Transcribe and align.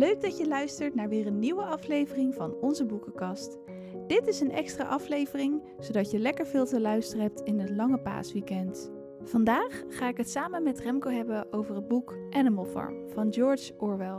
Leuk 0.00 0.20
dat 0.20 0.38
je 0.38 0.48
luistert 0.48 0.94
naar 0.94 1.08
weer 1.08 1.26
een 1.26 1.38
nieuwe 1.38 1.62
aflevering 1.62 2.34
van 2.34 2.54
onze 2.60 2.84
boekenkast. 2.84 3.58
Dit 4.06 4.26
is 4.26 4.40
een 4.40 4.50
extra 4.50 4.84
aflevering, 4.84 5.62
zodat 5.78 6.10
je 6.10 6.18
lekker 6.18 6.46
veel 6.46 6.66
te 6.66 6.80
luisteren 6.80 7.22
hebt 7.22 7.40
in 7.40 7.58
het 7.58 7.70
lange 7.70 7.98
paasweekend. 7.98 8.90
Vandaag 9.22 9.82
ga 9.88 10.08
ik 10.08 10.16
het 10.16 10.30
samen 10.30 10.62
met 10.62 10.80
Remco 10.80 11.10
hebben 11.10 11.52
over 11.52 11.74
het 11.74 11.88
boek 11.88 12.14
Animal 12.30 12.64
Farm 12.64 13.08
van 13.08 13.32
George 13.32 13.72
Orwell. 13.78 14.18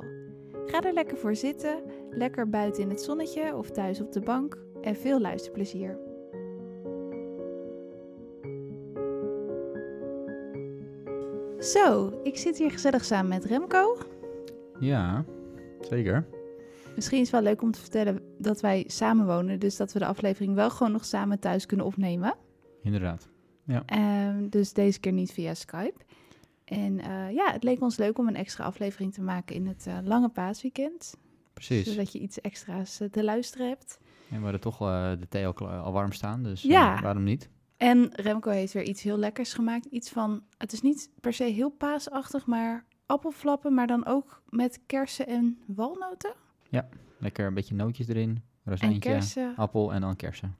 Ga 0.65 0.81
er 0.81 0.93
lekker 0.93 1.17
voor 1.17 1.35
zitten, 1.35 1.83
lekker 2.09 2.49
buiten 2.49 2.83
in 2.83 2.89
het 2.89 3.01
zonnetje 3.01 3.55
of 3.55 3.69
thuis 3.69 4.01
op 4.01 4.11
de 4.11 4.21
bank 4.21 4.63
en 4.81 4.95
veel 4.95 5.19
luisterplezier. 5.19 5.97
Zo, 11.59 12.19
ik 12.23 12.37
zit 12.37 12.57
hier 12.57 12.71
gezellig 12.71 13.05
samen 13.05 13.29
met 13.29 13.45
Remco. 13.45 13.97
Ja, 14.79 15.25
zeker. 15.89 16.27
Misschien 16.95 17.17
is 17.19 17.31
het 17.31 17.41
wel 17.41 17.51
leuk 17.51 17.61
om 17.61 17.71
te 17.71 17.79
vertellen 17.79 18.21
dat 18.37 18.61
wij 18.61 18.83
samen 18.87 19.25
wonen, 19.25 19.59
dus 19.59 19.77
dat 19.77 19.93
we 19.93 19.99
de 19.99 20.05
aflevering 20.05 20.55
wel 20.55 20.69
gewoon 20.69 20.91
nog 20.91 21.05
samen 21.05 21.39
thuis 21.39 21.65
kunnen 21.65 21.85
opnemen. 21.85 22.35
Inderdaad. 22.83 23.29
Ehm, 23.85 24.49
dus 24.49 24.73
deze 24.73 24.99
keer 24.99 25.11
niet 25.11 25.31
via 25.31 25.53
Skype. 25.53 25.99
En 26.65 26.99
eh, 26.99 27.31
ja, 27.31 27.51
het 27.51 27.63
leek 27.63 27.81
ons 27.81 27.97
leuk 27.97 28.17
om 28.17 28.27
een 28.27 28.35
extra 28.35 28.63
aflevering 28.63 29.13
te 29.13 29.21
maken 29.21 29.55
in 29.55 29.67
het 29.67 29.87
eh, 29.87 29.97
lange 30.03 30.29
paasweekend. 30.29 31.15
Precies. 31.53 31.87
Zodat 31.87 32.11
je 32.11 32.19
iets 32.19 32.41
extra's 32.41 32.99
eh, 32.99 33.09
te 33.09 33.23
luisteren 33.23 33.67
hebt. 33.67 33.99
En 34.29 34.37
we 34.37 34.43
hadden 34.43 34.61
toch 34.61 34.77
de 35.19 35.27
thee 35.29 35.45
al, 35.47 35.69
al 35.69 35.91
warm 35.91 36.11
staan, 36.11 36.43
dus 36.43 36.61
Ja. 36.61 37.01
waarom 37.01 37.23
niet? 37.23 37.49
En 37.77 38.09
Remco 38.11 38.49
heeft 38.49 38.73
weer 38.73 38.83
iets 38.83 39.01
heel 39.01 39.17
lekkers 39.17 39.53
gemaakt. 39.53 39.85
Iets 39.85 40.09
van, 40.09 40.43
het 40.57 40.73
is 40.73 40.81
niet 40.81 41.09
per 41.19 41.33
se 41.33 41.43
heel 41.43 41.69
paasachtig, 41.69 42.45
maar 42.45 42.85
appelflappen, 43.11 43.73
maar 43.73 43.87
dan 43.87 44.05
ook 44.05 44.41
met 44.49 44.79
kersen 44.85 45.27
en 45.27 45.57
walnoten. 45.65 46.33
Lekker 47.17 47.47
een 47.47 47.53
beetje 47.53 47.75
nootjes 47.75 48.07
erin, 48.07 48.43
rozijntje, 48.63 49.53
appel 49.55 49.93
en 49.93 50.01
dan 50.01 50.15
kersen. 50.15 50.55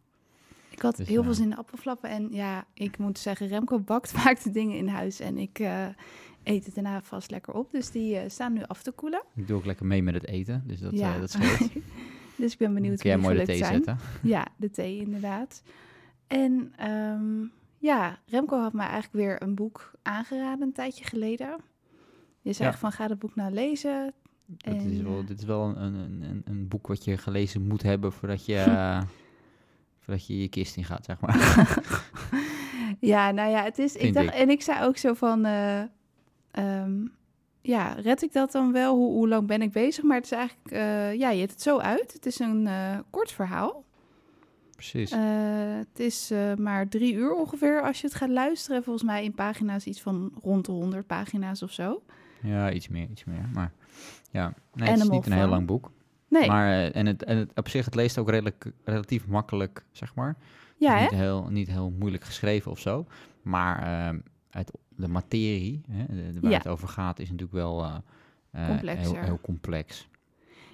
Ik 0.69 0.81
had 0.81 0.95
Dus, 0.95 1.07
heel 1.07 1.21
veel 1.21 1.31
eh, 1.31 1.37
zin 1.37 1.51
in 1.51 1.57
appelflappen. 1.57 2.09
En 2.09 2.27
ja, 2.31 2.65
ik 2.73 2.97
moet 2.97 3.19
zeggen, 3.19 3.47
Remco 3.47 3.79
bakt 3.79 4.11
vaak 4.21 4.43
de 4.43 4.51
dingen 4.51 4.77
in 4.77 4.87
huis. 4.87 5.19
En 5.19 5.37
ik 5.37 5.59
eh, 5.59 5.85
eet 6.43 6.65
het 6.65 6.75
daarna 6.75 7.01
vast 7.01 7.31
lekker 7.31 7.53
op. 7.53 7.71
Dus 7.71 7.91
die 7.91 8.17
eh, 8.17 8.29
staan 8.29 8.53
nu 8.53 8.63
af 8.63 8.83
te 8.83 8.91
koelen. 8.91 9.23
Ik 9.35 9.47
doe 9.47 9.57
ook 9.57 9.65
lekker 9.65 9.85
mee 9.85 10.03
met 10.03 10.13
het 10.13 10.25
eten, 10.25 10.63
dus 10.65 10.79
dat, 10.79 10.91
ja. 10.91 11.19
dat 11.19 11.31
scheelt. 11.31 11.71
dus 12.37 12.51
ik 12.51 12.57
ben 12.57 12.73
benieuwd 12.73 13.01
hoe 13.01 13.17
mooi 13.17 13.37
de 13.37 13.45
thee 13.45 13.57
zijn. 13.57 13.73
zetten? 13.73 13.97
Ja, 14.33 14.47
de 14.55 14.69
thee 14.69 14.99
inderdaad. 14.99 15.63
En 16.27 16.73
ehm, 16.77 17.45
ja, 17.77 18.19
Remco 18.25 18.59
had 18.59 18.73
mij 18.73 18.87
eigenlijk 18.87 19.13
weer 19.13 19.41
een 19.41 19.55
boek 19.55 19.91
aangeraden 20.01 20.61
een 20.61 20.73
tijdje 20.73 21.03
geleden. 21.03 21.55
Je 22.41 22.55
Ja. 22.57 22.73
van 22.73 22.91
ga 22.91 23.07
dat 23.07 23.19
boek 23.19 23.35
nou 23.35 23.51
lezen. 23.53 24.13
Dat 24.45 24.73
is 24.75 24.83
En, 24.83 25.03
wel, 25.03 25.19
eh, 25.19 25.27
dit 25.27 25.37
is 25.39 25.45
wel 25.45 25.63
een, 25.63 25.81
een, 25.93 26.21
een, 26.21 26.41
een 26.45 26.67
boek 26.67 26.87
wat 26.87 27.03
je 27.03 27.17
gelezen 27.17 27.67
moet 27.67 27.81
hebben 27.83 28.11
voordat 28.11 28.45
je, 28.45 28.55
eh, 28.77 29.01
voordat 29.99 30.27
je 30.27 30.41
je 30.41 30.47
kist 30.47 30.77
in 30.77 30.83
gaat, 30.85 31.05
zeg 31.05 31.19
maar. 31.19 31.37
Ja, 32.99 33.31
nou 33.31 33.49
ja, 33.51 33.63
het 33.63 33.79
is. 33.79 33.95
Ik 33.95 34.13
dacht, 34.13 34.27
ik. 34.27 34.33
en 34.33 34.49
ik 34.49 34.61
zei 34.61 34.85
ook 34.85 34.97
zo 34.97 35.13
van. 35.13 35.45
eh, 35.45 35.81
ehm, 36.51 37.05
ja, 37.61 37.93
red 37.93 38.21
ik 38.21 38.33
dat 38.33 38.51
dan 38.51 38.71
wel? 38.71 38.95
Hoe, 38.95 39.11
hoe 39.11 39.27
lang 39.27 39.47
ben 39.47 39.61
ik 39.61 39.71
bezig? 39.71 40.03
Maar 40.03 40.15
het 40.17 40.25
is 40.25 40.31
eigenlijk. 40.31 40.71
eh, 40.71 41.13
ja, 41.13 41.29
je 41.29 41.39
hebt 41.39 41.51
het 41.51 41.61
zo 41.61 41.77
uit. 41.77 42.13
Het 42.13 42.25
is 42.25 42.39
een 42.39 42.67
eh, 42.67 42.97
kort 43.09 43.31
verhaal. 43.31 43.83
Precies. 44.75 45.11
Eh, 45.11 45.19
het 45.77 45.99
is 45.99 46.31
eh, 46.31 46.53
maar 46.55 46.87
drie 46.87 47.13
uur 47.13 47.33
ongeveer 47.33 47.81
als 47.81 48.01
je 48.01 48.07
het 48.07 48.15
gaat 48.15 48.29
luisteren. 48.29 48.83
Volgens 48.83 49.05
mij 49.05 49.23
in 49.23 49.33
pagina's 49.33 49.85
iets 49.85 50.01
van 50.01 50.31
rond 50.41 50.65
de 50.65 50.71
100 50.71 51.07
pagina's 51.07 51.61
of 51.61 51.71
zo. 51.71 52.01
Ja, 52.41 52.71
iets 52.71 52.87
meer, 52.87 53.07
iets 53.09 53.23
meer. 53.23 53.49
Maar 53.53 53.71
ja, 54.31 54.53
nee, 54.73 54.89
het 54.89 54.99
is 54.99 55.09
niet 55.09 55.25
een 55.25 55.31
heel 55.31 55.47
lang 55.47 55.65
boek. 55.65 55.91
Nee, 56.27 56.47
Maar 56.47 56.67
eh, 56.71 56.95
en 56.95 57.05
het, 57.05 57.23
en 57.23 57.37
het, 57.37 57.51
op 57.55 57.69
zich, 57.69 57.85
het 57.85 57.95
leest 57.95 58.17
ook 58.17 58.29
redelijk, 58.29 58.71
relatief 58.83 59.27
makkelijk, 59.27 59.85
zeg 59.91 60.15
maar. 60.15 60.35
ja, 60.77 61.01
niet, 61.01 61.09
hè? 61.09 61.15
heel, 61.17 61.47
niet 61.49 61.67
heel 61.67 61.93
moeilijk 61.99 62.23
geschreven 62.23 62.71
of 62.71 62.79
zo. 62.79 63.05
Maar 63.41 63.83
ehm, 63.83 64.19
uit 64.49 64.71
de 64.95 65.07
materie, 65.07 65.81
hè, 65.89 66.05
waar 66.41 66.51
Ja. 66.51 66.57
het 66.57 66.67
over 66.67 66.87
gaat, 66.87 67.19
is 67.19 67.25
natuurlijk 67.29 67.57
wel 67.57 67.83
eh, 67.83 68.69
eh, 68.69 68.97
heel, 68.97 69.15
heel 69.15 69.39
complex. 69.41 70.09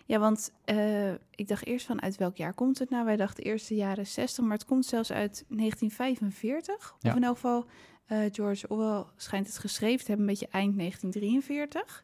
Ja, 0.07 0.19
want 0.19 0.51
eh, 0.65 1.11
ik 1.11 1.47
dacht 1.47 1.65
eerst 1.65 1.85
van 1.85 2.01
uit 2.01 2.17
welk 2.17 2.35
jaar 2.37 2.53
komt 2.53 2.79
het 2.79 2.89
nou? 2.89 3.05
Wij 3.05 3.15
dachten 3.15 3.43
eerst 3.43 3.67
de 3.67 3.75
jaren 3.75 4.07
60, 4.07 4.43
maar 4.43 4.57
het 4.57 4.65
komt 4.65 4.85
zelfs 4.85 5.11
uit 5.11 5.45
1945. 5.47 6.95
Ja. 6.99 7.09
Of 7.09 7.15
in 7.15 7.23
elk 7.23 7.35
geval, 7.35 7.65
eh, 8.05 8.19
George 8.31 8.67
Orwell 8.67 9.03
schijnt 9.15 9.47
het 9.47 9.57
geschreven 9.57 9.99
te 9.99 10.11
hebben, 10.11 10.27
een 10.27 10.31
beetje 10.33 10.47
eind 10.51 10.75
1943. 10.75 12.03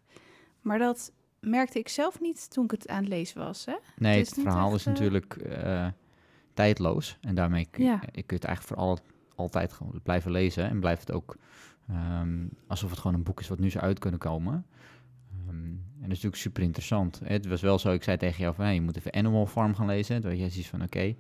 Maar 0.62 0.80
dat 0.80 1.12
merkte 1.40 1.80
ik 1.80 1.90
zelf 1.90 2.19
niet 2.22 2.52
toen 2.52 2.64
ik 2.64 2.72
het 2.72 2.88
aan 2.88 3.00
het 3.00 3.08
lezen 3.08 3.40
was. 3.40 3.66
Hè? 3.66 3.75
Nee, 3.97 4.20
is 4.22 4.30
het, 4.30 4.40
verhaal 4.40 4.68
echt, 4.68 4.75
is 4.75 4.85
natuurlijk 4.85 5.35
eh, 5.35 5.88
tijdloos. 6.53 7.18
En 7.22 7.35
daarmee 7.35 7.68
kun 7.72 7.84
je, 7.84 7.90
Ja. 7.90 8.00
je 8.02 8.24
kunt 8.24 8.41
het 8.41 8.44
eigenlijk 8.44 8.80
voor 8.80 8.88
al, 8.88 8.97
altijd 9.35 9.74
gewoon 9.74 10.00
blijven 10.03 10.31
lezen. 10.31 10.70
En 10.70 10.80
blijft 10.80 11.08
het 11.08 11.16
ook 11.16 11.35
ehm, 11.90 12.46
alsof 12.68 12.90
het 12.90 13.00
gewoon 13.00 13.16
een 13.18 13.24
boek 13.24 13.40
is 13.40 13.47
wat 13.47 13.59
nu 13.59 13.70
zou 13.70 13.84
uit 13.84 14.00
kunnen 14.00 14.20
komen. 14.20 14.66
Ehm, 15.47 15.74
dat 16.03 16.12
is 16.12 16.24
natuurlijk 16.24 16.41
super 16.41 16.64
interessant. 16.64 17.22
Het 17.24 17.46
was 17.47 17.62
wel 17.62 17.80
zo, 17.80 17.91
ik 17.91 18.03
zei 18.03 18.18
tegen 18.18 18.41
jou 18.41 18.56
van, 18.56 18.66
hey, 18.66 18.74
je 18.74 18.81
moet 18.81 18.97
even 18.97 19.14
Animal 19.14 19.46
Farm 19.47 19.75
gaan 19.75 19.86
lezen. 19.86 20.22
Toen 20.22 20.30
had 20.30 20.40
jij 20.40 20.50
zoiets 20.50 20.69
van, 20.69 20.81
oké, 20.81 21.16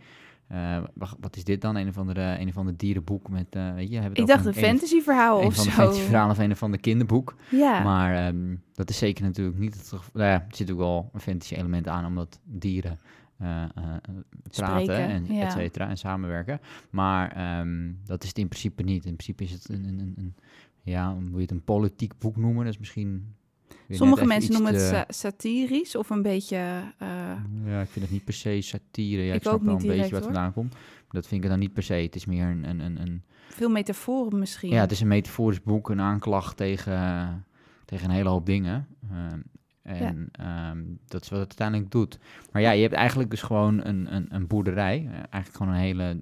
eh, 0.47 0.83
wat 1.19 1.35
is 1.35 1.43
dit 1.43 1.61
dan? 1.61 1.75
Een 1.75 1.87
of 1.87 1.97
andere, 1.97 2.39
een 2.39 2.47
of 2.47 2.57
andere 2.57 2.75
dierenboek 2.77 3.29
met, 3.29 3.45
eh, 3.55 3.73
weet 3.73 3.89
je, 3.89 3.95
hebben 3.99 4.19
Ik 4.21 4.27
dacht 4.27 4.45
een 4.45 4.53
fantasy 4.53 5.01
verhaal 5.01 5.41
een 5.41 5.45
of 5.47 5.55
van 5.55 5.63
de 5.63 5.69
zo. 5.71 5.75
fantasy 5.75 6.01
verhalen 6.01 6.31
of 6.31 6.37
een 6.37 6.51
of 6.51 6.63
ander 6.63 6.79
kinderboek. 6.79 7.35
Ja, 7.51 7.83
Maar 7.83 8.15
ehm, 8.27 8.55
dat 8.73 8.89
is 8.89 8.97
zeker 8.97 9.23
natuurlijk 9.23 9.57
niet 9.57 9.73
het 9.73 9.87
geval. 9.87 10.09
Nou 10.13 10.27
ja, 10.27 10.33
er 10.49 10.55
zit 10.55 10.71
ook 10.71 10.77
wel 10.77 11.09
een 11.13 11.19
fantasy 11.19 11.53
element 11.55 11.87
aan, 11.87 12.05
omdat 12.05 12.39
dieren 12.43 12.99
eh, 13.37 13.63
praten 14.49 14.83
Spreken, 14.83 14.97
en 15.07 15.25
ja. 15.35 15.45
et 15.45 15.51
cetera 15.51 15.89
en 15.89 15.97
samenwerken. 15.97 16.59
Maar 16.89 17.31
ehm, 17.31 17.91
dat 18.05 18.21
is 18.23 18.29
het 18.29 18.37
in 18.37 18.47
principe 18.47 18.83
niet. 18.83 19.05
In 19.05 19.15
principe 19.15 19.43
is 19.43 19.51
het 19.51 19.69
een, 19.69 19.83
een, 19.85 19.99
een, 19.99 20.13
een- 20.17 20.35
ja, 20.83 21.11
hoe 21.13 21.21
moet 21.21 21.33
je 21.35 21.41
het 21.41 21.51
een 21.51 21.63
politiek 21.63 22.13
boek 22.17 22.35
noemen? 22.37 22.63
Dat 22.65 22.73
is 22.73 22.79
misschien... 22.79 23.35
sommige 23.89 24.25
mensen 24.25 24.53
noemen 24.53 24.73
het 24.73 25.07
te- 25.07 25.13
satirisch 25.13 25.95
of 25.95 26.09
een 26.09 26.21
beetje... 26.21 26.55
eh, 26.97 27.07
Ja, 27.65 27.81
ik 27.81 27.89
vind 27.89 28.05
het 28.05 28.11
niet 28.11 28.23
per 28.23 28.33
se 28.33 28.61
satire. 28.61 29.21
Ja, 29.21 29.29
ik, 29.29 29.35
Ik 29.35 29.41
snap 29.41 29.53
wel 29.63 29.73
een 29.73 29.79
beetje 29.97 30.15
wat 30.15 30.23
vandaan 30.33 30.53
komt. 30.53 30.75
Dat 31.09 31.27
vind 31.27 31.43
ik 31.43 31.49
dan 31.49 31.59
niet 31.59 31.73
per 31.73 31.83
se. 31.83 31.93
Het 31.93 32.15
is 32.15 32.25
meer 32.25 32.45
een, 32.45 32.63
een, 32.69 32.79
een, 32.79 33.01
een 33.01 33.23
veel 33.49 33.69
metaforen 33.69 34.39
misschien. 34.39 34.69
Ja, 34.69 34.79
het 34.81 34.91
is 34.91 35.01
een 35.01 35.07
metaforisch 35.07 35.61
boek, 35.63 35.89
een 35.89 36.01
aanklacht 36.01 36.57
tegen, 36.57 37.45
tegen 37.85 38.09
een 38.09 38.15
hele 38.15 38.29
hoop 38.29 38.45
dingen. 38.45 38.87
Ehm, 39.09 39.39
en 39.83 40.29
ehm, 40.31 40.77
dat 41.07 41.21
is 41.21 41.29
wat 41.29 41.39
het 41.39 41.47
uiteindelijk 41.47 41.91
doet. 41.91 42.19
Maar 42.51 42.61
ja, 42.61 42.71
je 42.71 42.81
hebt 42.81 42.93
eigenlijk 42.93 43.29
dus 43.29 43.41
gewoon 43.41 43.85
een, 43.85 44.15
een, 44.15 44.25
een 44.29 44.47
boerderij. 44.47 44.97
eh, 45.07 45.13
eigenlijk 45.29 45.55
gewoon 45.55 45.73
een 45.73 45.79
hele 45.79 46.21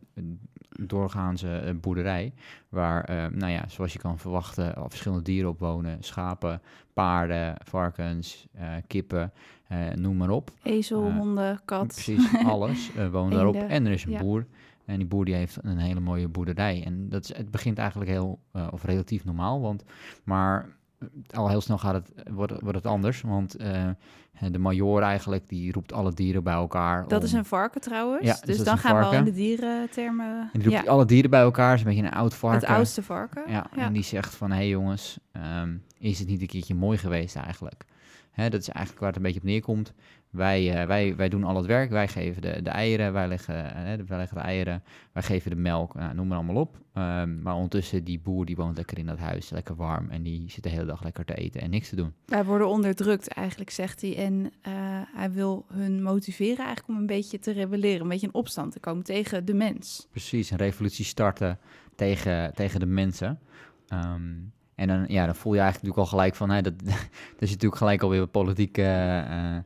doorgaanse 0.88 1.58
eh, 1.58 1.74
boerderij. 1.76 2.34
Waar, 2.70 3.04
eh, 3.04 3.26
nou 3.28 3.52
ja, 3.52 3.64
zoals 3.68 3.94
je 3.94 4.00
kan 4.00 4.20
verwachten, 4.20 4.76
al 4.76 4.90
verschillende 4.90 5.24
dieren 5.24 5.50
op 5.50 5.60
wonen. 5.60 5.98
Schapen, 6.04 6.62
paarden, 6.94 7.56
varkens, 7.64 8.48
eh, 8.54 8.74
kippen, 8.88 9.32
noem 9.96 10.18
maar 10.18 10.30
op. 10.30 10.52
Ezel, 10.64 11.12
honden, 11.12 11.62
kat. 11.66 11.88
Precies, 11.88 12.34
alles 12.46 12.92
woont 13.12 13.32
daarop. 13.32 13.56
En 13.56 13.86
er 13.86 13.92
is 13.92 14.06
een 14.06 14.12
ja. 14.12 14.20
boer. 14.20 14.46
En 14.86 14.98
die 14.98 15.08
boer 15.08 15.26
die 15.26 15.34
heeft 15.34 15.58
een 15.62 15.78
hele 15.78 16.00
mooie 16.00 16.28
boerderij. 16.28 16.84
En 16.86 17.10
dat 17.10 17.24
is, 17.24 17.36
het 17.36 17.52
begint 17.52 17.78
eigenlijk 17.78 18.10
heel, 18.10 18.40
of 18.72 18.84
relatief 18.84 19.26
normaal. 19.26 19.62
Want, 19.62 19.84
maar 20.24 20.70
al 21.34 21.50
heel 21.50 21.62
snel 21.62 21.78
gaat 21.78 21.94
het, 21.94 22.12
wordt, 22.32 22.54
wordt 22.62 22.78
het 22.78 22.86
anders. 22.88 23.22
Want 23.22 23.56
eh, 23.56 23.88
de 24.52 24.60
major 24.60 25.02
eigenlijk, 25.02 25.50
die 25.50 25.72
roept 25.72 25.94
alle 25.94 26.14
dieren 26.14 26.44
bij 26.44 26.54
elkaar. 26.54 27.08
Dat 27.08 27.20
om- 27.20 27.26
is 27.26 27.34
een 27.34 27.46
varken 27.46 27.82
trouwens. 27.82 28.26
Ja, 28.26 28.34
dus 28.46 28.58
dus 28.58 28.66
dan 28.66 28.78
gaan 28.78 28.98
we 28.98 29.04
al 29.06 29.14
in 29.14 29.24
de 29.24 29.34
dierentermen. 29.34 30.50
En 30.54 30.60
die 30.60 30.70
roept 30.70 30.84
Ja, 30.86 30.92
alle 30.92 31.06
dieren 31.06 31.30
bij 31.30 31.42
elkaar. 31.42 31.74
Is 31.74 31.80
een 31.80 31.86
beetje 31.88 32.04
een 32.04 32.12
oud 32.12 32.34
varken. 32.34 32.60
het 32.60 32.70
oudste 32.70 33.04
varken. 33.04 33.44
Ja, 33.48 33.66
Ja. 33.76 33.86
en 33.86 33.94
die 33.94 34.04
zegt 34.04 34.36
van, 34.36 34.50
hé 34.52 34.56
hey 34.58 34.68
jongens, 34.68 35.20
ehm, 35.32 35.76
is 36.00 36.20
het 36.20 36.28
niet 36.28 36.42
een 36.42 36.48
keertje 36.48 36.76
mooi 36.76 36.98
geweest 36.98 37.36
eigenlijk? 37.36 37.86
Hè, 38.32 38.50
dat 38.50 38.60
is 38.62 38.70
eigenlijk 38.70 39.00
waar 39.00 39.08
het 39.08 39.18
een 39.18 39.24
beetje 39.24 39.40
op 39.40 39.46
neerkomt. 39.46 39.94
Wij, 40.32 40.82
eh, 40.82 40.88
wij, 40.88 41.16
wij 41.16 41.30
doen 41.30 41.44
al 41.44 41.56
het 41.56 41.66
werk, 41.66 41.90
wij 41.90 42.08
geven 42.08 42.42
de, 42.42 42.62
de 42.62 42.70
eieren, 42.70 43.14
wij 43.14 43.28
leggen, 43.28 43.76
eh, 43.76 44.06
wij 44.08 44.18
leggen 44.18 44.38
de 44.38 44.44
eieren, 44.44 44.84
wij 45.12 45.24
geven 45.24 45.50
de 45.50 45.56
melk, 45.58 45.94
nou, 45.94 46.16
noem 46.16 46.28
maar 46.28 46.38
allemaal 46.38 46.62
op. 46.62 46.80
Ehm, 46.94 47.42
maar 47.42 47.56
ondertussen, 47.56 48.04
die 48.04 48.20
boer 48.20 48.46
die 48.46 48.56
woont 48.56 48.78
lekker 48.78 48.98
in 48.98 49.06
dat 49.06 49.18
huis, 49.18 49.50
lekker 49.50 49.76
warm 49.76 50.10
en 50.10 50.24
die 50.24 50.50
zit 50.50 50.64
de 50.64 50.70
hele 50.70 50.86
dag 50.86 51.04
lekker 51.04 51.26
te 51.26 51.34
eten 51.34 51.62
en 51.62 51.70
niks 51.70 51.90
te 51.90 51.96
doen. 51.96 52.14
Wij 52.26 52.46
worden 52.46 52.68
onderdrukt 52.68 53.28
eigenlijk, 53.28 53.70
zegt 53.70 54.02
hij. 54.02 54.18
En 54.18 54.52
eh, 54.62 54.74
hij 55.16 55.32
wil 55.32 55.66
hun 55.74 56.04
motiveren 56.04 56.66
eigenlijk 56.66 56.88
om 56.88 56.96
een 56.96 57.06
beetje 57.06 57.40
te 57.40 57.52
rebelleren. 57.52 58.02
Een 58.02 58.08
beetje 58.08 58.28
in 58.28 58.34
opstand 58.34 58.72
te 58.72 58.80
komen 58.80 59.04
tegen 59.04 59.46
de 59.46 59.54
mens. 59.54 60.08
Precies, 60.12 60.52
een 60.52 60.58
revolutie 60.58 61.06
starten 61.06 61.60
tegen, 61.96 62.54
tegen 62.54 62.80
de 62.80 62.86
mensen. 62.86 63.40
Ehm, 63.88 64.34
en 64.76 64.88
dan, 64.88 65.06
ja, 65.08 65.26
dan 65.26 65.36
voel 65.36 65.54
je 65.54 65.60
eigenlijk 65.60 65.88
natuurlijk 65.88 65.98
al 65.98 66.18
gelijk 66.18 66.36
van, 66.36 66.50
hè, 66.50 66.62
dat, 66.62 66.80
dat 66.86 67.40
is 67.40 67.50
natuurlijk 67.50 67.76
gelijk 67.76 68.02
alweer 68.02 68.28
eh, 68.32 69.58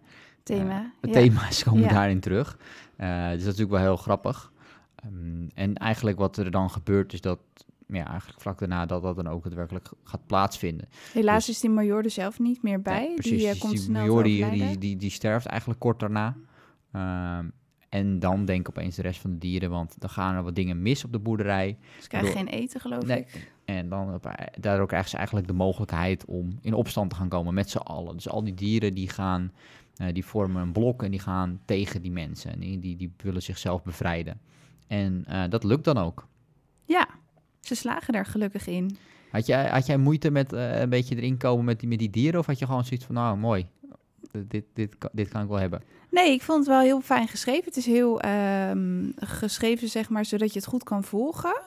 Thema. 0.46 0.92
Ja. 1.02 1.12
Thema's 1.12 1.64
komen 1.64 1.90
daarin 1.90 2.20
terug. 2.20 2.58
Eh, 2.96 3.08
dus 3.22 3.30
dat 3.30 3.38
is 3.40 3.44
natuurlijk 3.46 3.72
wel 3.72 3.80
heel 3.82 3.96
grappig. 3.98 4.52
Ehm, 4.96 5.48
en 5.54 5.76
eigenlijk 5.76 6.18
wat 6.18 6.38
er 6.38 6.52
dan 6.52 6.70
gebeurt 6.70 7.14
is 7.14 7.22
dat 7.22 7.40
ja, 7.88 8.08
eigenlijk 8.08 8.42
vlak 8.42 8.60
daarna 8.60 8.86
dat 8.86 9.02
dat 9.02 9.16
dan 9.16 9.28
ook 9.28 9.44
daadwerkelijk 9.44 9.90
gaat 10.04 10.26
plaatsvinden. 10.28 10.88
Helaas 11.14 11.46
Dus- 11.46 11.56
is 11.56 11.62
die 11.62 11.70
major 11.70 12.04
er 12.04 12.10
zelf 12.10 12.40
niet 12.40 12.62
meer 12.64 12.82
bij. 12.82 13.08
Ja, 13.08 13.14
precies, 13.14 13.38
die 13.38 13.46
eh, 13.46 13.52
dus 13.52 13.60
komt 13.60 13.72
die 13.74 13.82
snel 13.82 14.06
major 14.06 14.24
die, 14.24 14.50
die, 14.50 14.78
die, 14.78 14.96
die 14.98 15.10
sterft 15.10 15.46
eigenlijk 15.46 15.80
kort 15.80 16.00
daarna. 16.00 16.36
Ehm, 16.92 17.46
en 17.90 18.20
dan 18.20 18.46
denken 18.46 18.74
opeens 18.76 18.96
de 18.96 19.02
rest 19.02 19.20
van 19.20 19.32
de 19.32 19.38
dieren, 19.38 19.70
want 19.70 19.96
dan 20.00 20.10
gaan 20.10 20.36
er 20.36 20.44
wat 20.44 20.56
dingen 20.56 20.82
mis 20.82 21.04
op 21.06 21.12
de 21.12 21.20
boerderij. 21.20 21.78
Ze 22.02 22.08
krijgen 22.08 22.32
geen 22.32 22.48
eten, 22.48 22.80
geloof 22.82 23.06
Nee. 23.06 23.20
ik. 23.20 23.54
En 23.66 23.90
dan 23.90 24.22
daardoor 24.60 24.88
krijgen 24.88 25.10
ze 25.10 25.18
eigenlijk 25.18 25.48
de 25.48 25.54
mogelijkheid 25.54 26.26
om 26.26 26.58
in 26.62 26.74
opstand 26.74 27.10
te 27.10 27.16
gaan 27.16 27.30
komen 27.30 27.54
met 27.54 27.70
z'n 27.70 27.78
allen. 27.78 28.16
Dus 28.16 28.30
al 28.30 28.44
die 28.44 28.54
dieren 28.54 28.94
die 28.94 29.10
gaan, 29.10 29.52
eh, 29.98 30.14
die 30.14 30.26
vormen 30.26 30.62
een 30.62 30.72
blok 30.72 31.04
en 31.04 31.12
die 31.12 31.20
gaan 31.20 31.60
tegen 31.66 32.02
die 32.02 32.12
mensen. 32.12 32.52
En 32.52 32.60
die, 32.60 32.80
die, 32.80 32.96
die 32.98 33.14
willen 33.18 33.42
zichzelf 33.42 33.84
bevrijden. 33.84 34.40
En 34.88 35.24
eh, 35.28 35.44
dat 35.50 35.64
lukt 35.64 35.84
dan 35.84 35.98
ook. 35.98 36.28
Ja, 36.86 37.08
ze 37.60 37.76
slagen 37.76 38.14
daar 38.14 38.26
gelukkig 38.26 38.68
in. 38.68 38.98
Had 39.32 39.46
jij, 39.46 39.68
had 39.70 39.86
jij 39.86 39.98
moeite 39.98 40.32
met 40.32 40.54
eh, 40.54 40.80
een 40.80 40.90
beetje 40.90 41.16
erin 41.16 41.38
komen 41.38 41.66
met 41.66 41.80
die, 41.80 41.90
met 41.90 42.00
die 42.00 42.10
dieren? 42.10 42.40
Of 42.40 42.46
had 42.46 42.60
je 42.60 42.66
gewoon 42.66 42.86
zoiets 42.86 43.06
van, 43.06 43.16
nou 43.16 43.38
mooi, 43.38 43.66
dit, 44.48 44.64
dit, 44.74 44.98
kan- 44.98 45.10
dit 45.14 45.28
kan 45.28 45.42
ik 45.42 45.48
wel 45.48 45.60
hebben? 45.60 45.82
Nee, 46.12 46.32
ik 46.32 46.42
vond 46.42 46.60
het 46.60 46.68
wel 46.68 46.80
heel 46.82 47.02
fijn 47.02 47.28
geschreven. 47.28 47.64
Het 47.66 47.78
is 47.78 47.86
heel 47.86 48.22
ehm, 48.22 49.12
geschreven, 49.16 49.90
zeg 49.90 50.10
maar, 50.10 50.26
zodat 50.26 50.54
je 50.54 50.60
het 50.60 50.68
goed 50.68 50.84
kan 50.84 51.04
volgen. 51.04 51.62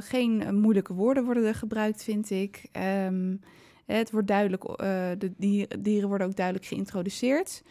Geen 0.00 0.60
moeilijke 0.60 0.94
woorden 0.94 1.24
worden 1.24 1.44
er 1.44 1.54
gebruikt, 1.54 2.04
vind 2.04 2.30
ik. 2.30 2.68
Ehm, 2.72 3.36
het 3.86 4.10
wordt 4.10 4.26
duidelijk, 4.26 4.64
eh, 4.64 5.10
de 5.18 5.32
dier- 5.36 5.82
dieren 5.82 6.08
worden 6.08 6.26
ook 6.26 6.36
duidelijk 6.36 6.66
geïntroduceerd. 6.66 7.62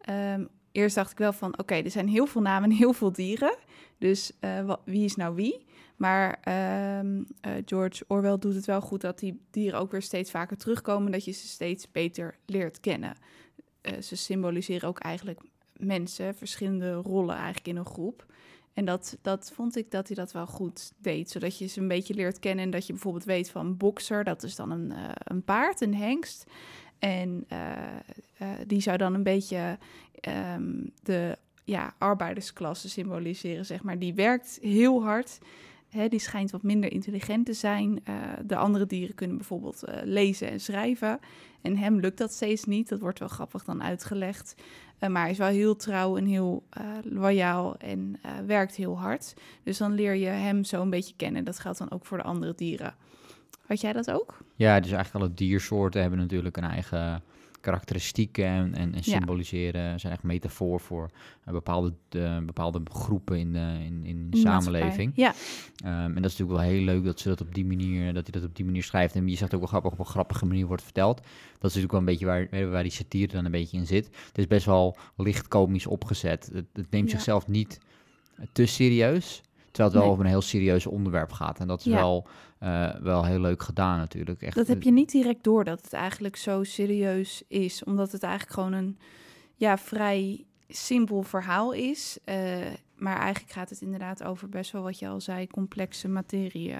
Ehm, 0.00 0.44
eerst 0.72 0.94
dacht 0.94 1.10
ik 1.10 1.18
wel 1.18 1.32
van, 1.32 1.58
oké, 1.58 1.74
er 1.74 1.90
zijn 1.90 2.08
heel 2.08 2.26
veel 2.26 2.40
namen 2.40 2.70
en 2.70 2.76
heel 2.76 2.92
veel 2.92 3.12
dieren. 3.12 3.56
Dus 3.98 4.32
eh, 4.40 4.74
wie 4.84 5.04
is 5.04 5.16
nou 5.16 5.34
wie? 5.34 5.66
Maar 5.96 6.38
ehm, 6.42 7.22
eh, 7.40 7.52
George 7.64 8.04
Orwell 8.08 8.38
doet 8.38 8.54
het 8.54 8.64
wel 8.64 8.80
goed 8.80 9.00
dat 9.00 9.18
die 9.18 9.40
dieren 9.50 9.80
ook 9.80 9.90
weer 9.90 10.02
steeds 10.02 10.30
vaker 10.30 10.56
terugkomen. 10.56 11.12
Dat 11.12 11.24
je 11.24 11.32
ze 11.32 11.46
steeds 11.46 11.90
beter 11.92 12.36
leert 12.46 12.80
kennen. 12.80 13.14
Ze 14.00 14.16
symboliseren 14.16 14.88
ook 14.88 14.98
eigenlijk 14.98 15.40
mensen, 15.76 16.34
verschillende 16.34 16.92
rollen 16.92 17.34
eigenlijk 17.34 17.66
in 17.66 17.76
een 17.76 17.86
groep. 17.86 18.26
En 18.80 18.86
dat, 18.86 19.18
dat 19.22 19.50
vond 19.54 19.76
ik 19.76 19.90
dat 19.90 20.06
hij 20.06 20.16
dat 20.16 20.32
wel 20.32 20.46
goed 20.46 20.92
deed. 20.98 21.30
Zodat 21.30 21.58
je 21.58 21.66
ze 21.66 21.80
een 21.80 21.88
beetje 21.88 22.14
leert 22.14 22.38
kennen. 22.38 22.64
En 22.64 22.70
dat 22.70 22.86
je 22.86 22.92
bijvoorbeeld 22.92 23.24
weet 23.24 23.50
van 23.50 23.76
bokser, 23.76 24.24
dat 24.24 24.42
is 24.42 24.56
dan 24.56 24.70
een, 24.70 24.92
eh, 24.92 25.08
een 25.14 25.42
paard, 25.42 25.80
een 25.80 25.94
hengst. 25.94 26.46
En 26.98 27.44
eh, 27.48 27.72
eh, 28.36 28.48
die 28.66 28.80
zou 28.80 28.96
dan 28.96 29.14
een 29.14 29.22
beetje 29.22 29.78
ehm, 30.20 30.72
de 31.02 31.38
ja, 31.64 31.94
arbeidersklasse 31.98 32.88
symboliseren, 32.88 33.66
zeg 33.66 33.82
maar. 33.82 33.98
Die 33.98 34.14
werkt 34.14 34.58
heel 34.62 35.02
hard. 35.02 35.38
Hè, 35.90 36.08
die 36.08 36.18
schijnt 36.18 36.50
wat 36.50 36.62
minder 36.62 36.92
intelligent 36.92 37.46
te 37.46 37.52
zijn. 37.52 38.00
Eh, 38.04 38.14
de 38.44 38.56
andere 38.56 38.86
dieren 38.86 39.14
kunnen 39.14 39.36
bijvoorbeeld 39.36 39.82
eh, 39.82 39.94
lezen 40.04 40.50
en 40.50 40.60
schrijven. 40.60 41.18
En 41.62 41.76
hem 41.76 42.00
lukt 42.00 42.18
dat 42.18 42.32
steeds 42.32 42.64
niet. 42.64 42.88
Dat 42.88 43.00
wordt 43.00 43.18
wel 43.18 43.28
grappig 43.28 43.64
dan 43.64 43.82
uitgelegd. 43.82 44.54
Eh, 44.98 45.08
maar 45.08 45.22
hij 45.22 45.30
is 45.30 45.38
wel 45.38 45.48
heel 45.48 45.76
trouw 45.76 46.16
en 46.16 46.26
heel 46.26 46.62
loyaal 47.02 47.76
en 47.76 48.20
werkt 48.46 48.74
heel 48.74 48.98
hard. 48.98 49.34
Dus 49.62 49.78
dan 49.78 49.92
leer 49.92 50.14
je 50.14 50.26
hem 50.26 50.64
zo 50.64 50.82
een 50.82 50.90
beetje 50.90 51.14
kennen. 51.16 51.44
Dat 51.44 51.58
geldt 51.58 51.78
dan 51.78 51.90
ook 51.90 52.06
voor 52.06 52.18
de 52.18 52.24
andere 52.24 52.54
dieren. 52.56 52.94
Had 53.66 53.80
jij 53.80 53.92
dat 53.92 54.10
ook? 54.10 54.38
Ja, 54.54 54.80
dus 54.80 54.90
eigenlijk 54.90 55.24
alle 55.24 55.34
diersoorten 55.34 56.00
hebben 56.00 56.18
natuurlijk 56.18 56.56
een 56.56 56.64
eigen 56.64 57.22
karakteristieken 57.60 58.44
en, 58.44 58.74
en, 58.74 58.88
en 58.94 58.94
Ja. 58.94 59.02
symboliseren, 59.02 60.00
zijn 60.00 60.12
echt 60.12 60.22
metafoor 60.22 60.80
voor 60.80 61.10
eh, 61.44 61.52
bepaalde, 61.52 61.92
eh, 62.08 62.38
bepaalde 62.38 62.80
groepen 62.92 63.38
in 63.38 63.52
de, 63.52 63.76
in, 63.84 64.04
in 64.04 64.30
de 64.30 64.36
In 64.36 64.42
samenleving. 64.42 65.12
Ja, 65.14 65.34
Ehm, 65.84 65.92
en 65.92 66.14
dat 66.22 66.24
is 66.30 66.36
natuurlijk 66.38 66.58
wel 66.58 66.68
heel 66.68 66.84
leuk 66.84 67.04
dat 67.04 67.20
ze 67.20 67.28
dat 67.28 67.40
op 67.40 67.54
die 67.54 67.64
manier, 67.64 68.12
dat 68.14 68.22
hij 68.22 68.40
dat 68.40 68.48
op 68.50 68.56
die 68.56 68.64
manier 68.64 68.82
schrijft. 68.82 69.14
En 69.14 69.28
je 69.28 69.36
zegt 69.36 69.54
ook 69.54 69.60
wel 69.60 69.68
grappig, 69.68 69.92
op 69.92 69.98
een 69.98 70.04
grappige 70.04 70.46
manier 70.46 70.66
wordt 70.66 70.82
verteld. 70.82 71.16
Dat 71.16 71.26
is 71.70 71.76
natuurlijk 71.76 71.90
wel 71.92 72.00
een 72.00 72.06
beetje 72.06 72.26
waar, 72.26 72.46
eh, 72.50 72.70
waar 72.70 72.82
die 72.82 72.92
satire 72.92 73.32
dan 73.32 73.44
een 73.44 73.50
beetje 73.50 73.76
in 73.76 73.86
zit. 73.86 74.06
Het 74.26 74.38
is 74.38 74.46
best 74.46 74.66
wel 74.66 74.96
licht 75.16 75.48
komisch 75.48 75.86
opgezet. 75.86 76.50
Het, 76.52 76.66
het 76.72 76.90
neemt 76.90 77.10
Ja. 77.10 77.16
zichzelf 77.16 77.46
niet 77.48 77.78
te 78.52 78.66
serieus. 78.66 79.42
Terwijl 79.70 79.88
het 79.88 79.92
wel 79.92 80.02
Nee. 80.02 80.10
over 80.12 80.24
een 80.24 80.30
heel 80.30 80.40
serieus 80.42 80.86
onderwerp 80.86 81.32
gaat. 81.32 81.58
En 81.60 81.66
dat 81.66 81.78
is 81.78 81.84
Ja. 81.84 81.96
wel, 81.96 82.26
eh, 82.58 82.94
wel 82.94 83.24
heel 83.24 83.40
leuk 83.40 83.62
gedaan 83.62 83.98
natuurlijk. 83.98 84.42
Echt, 84.42 84.56
dat 84.56 84.66
heb 84.66 84.82
je 84.82 84.92
niet 84.92 85.10
direct 85.10 85.44
door 85.44 85.64
dat 85.64 85.82
het 85.82 85.92
eigenlijk 85.92 86.36
zo 86.36 86.64
serieus 86.64 87.42
is. 87.48 87.84
Omdat 87.84 88.12
het 88.12 88.22
eigenlijk 88.22 88.52
gewoon 88.54 88.72
een 88.72 88.98
ja, 89.56 89.78
vrij 89.78 90.44
simpel 90.68 91.22
verhaal 91.22 91.72
is. 91.72 92.18
Eh, 92.24 92.36
maar 92.96 93.18
eigenlijk 93.18 93.52
gaat 93.52 93.70
het 93.70 93.80
inderdaad 93.80 94.22
over 94.24 94.48
best 94.48 94.70
wel 94.72 94.82
wat 94.82 94.98
je 94.98 95.08
al 95.08 95.20
zei, 95.20 95.46
complexe 95.46 96.08
materie. 96.08 96.74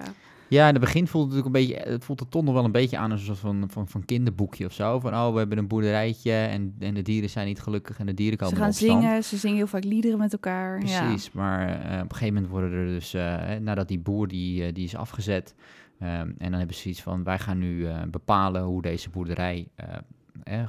Ja, 0.51 0.67
in 0.67 0.73
het 0.73 0.83
begin 0.83 1.07
voelt 1.07 1.31
het 1.31 1.35
natuurlijk 1.35 1.55
een 1.55 1.75
beetje, 1.75 1.91
het 1.91 2.05
voelt 2.05 2.19
er 2.19 2.29
toch 2.29 2.43
nog 2.43 2.53
wel 2.53 2.63
een 2.63 2.71
beetje 2.71 2.97
aan 2.97 3.11
als 3.11 3.19
een 3.19 3.25
soort 3.25 3.39
van, 3.39 3.63
van, 3.69 3.87
van 3.87 4.05
kinderboekje 4.05 4.65
of 4.65 4.73
zo. 4.73 4.99
Van, 4.99 5.13
oh, 5.13 5.31
we 5.31 5.37
hebben 5.37 5.57
een 5.57 5.67
boerderijtje 5.67 6.31
en, 6.31 6.75
en 6.79 6.93
de 6.93 7.01
dieren 7.01 7.29
zijn 7.29 7.47
niet 7.47 7.61
gelukkig 7.61 7.99
en 7.99 8.05
de 8.05 8.13
dieren 8.13 8.37
komen 8.37 8.55
Ze 8.55 8.61
gaan 8.61 8.73
zingen, 8.73 9.23
ze 9.23 9.37
zingen 9.37 9.57
heel 9.57 9.67
vaak 9.67 9.83
liederen 9.83 10.17
met 10.17 10.33
elkaar. 10.33 10.85
Ja. 10.85 11.05
Precies, 11.05 11.31
maar 11.31 11.69
eh, 11.69 11.97
op 11.97 12.09
een 12.09 12.15
gegeven 12.15 12.33
moment 12.33 12.51
worden 12.51 12.71
er 12.71 12.85
dus, 12.85 13.13
eh, 13.13 13.55
nadat 13.59 13.87
die 13.87 13.99
boer 13.99 14.27
die, 14.27 14.65
eh, 14.65 14.73
die 14.73 14.83
is 14.83 14.95
afgezet, 14.95 15.55
ehm, 15.99 16.31
en 16.37 16.49
dan 16.49 16.53
hebben 16.53 16.75
ze 16.75 16.89
iets 16.89 17.01
van, 17.01 17.23
wij 17.23 17.39
gaan 17.39 17.57
nu 17.57 17.87
bepalen 18.09 18.63
hoe 18.63 18.81
deze 18.81 19.09
boerderij 19.09 19.67
eh, 20.43 20.63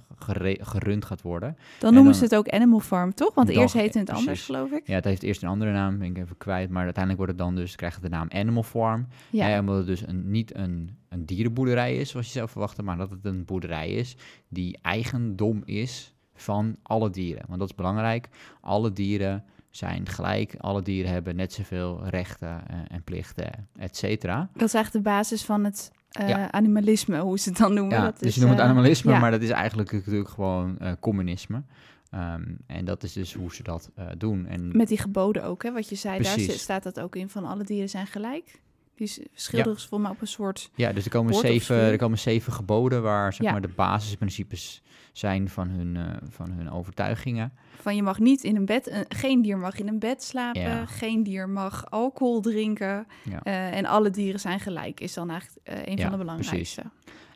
gerund 0.60 1.04
gaat 1.04 1.22
worden. 1.22 1.56
Dan 1.78 1.88
En 1.88 1.94
noemen 1.94 2.04
dan- 2.04 2.14
ze 2.14 2.24
het 2.24 2.34
ook 2.34 2.48
Animal 2.48 2.80
Farm, 2.80 3.14
toch? 3.14 3.34
Want 3.34 3.48
eerst 3.48 3.74
heette 3.74 3.98
het 3.98 4.06
precies. 4.06 4.26
anders, 4.26 4.44
geloof 4.44 4.70
ik. 4.70 4.86
Ja, 4.86 4.94
het 4.94 5.04
heeft 5.04 5.22
eerst 5.22 5.42
een 5.42 5.48
andere 5.48 5.72
naam, 5.72 5.98
ben 5.98 6.08
ik 6.08 6.18
even 6.18 6.36
kwijt, 6.36 6.70
maar 6.70 6.84
uiteindelijk 6.84 7.24
wordt 7.24 7.38
het 7.38 7.46
dan 7.48 7.54
dus, 7.62 7.76
krijgt 7.76 7.94
het 8.02 8.04
de 8.04 8.10
naam 8.16 8.28
Animal 8.30 8.62
Farm. 8.62 9.06
Ja, 9.30 9.52
Eh, 9.52 9.58
omdat 9.60 9.76
het 9.76 9.86
dus 9.86 10.06
een, 10.06 10.30
niet 10.30 10.56
een, 10.56 10.96
een 11.08 11.26
dierenboerderij 11.26 11.96
is, 11.96 12.10
zoals 12.10 12.26
je 12.26 12.32
zou 12.32 12.48
verwachten, 12.48 12.84
maar 12.84 12.96
dat 12.96 13.10
het 13.10 13.24
een 13.24 13.44
boerderij 13.44 13.90
is 13.90 14.16
die 14.48 14.78
eigendom 14.82 15.62
is 15.64 16.14
van 16.34 16.76
alle 16.82 17.10
dieren. 17.10 17.44
Want 17.46 17.58
dat 17.60 17.68
is 17.68 17.74
belangrijk. 17.74 18.28
Alle 18.60 18.92
dieren 18.92 19.44
zijn 19.70 20.06
gelijk. 20.08 20.54
Alle 20.58 20.82
dieren 20.82 21.12
hebben 21.12 21.36
net 21.36 21.52
zoveel 21.52 22.06
rechten 22.08 22.68
eh, 22.68 22.76
en 22.88 23.02
plichten, 23.02 23.68
et 23.78 23.96
cetera. 23.96 24.48
dat 24.52 24.68
is 24.68 24.74
eigenlijk 24.74 25.04
de 25.04 25.10
basis 25.10 25.44
van 25.44 25.64
het 25.64 25.90
eh, 26.12 26.28
Ja. 26.28 26.52
animalisme, 26.52 27.18
hoe 27.20 27.38
ze 27.38 27.48
het 27.48 27.58
dan 27.58 27.74
noemen. 27.74 27.96
Ja, 27.96 28.04
dat 28.04 28.18
dus 28.18 28.28
is, 28.28 28.34
je 28.34 28.40
noemt 28.40 28.52
het 28.52 28.62
eh, 28.62 28.68
animalisme, 28.68 29.12
ja. 29.12 29.18
maar 29.18 29.30
dat 29.30 29.42
is 29.42 29.50
eigenlijk 29.50 29.92
natuurlijk 29.92 30.28
gewoon 30.28 30.78
eh, 30.78 30.92
communisme. 31.00 31.62
Ehm, 32.10 32.42
en 32.66 32.84
dat 32.84 33.02
is 33.02 33.12
dus 33.12 33.34
hoe 33.34 33.54
ze 33.54 33.62
dat 33.62 33.90
doen. 34.18 34.46
En 34.46 34.76
Met 34.76 34.88
die 34.88 34.98
geboden 34.98 35.44
ook, 35.44 35.62
hè, 35.62 35.72
wat 35.72 35.88
je 35.88 35.94
zei, 35.94 36.22
daar 36.22 36.34
Precies. 36.34 36.60
staat 36.60 36.82
dat 36.82 37.00
ook 37.00 37.16
in 37.16 37.28
van 37.28 37.44
alle 37.44 37.64
dieren 37.64 37.88
zijn 37.88 38.06
gelijk. 38.06 38.60
Die 38.96 39.06
schilderen 39.34 39.80
ze 39.80 39.88
volgens 39.88 40.08
mij 40.08 40.10
op 40.10 40.20
een 40.20 40.26
soort... 40.26 40.70
Ja, 40.74 40.92
dus 40.92 41.04
er 41.04 41.10
komen, 41.10 41.34
zeven, 41.34 41.76
er 41.76 41.96
komen 41.96 42.18
zeven 42.18 42.52
geboden 42.52 43.02
waar 43.02 43.32
zeg 43.32 43.46
Ja. 43.46 43.52
maar, 43.52 43.60
de 43.60 43.68
basisprincipes 43.68 44.82
zijn 45.12 45.48
van 45.48 45.68
hun, 45.68 45.96
eh, 45.96 46.16
van 46.28 46.50
hun 46.50 46.70
overtuigingen. 46.70 47.52
Van 47.80 47.96
je 47.96 48.02
mag 48.02 48.18
niet 48.18 48.42
in 48.44 48.56
een 48.56 48.64
bed, 48.64 49.04
geen 49.08 49.42
dier 49.42 49.58
mag 49.58 49.78
in 49.78 49.88
een 49.88 49.98
bed 49.98 50.22
slapen, 50.22 50.60
Ja. 50.60 50.86
geen 50.86 51.22
dier 51.22 51.48
mag 51.48 51.90
alcohol 51.90 52.40
drinken. 52.40 53.06
Eh, 53.42 53.76
en 53.76 53.84
alle 53.86 54.10
dieren 54.10 54.40
zijn 54.40 54.60
gelijk, 54.60 55.00
is 55.00 55.14
dan 55.14 55.30
eigenlijk 55.30 55.66
eh, 55.66 55.92
een 55.92 56.00
van 56.00 56.10
de 56.10 56.16
belangrijkste. 56.16 56.82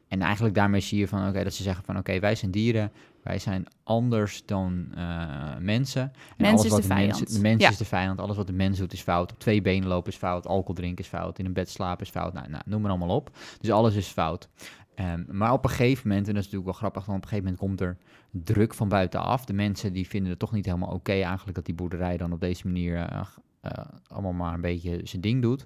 En 0.09 0.21
eigenlijk 0.21 0.55
daarmee 0.55 0.81
zie 0.81 0.99
je 0.99 1.09
van, 1.09 1.29
oké, 1.29 1.45
dat 1.45 1.55
ze 1.55 1.63
zeggen 1.63 1.85
van, 1.85 1.97
oké, 1.99 2.19
wij 2.21 2.35
zijn 2.35 2.51
dieren, 2.51 2.93
wij 3.27 3.39
zijn 3.39 3.67
anders 3.83 4.43
dan 4.47 4.87
eh, 4.95 5.57
mensen. 5.61 6.03
En 6.03 6.13
Mens 6.37 6.53
alles 6.53 6.65
is 6.65 6.71
wat 6.71 6.83
de 6.83 6.89
mens- 6.89 7.01
vijand. 7.19 7.33
de 7.35 7.41
mens 7.41 7.63
Ja. 7.63 7.69
is 7.69 7.77
de 7.77 7.85
vijand. 7.85 8.21
Alles 8.21 8.37
wat 8.37 8.47
de 8.47 8.53
mens 8.53 8.79
doet 8.79 8.93
is 8.93 9.01
fout. 9.01 9.33
Op 9.33 9.39
twee 9.39 9.63
benen 9.63 9.89
lopen 9.89 10.13
is 10.13 10.19
fout. 10.19 10.47
Alcohol 10.47 10.75
drinken 10.75 11.05
is 11.05 11.11
fout. 11.11 11.39
In 11.39 11.45
een 11.45 11.53
bed 11.53 11.71
slapen 11.71 12.05
is 12.07 12.11
fout. 12.13 12.33
Nou, 12.33 12.49
nou 12.51 12.63
noem 12.67 12.81
maar 12.81 12.91
allemaal 12.91 13.17
op. 13.17 13.31
Dus 13.61 13.71
alles 13.71 13.95
is 13.95 14.07
fout. 14.09 14.49
Ehm, 14.95 15.23
maar 15.29 15.53
op 15.53 15.65
een 15.65 15.71
gegeven 15.71 16.09
moment, 16.09 16.29
en 16.29 16.35
dat 16.35 16.43
is 16.45 16.51
natuurlijk 16.51 16.81
wel 16.81 16.91
grappig, 16.91 17.05
want 17.05 17.19
op 17.19 17.23
een 17.25 17.29
gegeven 17.31 17.53
moment 17.53 17.79
komt 17.79 17.89
er 17.89 17.97
druk 18.31 18.75
van 18.75 18.89
buitenaf. 18.89 19.45
De 19.45 19.53
mensen 19.53 19.93
die 19.93 20.07
vinden 20.09 20.31
het 20.31 20.39
toch 20.39 20.53
niet 20.53 20.65
helemaal 20.65 20.91
oké 20.93 21.13
eigenlijk 21.13 21.55
dat 21.57 21.65
die 21.67 21.75
boerderij 21.75 22.17
dan 22.17 22.33
op 22.33 22.41
deze 22.41 22.67
manier 22.67 22.97
eh, 22.97 23.21
eh, 23.61 23.85
allemaal 24.09 24.33
maar 24.33 24.55
een 24.55 24.61
beetje 24.61 25.01
zijn 25.05 25.23
ding 25.23 25.43
doet. 25.43 25.65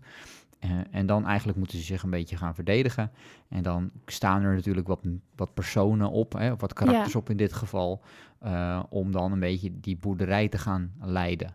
Eh, 0.61 0.71
en 0.91 1.07
dan 1.07 1.27
eigenlijk 1.27 1.59
moeten 1.59 1.79
ze 1.79 1.85
zich 1.85 2.03
een 2.03 2.11
beetje 2.11 2.37
gaan 2.37 2.55
verdedigen. 2.55 3.11
En 3.49 3.63
dan 3.63 3.91
staan 4.07 4.43
er 4.43 4.55
natuurlijk 4.55 4.87
wat, 4.87 5.01
wat 5.37 5.55
personen 5.55 6.11
op, 6.11 6.33
hè, 6.33 6.53
of 6.53 6.61
wat 6.61 6.73
karakters 6.73 7.13
Ja. 7.13 7.19
op 7.19 7.31
in 7.31 7.37
dit 7.37 7.53
geval, 7.53 8.03
eh, 8.39 8.83
om 8.89 9.13
dan 9.13 9.33
een 9.33 9.41
beetje 9.41 9.81
die 9.81 9.97
boerderij 9.97 10.49
te 10.49 10.59
gaan 10.59 10.93
leiden. 11.01 11.55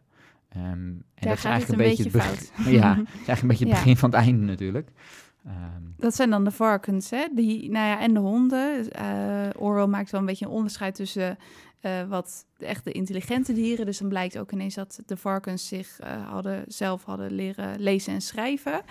En 0.50 1.04
Daar 1.16 1.30
dat 1.30 1.38
is 1.38 1.44
eigenlijk 1.44 1.62
het 1.62 1.70
een 1.70 1.78
beetje 1.78 2.04
het 2.04 2.12
begin, 2.56 2.74
ja, 2.80 2.92
is 2.92 3.06
eigenlijk 3.28 3.42
een 3.42 3.48
beetje 3.48 3.66
het 3.66 3.74
begin 3.80 3.98
van 3.98 4.10
het 4.10 4.20
einde 4.20 4.46
natuurlijk. 4.46 4.90
Ehm, 5.46 5.82
Dat 5.98 6.16
zijn 6.16 6.30
dan 6.30 6.44
de 6.44 6.52
varkens, 6.52 7.10
hè? 7.10 7.26
Die, 7.34 7.70
nou 7.72 7.88
ja, 7.88 8.00
en 8.00 8.14
de 8.14 8.20
honden. 8.20 8.92
Eh 8.92 9.50
Orwell 9.58 9.86
maakt 9.88 10.12
wel 10.12 10.20
een 10.20 10.26
beetje 10.26 10.46
een 10.46 10.52
onderscheid 10.52 10.96
tussen 10.96 11.38
eh, 11.80 12.08
wat 12.08 12.46
de 12.58 12.66
echte 12.66 12.92
intelligente 12.92 13.54
dieren. 13.54 13.86
Dus 13.86 13.98
dan 13.98 14.10
blijkt 14.10 14.38
ook 14.38 14.52
ineens 14.52 14.76
dat 14.76 15.00
de 15.06 15.18
varkens 15.18 15.68
zich 15.68 16.00
eh, 16.00 16.30
hadden, 16.30 16.64
zelf 16.68 17.04
hadden 17.04 17.32
leren 17.32 17.80
lezen 17.80 18.14
en 18.14 18.22
schrijven. 18.22 18.82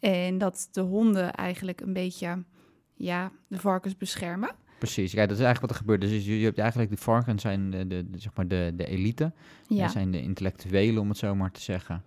En 0.00 0.38
dat 0.38 0.68
de 0.72 0.80
honden 0.80 1.32
eigenlijk 1.32 1.80
een 1.80 1.92
beetje, 1.92 2.42
ja, 2.94 3.30
de 3.48 3.58
varkens 3.58 3.96
beschermen. 3.96 4.50
precies, 4.78 5.14
kijk, 5.14 5.28
dat 5.28 5.38
is 5.38 5.44
eigenlijk 5.44 5.60
wat 5.60 5.70
er 5.70 5.76
gebeurt. 5.86 6.00
Dus 6.00 6.24
je, 6.24 6.38
je 6.38 6.44
hebt 6.44 6.58
eigenlijk 6.58 6.90
de 6.90 6.96
varkens 6.96 7.42
zijn 7.42 7.70
de, 7.70 7.86
de, 7.86 8.10
de, 8.10 8.18
zeg 8.18 8.34
maar 8.34 8.48
de, 8.48 8.72
de 8.76 8.86
elite. 8.86 9.32
Ja, 9.66 9.82
Dat 9.82 9.92
zijn 9.92 10.10
de 10.10 10.22
intellectuelen, 10.22 11.02
om 11.02 11.08
het 11.08 11.18
zo 11.18 11.34
maar 11.34 11.50
te 11.50 11.60
zeggen. 11.60 12.04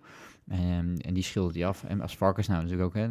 En, 0.48 0.96
en 1.00 1.14
die 1.14 1.22
schildert 1.22 1.54
hij 1.54 1.66
af. 1.66 1.84
En 1.84 2.00
als 2.00 2.16
varkens, 2.16 2.48
nou 2.48 2.62
natuurlijk 2.62 2.88
ook, 2.88 3.02
hè, 3.02 3.08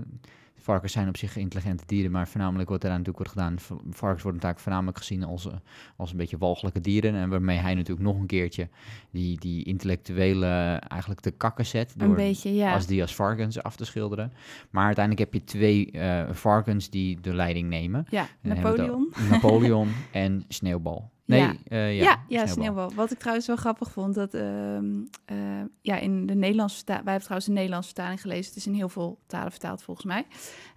varkens 0.66 0.92
zijn 0.92 1.08
op 1.08 1.18
zich 1.18 1.36
intelligente 1.36 1.84
dieren, 1.86 2.12
maar 2.12 2.28
voornamelijk 2.28 2.70
wat 2.70 2.84
er 2.84 2.90
aan 2.90 2.98
natuurlijk 2.98 3.18
wordt 3.18 3.32
gedaan, 3.32 3.80
varkens 3.90 4.24
worden 4.24 4.42
natuurlijk 4.42 4.60
voornamelijk 4.60 4.98
gezien 4.98 5.24
als, 5.24 5.46
eh, 5.48 5.54
als 5.96 6.12
een 6.12 6.18
beetje 6.18 6.38
walgelijke 6.38 6.82
dieren. 6.82 7.16
En 7.16 7.30
waarmee 7.30 7.58
hij 7.58 7.74
natuurlijk 7.74 8.06
nog 8.06 8.20
een 8.20 8.26
keertje 8.26 8.70
die, 9.12 9.40
die 9.40 9.64
intellectuele 9.64 10.46
eh, 10.46 10.92
eigenlijk 10.92 11.22
te 11.22 11.32
kakken 11.32 11.66
zet. 11.66 11.94
Een 11.98 12.16
beetje, 12.16 12.54
ja. 12.54 12.74
Als 12.74 12.86
die 12.86 13.02
als 13.02 13.16
varkens 13.16 13.64
af 13.64 13.76
te 13.76 13.86
schilderen. 13.86 14.34
Maar 14.70 14.86
uiteindelijk 14.86 15.32
heb 15.32 15.42
je 15.42 15.48
twee 15.48 15.92
eh, 15.92 16.32
varkens 16.32 16.90
die 16.90 17.22
de 17.22 17.34
leiding 17.34 17.70
nemen. 17.70 18.06
Ja, 18.10 18.28
het 18.42 18.54
Napoleon. 18.54 19.14
Napoleon 19.30 19.90
en 20.12 20.46
Sneeuwbal. 20.48 21.14
Nee, 21.26 21.40
Ja. 21.40 21.54
eh, 21.68 21.98
Ja, 21.98 22.04
ja, 22.04 22.20
ja, 22.28 22.46
sneeuwbal. 22.48 22.92
Wat 22.96 23.12
ik 23.12 23.18
trouwens 23.20 23.48
wel 23.48 23.56
grappig 23.56 23.92
vond, 23.92 24.16
dat 24.16 24.34
ehm, 24.34 24.86
eh, 25.26 25.36
ja, 25.82 25.98
in 25.98 26.26
de 26.26 26.36
Nederlandse 26.36 26.84
wij 26.86 26.96
hebben 26.96 27.20
trouwens 27.20 27.46
de 27.48 27.54
Nederlandse 27.54 27.90
vertaling 27.94 28.22
gelezen. 28.22 28.46
Het 28.46 28.56
is 28.56 28.68
in 28.68 28.74
heel 28.74 28.90
veel 28.90 29.20
talen 29.28 29.52
vertaald 29.52 29.84
volgens 29.84 30.06
mij. 30.06 30.26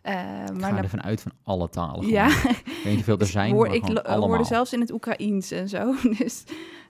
Eh, 0.03 0.13
Ik 0.13 0.53
maar 0.53 0.61
ga 0.61 0.71
Nap- 0.71 0.83
ervan 0.83 1.03
uit 1.03 1.21
van 1.23 1.33
alle 1.43 1.69
talen. 1.69 2.07
ja. 2.07 2.27
Ik 2.27 2.35
weet 2.65 2.85
niet 2.85 2.95
hoeveel 2.95 3.19
er 3.19 3.27
zijn, 3.39 3.53
hoor, 3.53 3.69
ik 3.75 3.83
hoorde 4.07 4.45
zelfs 4.45 4.73
in 4.73 4.81
het 4.81 4.93
Oekraïens 4.93 5.51
en 5.51 5.69
zo. 5.69 5.95
Dus, 6.19 6.45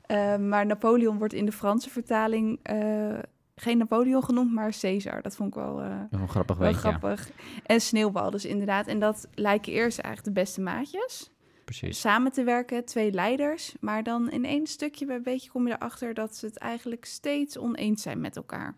eh, 0.06 0.36
maar 0.36 0.66
Napoleon 0.66 1.18
wordt 1.18 1.34
in 1.34 1.44
de 1.46 1.52
Franse 1.52 1.90
vertaling 1.90 2.58
geen 3.56 3.78
Napoleon 3.78 4.24
genoemd, 4.24 4.52
maar 4.52 4.72
Caesar. 4.80 5.22
Dat 5.22 5.36
vond 5.36 5.48
ik 5.48 5.54
wel, 5.54 5.82
grappig 6.26 6.56
wel 6.56 6.70
ja. 6.70 6.76
grappig. 6.76 7.30
En 7.66 7.80
Sneeuwbal 7.80 8.30
dus 8.30 8.44
inderdaad. 8.44 8.86
En 8.86 8.98
dat 8.98 9.28
lijken 9.34 9.72
eerst 9.72 9.98
eigenlijk 9.98 10.34
de 10.34 10.40
beste 10.42 10.60
maatjes. 10.60 11.30
Precies. 11.68 12.00
samen 12.00 12.32
te 12.32 12.44
werken, 12.44 12.84
twee 12.84 13.12
leiders. 13.12 13.74
Maar 13.80 14.02
dan 14.02 14.30
in 14.30 14.44
één 14.44 14.66
stukje 14.66 15.06
bij 15.06 15.20
beetje 15.20 15.50
kom 15.50 15.66
je 15.66 15.74
erachter 15.74 16.14
dat 16.14 16.36
ze 16.36 16.46
het 16.46 16.58
eigenlijk 16.58 17.04
steeds 17.04 17.58
oneens 17.58 18.02
zijn 18.02 18.20
met 18.20 18.36
elkaar. 18.36 18.74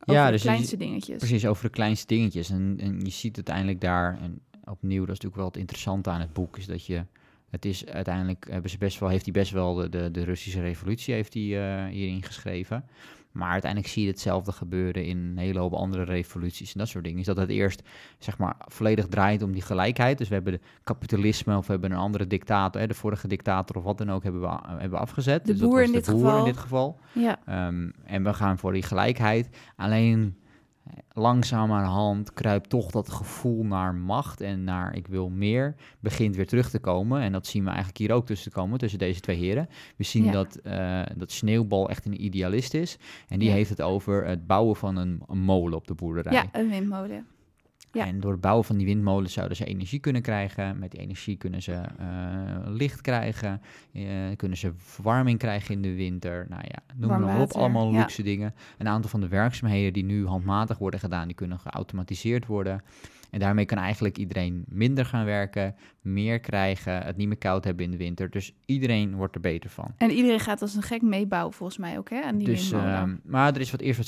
Over 0.00 0.14
Ja, 0.14 0.26
de 0.26 0.32
dus 0.32 0.42
je 0.42 0.48
kleinste 0.48 0.76
dingetjes. 0.76 1.18
Precies, 1.18 1.46
over 1.46 1.64
de 1.64 1.70
kleinste 1.70 2.06
dingetjes. 2.06 2.50
En, 2.50 2.76
en 2.80 3.00
je 3.00 3.10
ziet 3.10 3.36
uiteindelijk 3.36 3.80
daar, 3.80 4.18
en 4.20 4.40
opnieuw, 4.64 5.04
dat 5.04 5.16
is 5.16 5.20
natuurlijk 5.20 5.36
wel 5.36 5.46
het 5.46 5.56
interessante 5.56 6.10
aan 6.10 6.20
het 6.20 6.32
boek, 6.32 6.58
is 6.58 6.66
dat 6.66 6.86
je, 6.86 7.04
het 7.50 7.64
is 7.64 7.86
uiteindelijk, 7.86 8.46
hebben 8.50 8.70
ze 8.70 8.78
best 8.78 8.98
wel, 8.98 9.08
heeft 9.08 9.24
hij 9.24 9.32
best 9.32 9.52
wel 9.52 9.74
de, 9.74 9.88
de, 9.88 10.10
de 10.10 10.24
Russische 10.24 10.60
revolutie 10.60 11.14
heeft 11.14 11.34
hij, 11.34 11.42
eh, 11.42 11.90
hierin 11.90 12.22
geschreven. 12.22 12.84
Maar 13.32 13.50
uiteindelijk 13.50 13.92
zie 13.92 14.02
je 14.02 14.10
hetzelfde 14.10 14.52
gebeuren 14.52 15.04
in 15.04 15.18
een 15.18 15.38
hele 15.38 15.58
hoop 15.58 15.72
andere 15.72 16.02
revoluties 16.02 16.72
en 16.72 16.78
dat 16.78 16.88
soort 16.88 17.04
dingen. 17.04 17.18
Is 17.18 17.26
dat 17.26 17.36
het 17.36 17.48
eerst, 17.50 17.82
zeg 18.18 18.38
maar, 18.38 18.54
volledig 18.58 19.06
draait 19.06 19.42
om 19.42 19.52
die 19.52 19.62
gelijkheid. 19.62 20.18
Dus 20.18 20.28
we 20.28 20.34
hebben 20.34 20.52
de 20.52 20.60
kapitalisme 20.84 21.56
of 21.56 21.66
we 21.66 21.72
hebben 21.72 21.90
een 21.92 21.96
andere 21.98 22.26
dictator, 22.26 22.80
hè, 22.80 22.86
de 22.86 22.94
vorige 22.94 23.28
dictator 23.28 23.76
of 23.76 23.84
wat 23.84 23.98
dan 23.98 24.10
ook, 24.10 24.22
hebben 24.22 24.40
we, 24.40 24.48
hebben 24.66 24.90
we 24.90 24.96
afgezet. 24.96 25.44
De 25.44 25.50
dus 25.52 25.60
dat 25.60 25.68
boer 25.68 25.78
was 25.78 25.86
in 25.86 25.92
de 25.94 25.98
dit 26.00 26.10
boer 26.10 26.24
geval. 26.24 26.38
in 26.38 26.44
dit 26.44 26.56
geval. 26.56 26.98
Ja, 27.12 27.38
Ehm, 27.46 27.90
en 28.04 28.24
we 28.24 28.32
gaan 28.34 28.58
voor 28.58 28.72
die 28.72 28.82
gelijkheid. 28.82 29.48
Alleen 29.76 30.20
eh, 30.22 30.41
langzamerhand 31.12 32.32
kruipt 32.32 32.68
toch 32.70 32.90
dat 32.90 33.10
gevoel 33.10 33.64
naar 33.64 33.94
macht 33.94 34.40
en 34.40 34.64
naar 34.64 34.94
ik 34.94 35.06
wil 35.06 35.28
meer, 35.28 35.74
begint 36.00 36.36
weer 36.36 36.46
terug 36.46 36.70
te 36.70 36.78
komen. 36.78 37.20
En 37.20 37.32
dat 37.32 37.46
zien 37.46 37.62
we 37.62 37.68
eigenlijk 37.68 37.98
hier 37.98 38.12
ook 38.12 38.26
tussen 38.26 38.50
te 38.52 38.58
komen, 38.58 38.78
tussen 38.78 38.98
deze 38.98 39.20
twee 39.20 39.36
heren. 39.38 39.68
We 39.96 40.04
zien 40.04 40.24
Ja. 40.24 40.32
dat, 40.32 40.56
eh, 40.56 41.02
dat 41.16 41.30
Sneeuwbal 41.30 41.88
echt 41.90 42.04
een 42.06 42.24
idealist 42.24 42.74
is. 42.74 42.98
En 43.28 43.38
die 43.38 43.48
Ja. 43.48 43.54
heeft 43.54 43.70
het 43.70 43.82
over 43.82 44.26
het 44.26 44.46
bouwen 44.46 44.76
van 44.76 44.96
een, 44.96 45.22
een 45.28 45.38
molen 45.40 45.76
op 45.78 45.86
de 45.86 45.94
boerderij. 45.94 46.32
ja 46.32 46.44
een 46.52 46.68
windmolen. 46.68 47.26
Ja. 47.92 48.06
En 48.06 48.20
door 48.20 48.32
het 48.32 48.40
bouwen 48.40 48.64
van 48.64 48.76
die 48.76 48.86
windmolens 48.86 49.32
zouden 49.32 49.56
ze 49.56 49.64
energie 49.64 49.98
kunnen 49.98 50.22
krijgen. 50.22 50.78
Met 50.78 50.90
die 50.90 51.00
energie 51.00 51.36
kunnen 51.36 51.62
ze 51.62 51.72
eh, 51.72 52.06
licht 52.64 53.00
krijgen. 53.00 53.60
eh, 53.92 54.04
kunnen 54.36 54.58
ze 54.58 54.72
verwarming 54.76 55.38
krijgen 55.38 55.74
in 55.74 55.82
de 55.82 55.94
winter. 55.94 56.46
Nou 56.48 56.62
ja, 56.64 56.94
noem 56.96 57.08
Warm 57.08 57.22
maar 57.22 57.40
op. 57.40 57.52
Allemaal 57.52 57.92
ja. 57.92 57.98
luxe 57.98 58.22
dingen. 58.22 58.54
Een 58.78 58.88
aantal 58.88 59.10
van 59.10 59.20
de 59.20 59.28
werkzaamheden 59.28 59.92
die 59.92 60.04
nu 60.04 60.26
handmatig 60.26 60.78
worden 60.78 61.00
gedaan, 61.00 61.26
die 61.26 61.36
kunnen 61.36 61.58
geautomatiseerd 61.58 62.46
worden. 62.46 62.82
En 63.30 63.38
daarmee 63.40 63.64
kan 63.64 63.78
eigenlijk 63.78 64.18
iedereen 64.18 64.64
minder 64.68 65.04
gaan 65.04 65.24
werken, 65.24 65.74
meer 66.00 66.40
krijgen, 66.40 67.02
het 67.02 67.16
niet 67.16 67.28
meer 67.28 67.38
koud 67.38 67.64
hebben 67.64 67.84
in 67.84 67.90
de 67.90 67.96
winter. 67.96 68.30
Dus 68.30 68.54
iedereen 68.66 69.14
wordt 69.14 69.34
er 69.34 69.40
beter 69.40 69.70
van. 69.70 69.94
En 69.96 70.10
iedereen 70.10 70.40
gaat 70.40 70.62
als 70.62 70.74
een 70.74 70.82
gek 70.82 71.02
meebouwen 71.02 71.52
volgens 71.52 71.78
mij 71.78 71.98
ook, 71.98 72.10
hè, 72.10 72.22
aan 72.22 72.38
die 72.38 72.46
Dus, 72.46 72.72
ehm, 72.72 73.16
maar 73.24 73.54
er 73.54 73.60
is 73.60 73.70
wat 73.70 73.80
eerst 73.80 73.98
wat 73.98 74.06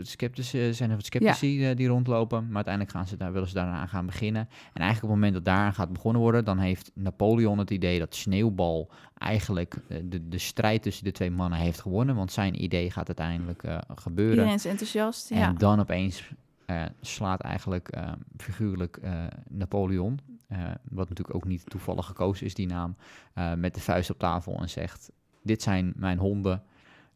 sceptici, 0.00 0.74
zijn 0.74 0.90
er 0.90 0.96
wat 0.96 1.04
sceptici 1.04 1.68
eh, 1.68 1.76
die 1.76 1.88
rondlopen. 1.88 2.46
Maar 2.46 2.54
uiteindelijk 2.54 2.94
gaan 2.94 3.06
ze 3.06 3.16
daar, 3.16 3.32
willen 3.32 3.48
ze 3.48 3.54
daaraan 3.54 3.88
gaan 3.88 4.06
beginnen. 4.06 4.48
En 4.72 4.80
eigenlijk 4.82 5.02
op 5.02 5.08
het 5.08 5.18
moment 5.18 5.32
dat 5.32 5.44
daaraan 5.44 5.74
gaat 5.74 5.92
begonnen 5.92 6.22
worden, 6.22 6.44
dan 6.44 6.58
heeft 6.58 6.90
Napoleon 6.94 7.58
het 7.58 7.70
idee 7.70 7.98
dat 7.98 8.14
Sneeuwbal 8.14 8.90
eigenlijk 9.18 9.76
eh, 9.88 9.98
de, 10.04 10.28
de 10.28 10.38
strijd 10.38 10.82
tussen 10.82 11.04
de 11.04 11.12
twee 11.12 11.30
mannen 11.30 11.58
heeft 11.58 11.80
gewonnen. 11.80 12.14
Want 12.14 12.32
zijn 12.32 12.62
idee 12.62 12.90
gaat 12.90 13.06
uiteindelijk 13.06 13.62
eh, 13.62 13.78
gebeuren. 13.94 14.34
Iedereen 14.34 14.54
is 14.54 14.64
enthousiast, 14.64 15.30
En 15.30 15.38
ja. 15.38 15.52
dan 15.52 15.80
opeens 15.80 16.30
slaat 17.00 17.40
eigenlijk 17.40 17.98
figuurlijk 18.36 19.00
Napoleon, 19.48 20.18
wat 20.90 21.08
natuurlijk 21.08 21.36
ook 21.36 21.44
niet 21.44 21.70
toevallig 21.70 22.06
gekozen 22.06 22.46
is, 22.46 22.54
die 22.54 22.66
naam, 22.66 22.96
met 23.56 23.74
de 23.74 23.80
vuist 23.80 24.10
op 24.10 24.18
tafel 24.18 24.58
en 24.60 24.68
zegt: 24.68 25.10
Dit 25.42 25.62
zijn 25.62 25.92
mijn 25.96 26.18
honden. 26.18 26.62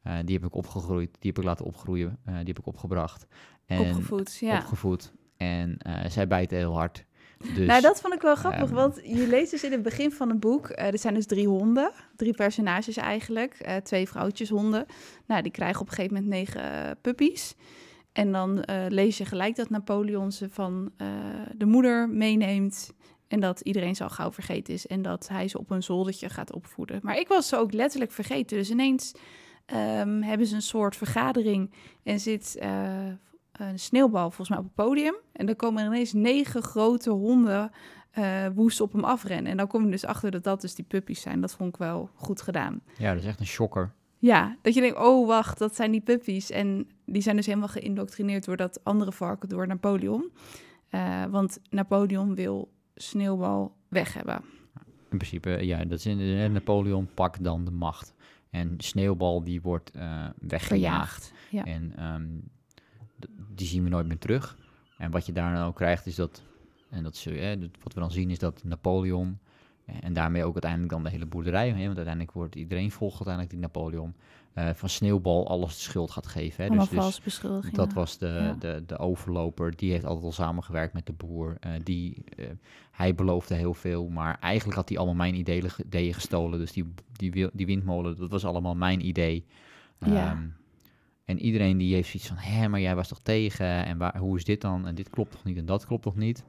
Eh, 0.02 0.18
die 0.24 0.34
heb 0.34 0.44
ik 0.44 0.54
opgegroeid, 0.54 1.10
die 1.18 1.30
heb 1.30 1.38
ik 1.38 1.44
laten 1.44 1.64
opgroeien, 1.64 2.18
eh, 2.24 2.34
die 2.34 2.46
heb 2.46 2.58
ik 2.58 2.66
opgebracht. 2.66 3.26
En 3.66 3.80
Opgevoed, 3.80 4.36
ja. 4.40 4.58
opgevoed. 4.58 5.12
En 5.36 5.76
eh, 5.78 6.10
zij 6.10 6.26
bijten 6.26 6.56
heel 6.56 6.74
hard. 6.74 7.04
Dus, 7.54 7.66
nou, 7.66 7.80
dat 7.80 8.00
vond 8.00 8.14
ik 8.14 8.20
wel 8.20 8.34
grappig, 8.34 8.62
ehm, 8.62 8.74
want 8.74 9.00
je 9.04 9.26
leest 9.26 9.50
dus 9.50 9.64
in 9.64 9.72
het 9.72 9.82
begin 9.82 10.12
van 10.12 10.28
het 10.28 10.40
boek, 10.40 10.68
er 10.74 10.98
zijn 10.98 11.14
dus 11.14 11.26
drie 11.26 11.48
honden, 11.48 11.92
drie 12.16 12.34
personages 12.34 12.96
eigenlijk, 12.96 13.80
twee 13.82 14.08
vrouwtjeshonden. 14.08 14.86
Nou, 15.26 15.42
die 15.42 15.52
krijgen 15.52 15.80
op 15.80 15.88
een 15.88 15.94
gegeven 15.94 16.14
moment 16.14 16.32
negen 16.32 16.98
puppies. 17.00 17.54
En 18.12 18.32
dan 18.32 18.64
lees 18.88 19.18
je 19.18 19.24
gelijk 19.24 19.56
dat 19.56 19.70
Napoleon 19.70 20.32
ze 20.32 20.48
van 20.50 20.92
de 21.56 21.66
moeder 21.66 22.08
meeneemt 22.08 22.92
en 23.28 23.40
dat 23.40 23.60
iedereen 23.60 23.96
ze 23.96 24.02
al 24.02 24.10
gauw 24.10 24.32
vergeten 24.32 24.74
is 24.74 24.86
en 24.86 25.02
dat 25.02 25.28
hij 25.28 25.48
ze 25.48 25.58
op 25.58 25.70
een 25.70 25.82
zoldertje 25.82 26.28
gaat 26.28 26.52
opvoeden. 26.52 27.00
Maar 27.02 27.18
ik 27.18 27.28
was 27.28 27.48
ze 27.48 27.56
ook 27.56 27.72
letterlijk 27.72 28.12
vergeten, 28.12 28.56
dus 28.56 28.70
ineens 28.70 29.12
ehm, 29.64 30.22
hebben 30.22 30.46
ze 30.46 30.54
een 30.54 30.62
soort 30.62 30.96
vergadering 30.96 31.72
en 32.02 32.20
zit 32.20 32.56
eh, 32.56 33.06
een 33.52 33.78
sneeuwbal 33.78 34.26
volgens 34.26 34.48
mij 34.48 34.58
op 34.58 34.64
het 34.64 34.74
podium. 34.74 35.14
En 35.32 35.46
dan 35.46 35.56
komen 35.56 35.82
er 35.82 35.88
ineens 35.88 36.12
negen 36.12 36.62
grote 36.62 37.10
honden 37.10 37.70
eh, 38.10 38.46
woest 38.54 38.80
op 38.80 38.92
hem 38.92 39.04
afrennen. 39.04 39.50
En 39.50 39.56
dan 39.56 39.66
kom 39.66 39.84
je 39.84 39.90
dus 39.90 40.04
achter 40.04 40.30
dat 40.30 40.44
dat 40.44 40.60
dus 40.60 40.74
die 40.74 40.84
puppies 40.84 41.20
zijn. 41.20 41.40
Dat 41.40 41.54
vond 41.54 41.68
ik 41.68 41.76
wel 41.76 42.10
goed 42.14 42.42
gedaan. 42.42 42.80
Ja, 42.98 43.12
dat 43.12 43.22
is 43.22 43.28
echt 43.28 43.40
een 43.40 43.46
shocker. 43.46 43.92
Ja, 44.18 44.56
dat 44.62 44.74
je 44.74 44.80
denkt, 44.80 44.98
oh 44.98 45.26
wacht, 45.26 45.58
dat 45.58 45.76
zijn 45.76 45.90
die 45.90 46.00
puppies. 46.00 46.50
En 46.50 46.86
die 47.06 47.22
zijn 47.22 47.36
dus 47.36 47.46
helemaal 47.46 47.68
geïndoctrineerd 47.68 48.44
door 48.44 48.56
dat 48.56 48.84
andere 48.84 49.12
varken, 49.12 49.48
door 49.48 49.66
Napoleon. 49.66 50.30
Eh, 50.88 51.24
want 51.24 51.60
Napoleon 51.70 52.34
wil 52.34 52.72
Sneeuwbal 52.94 53.76
weg 53.88 54.14
hebben. 54.14 54.44
In 55.10 55.18
principe, 55.18 55.50
ja, 55.50 55.84
dat 55.84 55.98
is 55.98 56.06
in, 56.06 56.52
Napoleon 56.52 57.08
pakt 57.14 57.44
dan 57.44 57.64
de 57.64 57.70
macht. 57.70 58.14
En 58.52 58.74
Sneeuwbal 58.78 59.44
die 59.44 59.60
wordt 59.62 59.90
eh, 59.90 60.24
weggejaagd. 60.38 61.32
Ja. 61.50 61.64
En 61.64 61.92
ehm, 61.96 62.26
die 63.54 63.66
zien 63.66 63.82
we 63.82 63.88
nooit 63.88 64.06
meer 64.06 64.18
terug. 64.18 64.56
En 64.98 65.10
wat 65.10 65.26
je 65.26 65.32
daar 65.32 65.54
dan 65.54 65.64
ook 65.66 65.74
krijgt 65.76 66.06
is 66.06 66.14
dat, 66.14 66.42
en 66.90 67.02
dat- 67.02 67.24
wat 67.82 67.94
we 67.94 68.00
dan 68.00 68.10
zien 68.10 68.30
is 68.30 68.38
dat 68.38 68.64
Napoleon, 68.64 69.38
eh, 69.84 69.94
en 70.00 70.12
daarmee 70.12 70.44
ook 70.44 70.52
uiteindelijk 70.52 70.92
dan 70.92 71.02
de 71.02 71.10
hele 71.10 71.26
boerderij, 71.26 71.68
hè, 71.68 71.74
want 71.84 71.96
uiteindelijk 71.96 72.32
wordt 72.32 72.54
iedereen 72.54 72.90
volgt 72.90 73.14
uiteindelijk 73.26 73.50
die 73.54 73.60
Napoleon, 73.62 74.14
eh, 74.54 74.68
van 74.74 74.88
Sneeuwbal 74.88 75.48
alles 75.48 75.74
de 75.74 75.80
schuld 75.80 76.10
gaat 76.10 76.26
geven. 76.26 76.56
Hè. 76.64 76.70
Allemaal 76.70 76.86
Dus, 76.86 76.94
dus 77.60 77.72
dat 77.72 77.92
was 77.92 78.18
de, 78.18 78.26
Ja. 78.26 78.52
de, 78.58 78.82
de 78.86 78.98
overloper, 78.98 79.76
die 79.76 79.90
heeft 79.90 80.04
altijd 80.04 80.24
al 80.24 80.32
samengewerkt 80.32 80.92
met 80.92 81.06
de 81.06 81.12
boer. 81.12 81.56
eh, 81.60 81.70
die, 81.82 82.24
eh, 82.36 82.46
hij 82.90 83.14
beloofde 83.14 83.54
heel 83.54 83.74
veel, 83.74 84.08
maar 84.08 84.38
eigenlijk 84.40 84.76
had 84.76 84.88
hij 84.88 84.98
allemaal 84.98 85.16
mijn 85.16 85.34
ideeën, 85.34 85.64
ideeën 85.86 86.14
gestolen. 86.14 86.58
Dus 86.58 86.72
die, 86.72 86.94
die, 87.12 87.48
die 87.52 87.66
windmolen, 87.66 88.16
dat 88.18 88.30
was 88.30 88.44
allemaal 88.44 88.74
mijn 88.74 89.06
idee. 89.06 89.44
Ja. 89.98 90.30
Ehm, 90.30 90.46
en 91.24 91.38
iedereen 91.38 91.78
die 91.78 91.94
heeft 91.94 92.08
zoiets 92.10 92.28
van, 92.28 92.36
hé, 92.36 92.68
maar 92.68 92.80
jij 92.80 92.94
was 92.94 93.08
toch 93.08 93.20
tegen? 93.20 93.66
En 93.84 93.98
waar, 93.98 94.18
hoe 94.18 94.36
is 94.36 94.44
dit 94.44 94.60
dan? 94.60 94.86
En 94.86 94.94
dit 94.94 95.10
klopt 95.10 95.30
toch 95.32 95.44
niet 95.44 95.56
en 95.56 95.66
dat 95.66 95.86
klopt 95.86 96.02
toch 96.02 96.16
niet? 96.16 96.44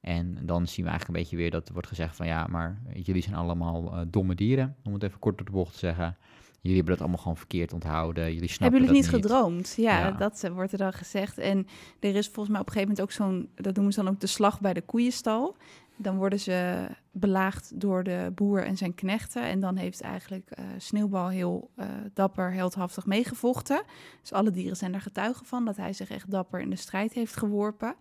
En 0.00 0.38
dan 0.46 0.66
zien 0.66 0.84
we 0.84 0.90
eigenlijk 0.90 1.08
een 1.18 1.24
beetje 1.24 1.36
weer 1.36 1.50
dat 1.50 1.66
er 1.66 1.72
wordt 1.72 1.88
gezegd 1.88 2.16
van, 2.16 2.26
ja, 2.26 2.46
maar 2.46 2.80
jullie 2.94 3.22
zijn 3.22 3.34
allemaal 3.34 4.04
domme 4.10 4.34
dieren, 4.34 4.76
om 4.84 4.92
het 4.92 5.02
even 5.02 5.18
kort 5.18 5.36
door 5.36 5.46
de 5.46 5.52
bocht 5.52 5.72
te 5.72 5.78
zeggen. 5.78 6.16
Jullie 6.60 6.76
hebben 6.76 6.94
dat 6.94 7.00
allemaal 7.02 7.22
gewoon 7.22 7.36
verkeerd 7.36 7.72
onthouden. 7.72 8.32
Jullie 8.34 8.48
snappen 8.48 8.78
Hebben 8.78 8.94
jullie 8.94 9.02
dat 9.10 9.12
niet 9.12 9.22
gedroomd? 9.22 9.74
Ja, 9.76 9.98
Ja. 9.98 10.10
dat 10.10 10.44
eh, 10.44 10.50
wordt 10.50 10.72
er 10.72 10.78
dan 10.78 10.92
gezegd. 10.92 11.38
En 11.38 11.66
er 12.00 12.14
is 12.14 12.26
volgens 12.26 12.48
mij 12.48 12.60
op 12.60 12.66
een 12.66 12.72
gegeven 12.72 12.94
moment 12.96 13.00
ook 13.00 13.12
zo'n, 13.12 13.48
dat 13.54 13.74
noemen 13.74 13.92
ze 13.92 14.02
dan 14.02 14.12
ook 14.12 14.20
de 14.20 14.26
slag 14.26 14.60
bij 14.60 14.72
de 14.72 14.80
koeienstal. 14.82 15.56
Dan 15.96 16.16
worden 16.16 16.40
ze 16.40 16.86
belaagd 17.12 17.80
door 17.80 18.04
de 18.04 18.32
boer 18.34 18.64
en 18.64 18.76
zijn 18.76 18.94
knechten. 18.94 19.42
En 19.42 19.60
dan 19.60 19.76
heeft 19.76 20.00
eigenlijk 20.00 20.50
eh, 20.50 20.64
Sneeuwbal 20.78 21.28
heel 21.28 21.70
eh, 21.76 21.86
dapper, 22.14 22.52
heldhaftig 22.52 23.06
meegevochten. 23.06 23.82
Dus 24.20 24.32
alle 24.32 24.50
dieren 24.50 24.76
zijn 24.76 24.94
er 24.94 25.00
getuigen 25.00 25.46
van 25.46 25.64
dat 25.64 25.76
hij 25.76 25.92
zich 25.92 26.10
echt 26.10 26.30
dapper 26.30 26.60
in 26.60 26.70
de 26.70 26.76
strijd 26.76 27.12
heeft 27.12 27.36
geworpen. 27.36 27.94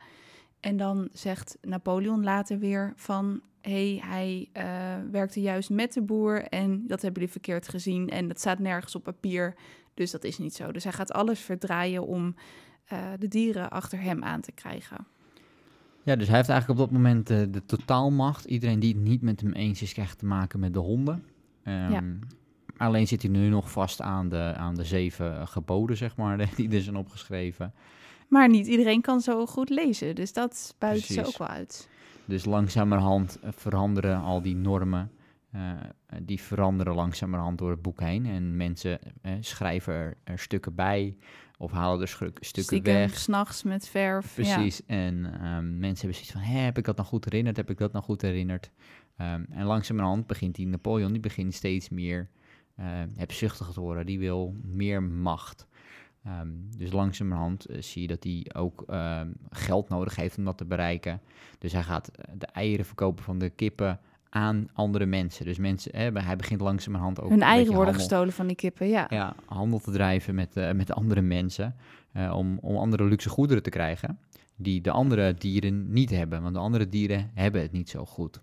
En 0.60 0.78
dan 0.78 1.10
zegt 1.14 1.58
Napoleon 1.62 2.24
later 2.24 2.60
weer 2.60 2.94
van... 2.96 3.42
hé, 3.62 3.98
hey, 3.98 4.10
hij 4.10 4.50
eh, 4.52 5.12
werkte 5.12 5.42
juist 5.42 5.70
met 5.70 5.94
de 5.94 6.02
boer 6.02 6.44
en 6.44 6.88
dat 6.88 7.02
hebben 7.02 7.22
jullie 7.22 7.32
verkeerd 7.32 7.68
gezien... 7.68 8.10
en 8.10 8.28
dat 8.28 8.40
staat 8.40 8.60
nergens 8.60 8.96
op 8.96 9.04
papier, 9.04 9.56
dus 9.94 10.12
dat 10.12 10.24
is 10.24 10.38
niet 10.38 10.56
zo. 10.56 10.72
Dus 10.72 10.84
hij 10.84 10.94
gaat 10.94 11.12
alles 11.12 11.40
verdraaien 11.40 12.06
om 12.06 12.36
eh, 12.86 12.98
de 13.20 13.28
dieren 13.28 13.70
achter 13.70 14.02
hem 14.02 14.24
aan 14.24 14.42
te 14.42 14.52
krijgen. 14.52 15.08
Ja, 16.04 16.16
dus 16.16 16.28
hij 16.28 16.36
heeft 16.36 16.50
eigenlijk 16.50 16.80
op 16.80 16.86
dat 16.86 16.96
moment 16.96 17.30
uh, 17.30 17.42
de 17.52 17.66
totaalmacht. 17.66 18.46
Iedereen 18.46 18.80
die 18.80 18.94
het 18.94 19.04
niet 19.04 19.22
met 19.22 19.42
hem 19.42 19.52
eens 19.52 19.82
is, 19.82 19.94
krijgt 19.94 20.20
te 20.20 20.26
maken 20.26 20.60
met 20.60 20.74
de 20.74 20.80
honden. 20.80 21.24
Um, 21.64 21.92
ja. 21.92 22.04
Alleen 22.78 23.08
zit 23.08 23.22
hij 23.22 23.32
nu 23.32 23.50
nog 23.50 23.72
vast 23.72 24.02
aan 24.02 24.30
de, 24.30 24.54
aan 24.58 24.76
de 24.76 24.84
zeven 24.84 25.48
geboden, 25.48 25.98
zeg 25.98 26.16
maar, 26.16 26.50
die 26.56 26.70
er 26.70 26.82
zijn 26.82 26.96
opgeschreven. 26.96 27.74
Maar 28.30 28.50
niet 28.50 28.68
iedereen 28.68 29.02
kan 29.02 29.22
zo 29.22 29.46
goed 29.46 29.70
lezen, 29.70 30.16
dus 30.16 30.34
dat 30.34 30.76
buiten 30.78 31.14
ze 31.14 31.26
ook 31.26 31.38
wel 31.38 31.48
uit. 31.48 31.90
Dus 32.26 32.46
langzamerhand 32.46 33.40
veranderen 33.44 34.22
al 34.22 34.42
die 34.42 34.56
normen. 34.56 35.12
Uh, 35.56 35.72
die 36.24 36.42
veranderen 36.42 36.96
langzamerhand 36.96 37.58
door 37.58 37.70
het 37.70 37.82
boek 37.82 38.00
heen. 38.00 38.26
En 38.26 38.58
mensen 38.58 39.00
schrijven 39.40 39.94
er, 39.94 40.18
er, 40.24 40.40
stukken 40.40 40.76
bij 40.76 41.18
of 41.58 41.72
halen 41.72 42.02
er 42.02 42.08
stukken 42.08 42.46
Stiekem, 42.46 42.94
weg. 42.94 43.18
s'nachts 43.18 43.64
met 43.64 43.88
verf. 43.88 44.34
Precies. 44.34 44.86
En 44.86 45.16
um, 45.26 45.80
mensen 45.80 46.08
hebben 46.08 46.14
zoiets 46.14 46.32
van, 46.32 46.42
Hé, 46.42 46.60
heb 46.60 46.78
ik 46.78 46.86
dat 46.86 46.98
nog 46.98 47.08
goed 47.08 47.26
herinnerd? 47.26 47.58
Heb 47.58 47.70
ik 47.70 47.78
dat 47.78 47.92
nog 47.92 48.06
goed 48.06 48.22
herinnerd? 48.22 48.72
Um, 49.18 49.46
en 49.50 49.66
langzamerhand 49.66 50.28
begint 50.28 50.56
die 50.56 50.68
Napoleon, 50.68 51.12
die 51.12 51.22
begint 51.22 51.54
steeds 51.54 51.90
meer 51.90 52.30
uh, 52.80 52.86
hebzuchtig 53.16 53.72
te 53.72 53.80
worden. 53.80 54.06
Die 54.06 54.20
wil 54.20 54.56
meer 54.64 55.04
macht. 55.04 55.68
Um, 56.28 56.70
dus 56.78 56.92
langzamerhand 56.92 57.70
uh, 57.70 57.82
zie 57.82 58.02
je 58.02 58.08
dat 58.08 58.24
hij 58.24 58.46
ook 58.56 58.84
um, 58.90 59.34
geld 59.50 59.90
nodig 59.90 60.16
heeft 60.16 60.38
om 60.38 60.44
dat 60.44 60.58
te 60.58 60.66
bereiken. 60.66 61.22
Dus 61.60 61.72
hij 61.72 61.84
gaat 61.84 62.12
de 62.38 62.46
eieren 62.46 62.86
verkopen 62.86 63.24
van 63.24 63.40
de 63.40 63.50
kippen 63.50 64.00
aan 64.30 64.68
andere 64.74 65.06
mensen. 65.06 65.46
Dus 65.46 65.58
mensen, 65.58 65.92
hè, 65.96 66.12
hij 66.12 66.36
begint 66.36 66.62
langzamerhand 66.62 67.22
ook... 67.22 67.30
Hun 67.30 67.42
eieren 67.42 67.74
worden 67.74 67.94
gestolen 67.94 68.34
van 68.34 68.48
die 68.48 68.56
kippen, 68.56 68.88
ja. 68.88 69.06
Ja, 69.10 69.36
handel 69.46 69.80
te 69.80 69.92
drijven 69.92 70.36
met, 70.36 70.58
uh, 70.58 70.72
met 70.72 70.92
andere 70.94 71.22
mensen. 71.22 71.76
Om, 72.14 72.58
om 72.62 72.78
andere 72.78 73.04
luxe 73.04 73.30
goederen 73.30 73.64
te 73.64 73.70
krijgen 73.70 74.20
die 74.56 74.82
de 74.82 74.92
andere 74.92 75.34
dieren 75.34 75.92
niet 75.92 76.10
hebben. 76.10 76.42
Want 76.42 76.54
de 76.54 76.60
andere 76.60 76.90
dieren 76.90 77.32
hebben 77.34 77.62
het 77.62 77.72
niet 77.72 77.90
zo 77.90 78.06
goed. 78.06 78.42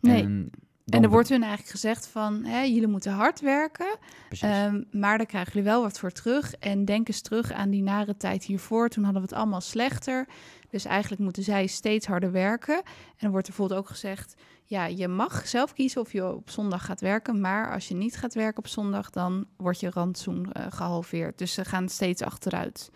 Nee. 0.00 0.22
En 0.22 0.50
en 0.90 1.02
er 1.02 1.08
wordt 1.08 1.28
hun 1.28 1.42
eigenlijk 1.42 1.70
gezegd 1.70 2.06
van, 2.06 2.44
hè, 2.44 2.60
jullie 2.60 2.86
moeten 2.86 3.12
hard 3.12 3.40
werken, 3.40 3.96
um, 4.44 4.86
maar 4.90 5.18
daar 5.18 5.26
krijgen 5.26 5.52
jullie 5.52 5.68
wel 5.68 5.82
wat 5.82 5.98
voor 5.98 6.10
terug. 6.10 6.54
En 6.54 6.84
denk 6.84 7.08
eens 7.08 7.20
terug 7.20 7.52
aan 7.52 7.70
die 7.70 7.82
nare 7.82 8.16
tijd 8.16 8.44
hiervoor, 8.44 8.88
toen 8.88 9.04
hadden 9.04 9.22
we 9.22 9.28
het 9.28 9.38
allemaal 9.38 9.60
slechter. 9.60 10.26
Dus 10.70 10.84
eigenlijk 10.84 11.22
moeten 11.22 11.42
zij 11.42 11.66
steeds 11.66 12.06
harder 12.06 12.32
werken. 12.32 12.76
En 12.76 13.16
dan 13.18 13.30
wordt 13.30 13.46
er 13.46 13.52
bijvoorbeeld 13.52 13.80
ook 13.80 13.88
gezegd, 13.88 14.34
ja, 14.64 14.86
je 14.86 15.08
mag 15.08 15.48
zelf 15.48 15.72
kiezen 15.72 16.00
of 16.00 16.12
je 16.12 16.34
op 16.34 16.50
zondag 16.50 16.84
gaat 16.84 17.00
werken, 17.00 17.40
maar 17.40 17.72
als 17.72 17.88
je 17.88 17.94
niet 17.94 18.16
gaat 18.16 18.34
werken 18.34 18.58
op 18.58 18.66
zondag, 18.66 19.10
dan 19.10 19.46
wordt 19.56 19.80
je 19.80 19.90
rantsoen 19.90 20.50
uh, 20.56 20.66
gehalveerd. 20.68 21.38
Dus 21.38 21.52
ze 21.52 21.64
gaan 21.64 21.88
steeds 21.88 22.22
achteruit. 22.22 22.90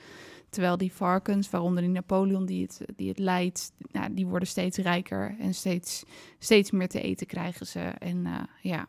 Terwijl 0.55 0.77
die 0.77 0.93
varkens, 0.93 1.51
waaronder 1.51 1.83
die 1.83 1.93
Napoleon 1.93 2.47
die 2.47 2.63
het, 2.63 2.81
die 2.97 3.09
het 3.09 3.19
leidt, 3.19 3.73
nou, 3.93 4.15
die 4.15 4.27
worden 4.27 4.49
steeds 4.49 4.79
rijker 4.79 5.37
en 5.39 5.55
steeds, 5.55 6.05
steeds 6.39 6.71
meer 6.71 6.89
te 6.89 7.01
eten 7.01 7.27
krijgen 7.27 7.67
ze. 7.67 7.81
En 7.81 8.17
uh, 8.17 8.41
ja. 8.61 8.87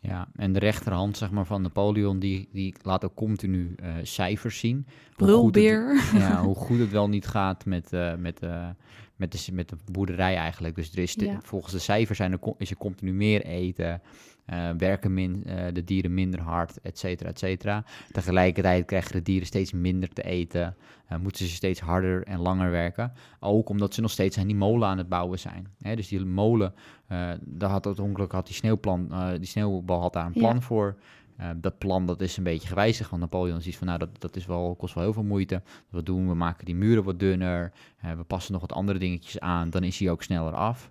Ja, 0.00 0.28
en 0.36 0.52
de 0.52 0.58
rechterhand 0.58 1.16
zeg 1.16 1.30
maar, 1.30 1.46
van 1.46 1.62
Napoleon, 1.62 2.18
die, 2.18 2.48
die 2.52 2.74
laat 2.82 3.04
ook 3.04 3.14
continu 3.14 3.74
uh, 3.82 3.94
cijfers 4.02 4.58
zien. 4.58 4.86
Brulbeer. 5.16 5.86
Hoe 5.86 6.00
het, 6.10 6.20
ja, 6.20 6.42
hoe 6.42 6.54
goed 6.54 6.78
het 6.78 6.90
wel 6.90 7.08
niet 7.08 7.26
gaat 7.36 7.64
met, 7.64 7.92
uh, 7.92 8.14
met, 8.14 8.42
uh, 8.42 8.68
met, 9.16 9.32
de, 9.32 9.52
met 9.52 9.68
de 9.68 9.76
boerderij 9.92 10.36
eigenlijk. 10.36 10.74
Dus 10.74 10.92
er 10.92 10.98
is 10.98 11.14
de, 11.14 11.24
ja. 11.24 11.40
volgens 11.42 11.72
de 11.72 11.78
cijfers 11.78 12.18
zijn 12.18 12.32
er, 12.32 12.38
is 12.56 12.70
er 12.70 12.76
continu 12.76 13.12
meer 13.12 13.44
eten. 13.44 14.02
Uh, 14.52 14.70
werken 14.78 15.14
min, 15.14 15.44
uh, 15.46 15.64
de 15.72 15.84
dieren 15.84 16.14
minder 16.14 16.40
hard, 16.40 16.80
et 16.80 16.98
cetera, 16.98 17.28
et 17.28 17.38
cetera. 17.38 17.84
Tegelijkertijd 18.12 18.84
krijgen 18.84 19.12
de 19.12 19.22
dieren 19.22 19.46
steeds 19.46 19.72
minder 19.72 20.08
te 20.08 20.22
eten. 20.22 20.76
Uh, 21.12 21.18
moeten 21.18 21.46
ze 21.46 21.54
steeds 21.54 21.80
harder 21.80 22.24
en 22.24 22.38
langer 22.38 22.70
werken. 22.70 23.12
Ook 23.40 23.68
omdat 23.68 23.94
ze 23.94 24.00
nog 24.00 24.10
steeds 24.10 24.38
aan 24.38 24.46
die 24.46 24.56
molen 24.56 24.88
aan 24.88 24.98
het 24.98 25.08
bouwen 25.08 25.38
zijn. 25.38 25.66
Hè, 25.80 25.96
dus 25.96 26.08
die 26.08 26.24
molen, 26.24 26.74
daar 27.40 27.70
had 27.70 27.84
het 27.84 27.98
ongeluk 27.98 28.32
had 28.32 28.46
die, 28.46 28.54
sneeuwplan, 28.54 29.12
die 29.36 29.46
sneeuwbal 29.46 30.00
had 30.00 30.12
daar 30.12 30.26
een 30.26 30.32
plan 30.32 30.54
ja. 30.54 30.60
voor. 30.60 30.96
dat 31.56 31.78
plan 31.78 32.06
dat 32.06 32.20
is 32.20 32.36
een 32.36 32.42
beetje 32.42 32.68
gewijzigd. 32.68 33.10
Want 33.10 33.22
Napoleon 33.22 33.60
ziet 33.60 33.76
van 33.76 33.86
nou 33.86 33.98
dat, 33.98 34.20
dat 34.20 34.36
is 34.36 34.46
wel, 34.46 34.74
kost 34.78 34.94
wel 34.94 35.04
heel 35.04 35.12
veel 35.12 35.22
moeite. 35.22 35.62
Wat 35.90 36.06
doen 36.06 36.28
we? 36.28 36.34
maken 36.34 36.64
die 36.64 36.74
muren 36.74 37.04
wat 37.04 37.18
dunner. 37.18 37.72
we 38.00 38.24
passen 38.26 38.52
nog 38.52 38.60
wat 38.60 38.72
andere 38.72 38.98
dingetjes 38.98 39.40
aan. 39.40 39.70
Dan 39.70 39.84
is 39.84 39.98
hij 39.98 40.10
ook 40.10 40.22
sneller 40.22 40.52
af. 40.52 40.90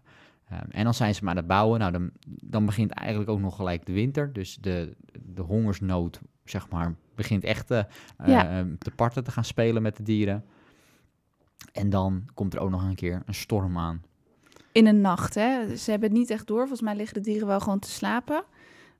Um, 0.51 0.71
en 0.71 0.83
dan 0.83 0.93
zijn 0.93 1.15
ze 1.15 1.23
maar 1.23 1.31
aan 1.31 1.38
het 1.38 1.47
bouwen. 1.47 1.79
Nou, 1.79 1.91
dan, 1.91 2.12
dan 2.27 2.65
begint 2.65 2.91
eigenlijk 2.91 3.29
ook 3.29 3.39
nog 3.39 3.55
gelijk 3.55 3.86
de 3.86 3.93
winter. 3.93 4.33
Dus 4.33 4.57
de, 4.62 4.95
de 5.25 5.41
hongersnood, 5.41 6.21
zeg 6.43 6.69
maar, 6.69 6.95
begint 7.15 7.43
echt 7.43 7.71
uh, 7.71 7.83
ja. 8.25 8.63
uh, 8.63 8.73
te 8.77 8.91
parten 8.91 9.23
te 9.23 9.31
gaan 9.31 9.45
spelen 9.45 9.81
met 9.81 9.97
de 9.97 10.03
dieren. 10.03 10.45
En 11.71 11.89
dan 11.89 12.25
komt 12.33 12.53
er 12.53 12.60
ook 12.60 12.69
nog 12.69 12.83
een 12.83 12.95
keer 12.95 13.21
een 13.25 13.33
storm 13.33 13.77
aan. 13.77 14.01
In 14.71 14.88
een 14.88 15.01
nacht, 15.01 15.36
hè? 15.36 15.75
Ze 15.75 15.91
hebben 15.91 16.10
het 16.10 16.17
niet 16.17 16.29
echt 16.29 16.47
door. 16.47 16.60
Volgens 16.60 16.81
mij 16.81 16.95
liggen 16.95 17.23
de 17.23 17.29
dieren 17.29 17.47
wel 17.47 17.60
gewoon 17.60 17.79
te 17.79 17.89
slapen. 17.89 18.43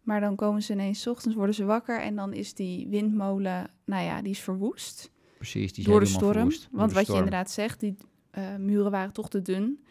Maar 0.02 0.20
dan 0.20 0.36
komen 0.36 0.64
ze 0.64 0.74
ineens, 0.74 1.08
ochtends 1.08 1.36
worden 1.36 1.56
ze 1.56 1.66
wakker 1.66 2.02
en 2.02 2.16
dan 2.16 2.34
is 2.34 2.54
die 2.54 2.88
windmolen, 2.88 3.70
nou 3.86 4.04
ja, 4.04 4.22
die 4.22 4.32
is 4.32 4.40
verwoest. 4.40 5.12
Precies, 5.38 5.74
die 5.74 5.84
is 5.84 5.90
door 5.90 6.00
de 6.00 6.06
storm. 6.06 6.34
Verwoest, 6.34 6.70
Want 6.72 6.94
wat 6.94 7.08
je 7.08 7.14
inderdaad 7.14 7.52
zegt, 7.52 7.80
die 7.80 7.96
uh, 8.38 8.56
muren 8.56 8.92
waren 8.92 9.14
toch 9.14 9.30
te 9.30 9.42
dun. 9.42 9.84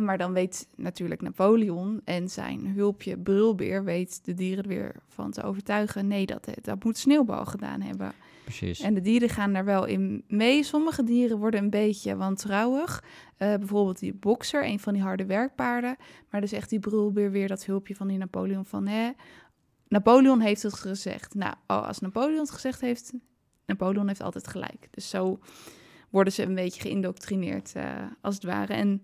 Maar 0.00 0.18
dan 0.18 0.32
weet 0.32 0.68
natuurlijk 0.76 1.20
Napoleon 1.20 2.00
en 2.04 2.28
zijn 2.28 2.66
hulpje 2.66 3.18
Brulbeer 3.18 3.84
weet 3.84 4.24
de 4.24 4.34
dieren 4.34 4.66
weer 4.66 4.94
van 5.08 5.30
te 5.30 5.42
overtuigen. 5.42 6.06
Nee, 6.06 6.26
dat, 6.26 6.48
dat 6.62 6.84
moet 6.84 6.98
sneeuwbal 6.98 7.46
gedaan 7.46 7.80
hebben. 7.80 8.12
Precies. 8.44 8.80
En 8.80 8.94
de 8.94 9.00
dieren 9.00 9.28
gaan 9.28 9.52
daar 9.52 9.64
wel 9.64 9.84
in 9.84 10.24
mee. 10.28 10.62
Sommige 10.62 11.04
dieren 11.04 11.38
worden 11.38 11.62
een 11.62 11.70
beetje 11.70 12.16
wantrouwig. 12.16 13.04
Uh, 13.38 13.54
bijvoorbeeld 13.54 13.98
die 13.98 14.14
bokser, 14.14 14.64
een 14.64 14.80
van 14.80 14.92
die 14.92 15.02
harde 15.02 15.26
werkpaarden. 15.26 15.96
Maar 16.30 16.40
dan 16.40 16.48
zegt 16.48 16.70
die 16.70 16.78
Brulbeer 16.78 17.30
weer 17.30 17.48
dat 17.48 17.64
hulpje 17.64 17.94
van 17.96 18.08
die 18.08 18.18
Napoleon 18.18 18.64
van... 18.64 18.86
Hè, 18.86 19.10
Napoleon 19.88 20.40
heeft 20.40 20.62
het 20.62 20.74
gezegd. 20.74 21.34
Nou, 21.34 21.54
oh, 21.66 21.86
als 21.86 21.98
Napoleon 21.98 22.38
het 22.38 22.50
gezegd 22.50 22.80
heeft, 22.80 23.12
Napoleon 23.66 24.08
heeft 24.08 24.22
altijd 24.22 24.48
gelijk. 24.48 24.88
Dus 24.90 25.08
zo 25.08 25.38
worden 26.10 26.32
ze 26.32 26.42
een 26.42 26.54
beetje 26.54 26.80
geïndoctrineerd, 26.80 27.72
uh, 27.76 28.02
als 28.20 28.34
het 28.34 28.44
ware. 28.44 28.72
En 28.72 29.02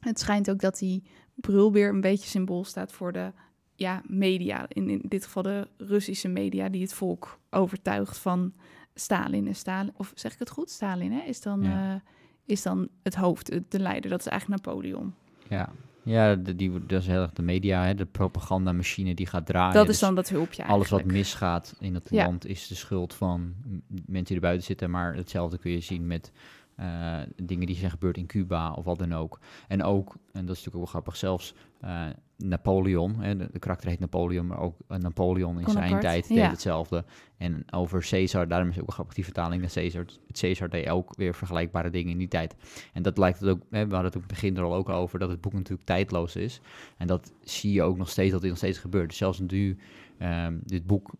het 0.00 0.20
schijnt 0.20 0.50
ook 0.50 0.60
dat 0.60 0.78
die 0.78 1.02
brulbeer 1.34 1.88
een 1.88 2.00
beetje 2.00 2.28
symbool 2.28 2.64
staat 2.64 2.92
voor 2.92 3.12
de 3.12 3.32
ja, 3.74 4.02
media. 4.06 4.66
In, 4.68 4.90
in 4.90 5.02
dit 5.08 5.24
geval 5.24 5.42
de 5.42 5.68
Russische 5.76 6.28
media 6.28 6.68
die 6.68 6.82
het 6.82 6.94
volk 6.94 7.38
overtuigt 7.50 8.18
van 8.18 8.52
Stalin. 8.94 9.46
En 9.46 9.54
Stalin 9.54 9.92
of 9.96 10.12
zeg 10.14 10.32
ik 10.32 10.38
het 10.38 10.50
goed? 10.50 10.70
Stalin 10.70 11.12
hè? 11.12 11.20
Is, 11.20 11.40
dan, 11.40 11.62
ja. 11.62 11.94
uh, 11.94 12.00
is 12.44 12.62
dan 12.62 12.88
het 13.02 13.14
hoofd, 13.14 13.60
de 13.68 13.80
leider. 13.80 14.10
Dat 14.10 14.20
is 14.20 14.26
eigenlijk 14.26 14.64
Napoleon. 14.64 15.14
Ja, 15.48 15.72
ja, 16.08 16.34
de, 16.34 16.56
die, 16.56 16.86
dat 16.86 17.00
is 17.00 17.06
heel 17.06 17.22
erg 17.22 17.32
de 17.32 17.42
media, 17.42 17.84
hè, 17.84 17.94
de 17.94 18.06
propagandamachine 18.06 19.14
die 19.14 19.26
gaat 19.26 19.46
draaien. 19.46 19.74
Dat 19.74 19.82
is 19.82 19.88
dus 19.88 19.98
dan 19.98 20.14
dat 20.14 20.28
hulpje 20.28 20.64
Alles 20.64 20.88
wat 20.88 21.04
misgaat 21.04 21.74
in 21.80 21.94
het 21.94 22.08
ja. 22.10 22.24
land 22.24 22.46
is 22.46 22.66
de 22.66 22.74
schuld 22.74 23.14
van 23.14 23.54
mensen 23.88 24.24
die 24.24 24.34
er 24.34 24.40
buiten 24.40 24.66
zitten. 24.66 24.90
Maar 24.90 25.14
hetzelfde 25.14 25.58
kun 25.58 25.70
je 25.70 25.80
zien 25.80 26.06
met 26.06 26.32
uh, 26.80 27.20
dingen 27.36 27.66
die 27.66 27.76
zijn 27.76 27.90
gebeurd 27.90 28.16
in 28.16 28.26
Cuba 28.26 28.72
of 28.72 28.84
wat 28.84 28.98
dan 28.98 29.14
ook. 29.14 29.40
En 29.68 29.82
ook, 29.82 30.14
en 30.32 30.46
dat 30.46 30.56
is 30.56 30.64
natuurlijk 30.64 30.74
ook 30.74 30.82
wel 30.82 30.86
grappig, 30.86 31.16
zelfs 31.16 31.54
uh, 31.84 32.06
Napoleon, 32.36 33.20
hè, 33.20 33.36
de, 33.36 33.48
de, 33.52 33.58
karakter 33.58 33.88
heet 33.88 33.98
Napoleon, 33.98 34.46
maar 34.46 34.58
ook 34.58 34.76
uh, 34.88 34.98
Napoleon 34.98 35.58
in 35.58 35.64
Bonaparte, 35.64 35.88
zijn 35.88 36.00
tijd 36.00 36.28
deed 36.28 36.36
ja. 36.36 36.50
hetzelfde. 36.50 37.04
En 37.36 37.64
over 37.70 38.06
Caesar, 38.10 38.48
daarom 38.48 38.68
is 38.68 38.74
ook 38.78 38.86
wel 38.86 38.94
grappig 38.94 39.14
die 39.14 39.24
vertaling 39.24 39.62
naar 39.62 39.72
Caesar. 39.72 40.04
Caesar 40.32 40.68
deed 40.68 40.88
ook 40.88 41.16
weer 41.16 41.34
vergelijkbare 41.34 41.90
dingen 41.90 42.12
in 42.12 42.18
die 42.18 42.28
tijd. 42.28 42.56
En 42.92 43.02
dat 43.02 43.18
lijkt 43.18 43.40
het 43.40 43.48
ook, 43.48 43.60
hè, 43.70 43.86
we 43.86 43.94
hadden 43.94 44.04
het 44.04 44.16
op 44.16 44.22
het 44.22 44.30
begin 44.30 44.56
er 44.56 44.62
al 44.62 44.74
ook 44.74 44.88
over, 44.88 45.18
dat 45.18 45.28
het 45.28 45.40
boek 45.40 45.52
natuurlijk 45.52 45.86
tijdloos 45.86 46.36
is. 46.36 46.60
En 46.96 47.06
dat 47.06 47.32
zie 47.40 47.72
je 47.72 47.82
ook 47.82 47.96
nog 47.96 48.08
steeds, 48.08 48.32
dat 48.32 48.40
dit 48.40 48.50
nog 48.50 48.58
steeds 48.58 48.78
gebeurt. 48.78 49.08
Dus 49.08 49.18
zelfs 49.18 49.40
nu, 49.40 49.78
um, 50.18 50.60
dit 50.64 50.86
boek, 50.86 51.10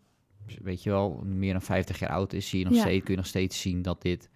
weet 0.63 0.83
je 0.83 0.91
wel, 0.91 1.23
meer 1.25 1.53
dan 1.53 1.63
50 1.63 1.99
jaar 1.99 2.11
oud 2.11 2.33
is, 2.33 2.49
zie 2.49 2.59
je 2.59 2.65
nog 2.65 2.75
ja. 2.75 2.81
steeds, 2.81 3.05
kun 3.05 3.11
je 3.11 3.21
nog 3.21 3.27
steeds 3.29 3.61
zien 3.61 3.83
dat 3.83 4.03
dit 4.03 4.31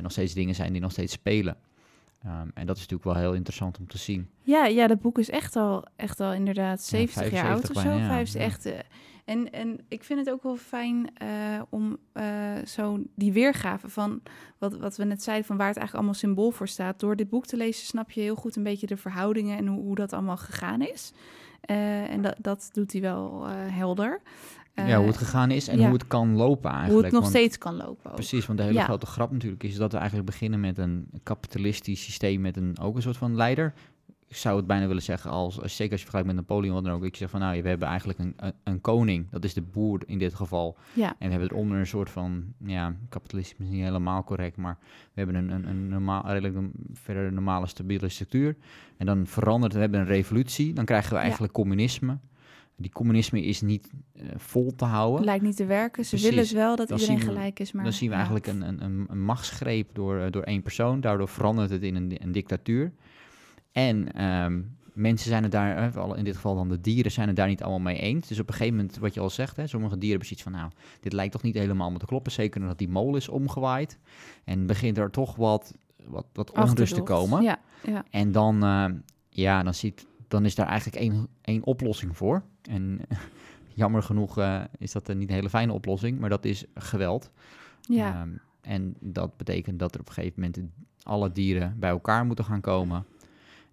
nog 0.00 0.12
steeds 0.12 0.34
dingen 0.34 0.54
zijn 0.54 0.72
die 0.72 0.80
nog 0.80 0.92
steeds 0.92 1.12
spelen. 1.12 1.56
Um, 2.26 2.50
en 2.54 2.66
dat 2.66 2.76
is 2.76 2.82
natuurlijk 2.82 3.04
wel 3.04 3.22
heel 3.22 3.34
interessant 3.34 3.78
om 3.78 3.86
te 3.86 3.98
zien. 3.98 4.30
Ja, 4.42 4.66
ja 4.66 4.86
dat 4.86 5.00
boek 5.00 5.18
is 5.18 5.30
echt 5.30 5.56
al, 5.56 5.84
echt 5.96 6.20
al 6.20 6.32
inderdaad 6.32 6.82
70 6.82 7.30
ja, 7.30 7.36
jaar 7.36 7.52
oud 7.52 7.70
of 7.70 7.82
zo. 7.82 7.88
Ja, 7.88 8.06
Vijf, 8.06 8.32
ja. 8.32 8.40
echt, 8.40 8.66
uh, 8.66 8.72
en, 9.24 9.52
en 9.52 9.80
ik 9.88 10.04
vind 10.04 10.18
het 10.18 10.30
ook 10.30 10.42
wel 10.42 10.56
fijn 10.56 11.10
uh, 11.22 11.62
om 11.68 11.96
zo 12.66 13.02
die 13.14 13.32
weergave 13.32 13.88
van 13.88 14.22
wat, 14.58 14.76
wat 14.76 14.96
we 14.96 15.04
net 15.04 15.22
zeiden, 15.22 15.46
van 15.46 15.56
waar 15.56 15.68
het 15.68 15.76
eigenlijk 15.76 16.06
allemaal 16.06 16.24
symbool 16.24 16.50
voor 16.50 16.68
staat. 16.68 17.00
Door 17.00 17.16
dit 17.16 17.28
boek 17.28 17.46
te 17.46 17.56
lezen 17.56 17.86
snap 17.86 18.10
je 18.10 18.20
heel 18.20 18.34
goed 18.34 18.56
een 18.56 18.62
beetje 18.62 18.86
de 18.86 18.96
verhoudingen 18.96 19.58
en 19.58 19.66
hoe, 19.66 19.80
hoe 19.80 19.94
dat 19.94 20.12
allemaal 20.12 20.36
gegaan 20.36 20.80
is. 20.80 21.12
en 21.60 22.22
dat, 22.22 22.36
dat 22.38 22.70
doet 22.72 22.92
hij 22.92 23.00
wel 23.00 23.46
helder. 23.48 24.22
Uh, 24.74 24.88
ja, 24.88 24.98
hoe 24.98 25.06
het 25.06 25.16
gegaan 25.16 25.50
is 25.50 25.68
en 25.68 25.78
ja. 25.78 25.84
hoe 25.84 25.92
het 25.92 26.06
kan 26.06 26.36
lopen 26.36 26.70
eigenlijk. 26.70 26.92
Hoe 26.92 27.02
het 27.02 27.12
nog 27.12 27.22
want, 27.22 27.34
steeds 27.34 27.58
kan 27.58 27.76
lopen. 27.76 28.10
Ook. 28.10 28.14
Precies, 28.14 28.46
want 28.46 28.58
de 28.58 28.64
hele 28.64 28.78
ja. 28.78 28.84
grote 28.84 29.06
grap 29.06 29.32
natuurlijk 29.32 29.62
is 29.62 29.76
dat 29.76 29.92
we 29.92 29.98
eigenlijk 29.98 30.30
beginnen 30.30 30.60
met 30.60 30.78
een 30.78 31.08
kapitalistisch 31.22 32.02
systeem 32.02 32.40
met 32.40 32.56
een, 32.56 32.78
ook 32.80 32.96
een 32.96 33.02
soort 33.02 33.16
van 33.16 33.36
leider. 33.36 33.74
ik 34.28 34.36
zou 34.36 34.56
het 34.56 34.66
bijna 34.66 34.86
willen 34.86 35.02
zeggen 35.02 35.30
als, 35.30 35.60
als 35.60 35.76
zeker 35.76 35.92
als 35.92 36.00
je 36.00 36.06
vergelijkt 36.06 36.26
met 36.26 36.36
Napoleon, 36.36 36.74
wat 36.74 36.84
dan 36.84 36.92
ook. 36.92 37.04
Ik 37.04 37.16
zeg 37.16 37.30
van 37.30 37.40
nou, 37.40 37.62
we 37.62 37.68
hebben 37.68 37.88
eigenlijk 37.88 38.18
een, 38.18 38.36
een, 38.64 38.80
koning, 38.80 39.30
dat 39.30 39.44
is 39.44 39.54
de 39.54 39.62
boer 39.62 40.02
in 40.06 40.18
dit 40.18 40.34
geval. 40.34 40.76
Ja. 40.92 41.14
En 41.18 41.26
we 41.26 41.30
hebben 41.30 41.50
eronder 41.50 41.78
een 41.78 41.86
soort 41.86 42.10
van, 42.10 42.44
ja, 42.64 42.96
kapitalistisch 43.08 43.58
is 43.58 43.72
niet 43.72 43.82
helemaal 43.82 44.24
correct, 44.24 44.56
maar 44.56 44.78
we 44.80 45.22
hebben 45.22 45.34
een, 45.34 45.50
een, 45.50 45.68
een 45.68 45.88
normaal, 45.88 46.26
redelijk 46.26 46.54
een, 46.54 46.72
verder 46.92 47.32
normale 47.32 47.66
stabiele 47.66 48.08
structuur. 48.08 48.56
En 48.96 49.06
dan 49.06 49.26
verandert, 49.26 49.72
we 49.72 49.80
hebben 49.80 50.00
een 50.00 50.06
revolutie, 50.06 50.72
dan 50.72 50.84
krijgen 50.84 51.12
we 51.12 51.18
eigenlijk 51.18 51.52
communisme. 51.52 52.18
Die 52.76 52.90
communisme 52.90 53.42
is 53.42 53.60
niet 53.60 53.90
eh, 54.12 54.24
vol 54.36 54.74
te 54.74 54.84
houden. 54.84 55.24
Lijkt 55.24 55.44
niet 55.44 55.56
te 55.56 55.64
werken. 55.66 56.04
Ze 56.04 56.16
Precies. 56.16 56.30
willen 56.30 56.54
wel 56.54 56.76
dat 56.76 56.88
Dan 56.88 56.98
iedereen 56.98 57.20
we- 57.20 57.26
gelijk 57.26 57.60
is. 57.60 57.72
Maar, 57.72 57.84
dan 57.84 57.92
zien 57.92 58.08
we 58.08 58.14
ja. 58.16 58.20
eigenlijk 58.20 58.46
een, 58.46 58.82
een, 58.82 59.06
een, 59.08 59.24
machtsgreep 59.24 59.88
door, 59.92 60.18
eh, 60.18 60.30
door 60.30 60.42
één 60.42 60.62
persoon. 60.62 61.00
Daardoor 61.00 61.28
verandert 61.28 61.70
het 61.70 61.82
in 61.82 61.94
een, 61.96 62.16
een 62.22 62.32
dictatuur. 62.32 62.92
En 63.72 64.12
ehm, 64.12 64.60
mensen 64.92 65.28
zijn 65.28 65.42
het 65.42 65.52
daar, 65.52 65.94
eh, 65.94 66.18
in 66.18 66.24
dit 66.24 66.34
geval 66.34 66.54
dan 66.54 66.68
de 66.68 66.80
dieren, 66.80 67.12
zijn 67.12 67.26
het 67.26 67.36
daar 67.36 67.48
niet 67.48 67.62
allemaal 67.62 67.92
mee 67.92 67.98
eens. 67.98 68.28
Dus 68.28 68.38
op 68.40 68.48
een 68.48 68.54
gegeven 68.54 68.76
moment, 68.76 68.98
wat 68.98 69.14
je 69.14 69.20
al 69.20 69.30
zegt, 69.30 69.56
hè, 69.56 69.66
sommige 69.66 69.98
dieren 69.98 70.18
hebben 70.20 70.26
zoiets 70.26 70.44
van, 70.44 70.52
nou, 70.52 70.70
dit 71.00 71.12
lijkt 71.12 71.32
toch 71.32 71.42
niet 71.42 71.54
helemaal 71.54 71.90
met 71.90 72.00
te 72.00 72.06
kloppen. 72.06 72.32
Zeker 72.32 72.60
nadat 72.60 72.78
die 72.78 72.88
molen 72.88 73.16
is 73.20 73.28
omgewaaid. 73.28 73.98
En 74.44 74.66
begint 74.66 74.98
er 74.98 75.10
toch 75.10 75.36
wat, 75.36 75.74
wat, 76.06 76.26
wat 76.32 76.50
onrust 76.52 76.94
te 76.94 77.02
komen. 77.02 77.42
Ja, 77.42 77.58
ja. 77.86 78.04
En 78.10 78.32
dan, 78.32 78.62
eh, 78.64 78.84
ja, 79.28 79.62
dan, 79.62 79.74
ziet, 79.74 80.06
dan 80.32 80.44
is 80.44 80.54
daar 80.54 80.66
eigenlijk 80.66 80.96
één, 80.96 81.26
één 81.40 81.64
oplossing 81.64 82.16
voor. 82.16 82.42
En 82.70 83.00
jammer 83.74 84.02
genoeg 84.02 84.38
eh, 84.38 84.60
is 84.78 84.92
dat 84.92 85.08
een 85.08 85.18
niet 85.18 85.28
een 85.28 85.34
hele 85.34 85.50
fijne 85.50 85.72
oplossing, 85.72 86.18
maar 86.18 86.30
dat 86.30 86.44
is 86.44 86.64
geweld. 86.74 87.30
ja. 87.80 88.14
Ehm, 88.20 88.30
en 88.60 88.96
dat 89.00 89.36
betekent 89.36 89.78
dat 89.78 89.94
er 89.94 90.00
op 90.00 90.08
een 90.08 90.12
gegeven 90.14 90.40
moment 90.40 90.60
alle 91.02 91.32
dieren 91.32 91.76
bij 91.78 91.90
elkaar 91.90 92.24
moeten 92.26 92.44
gaan 92.44 92.60
komen. 92.60 93.04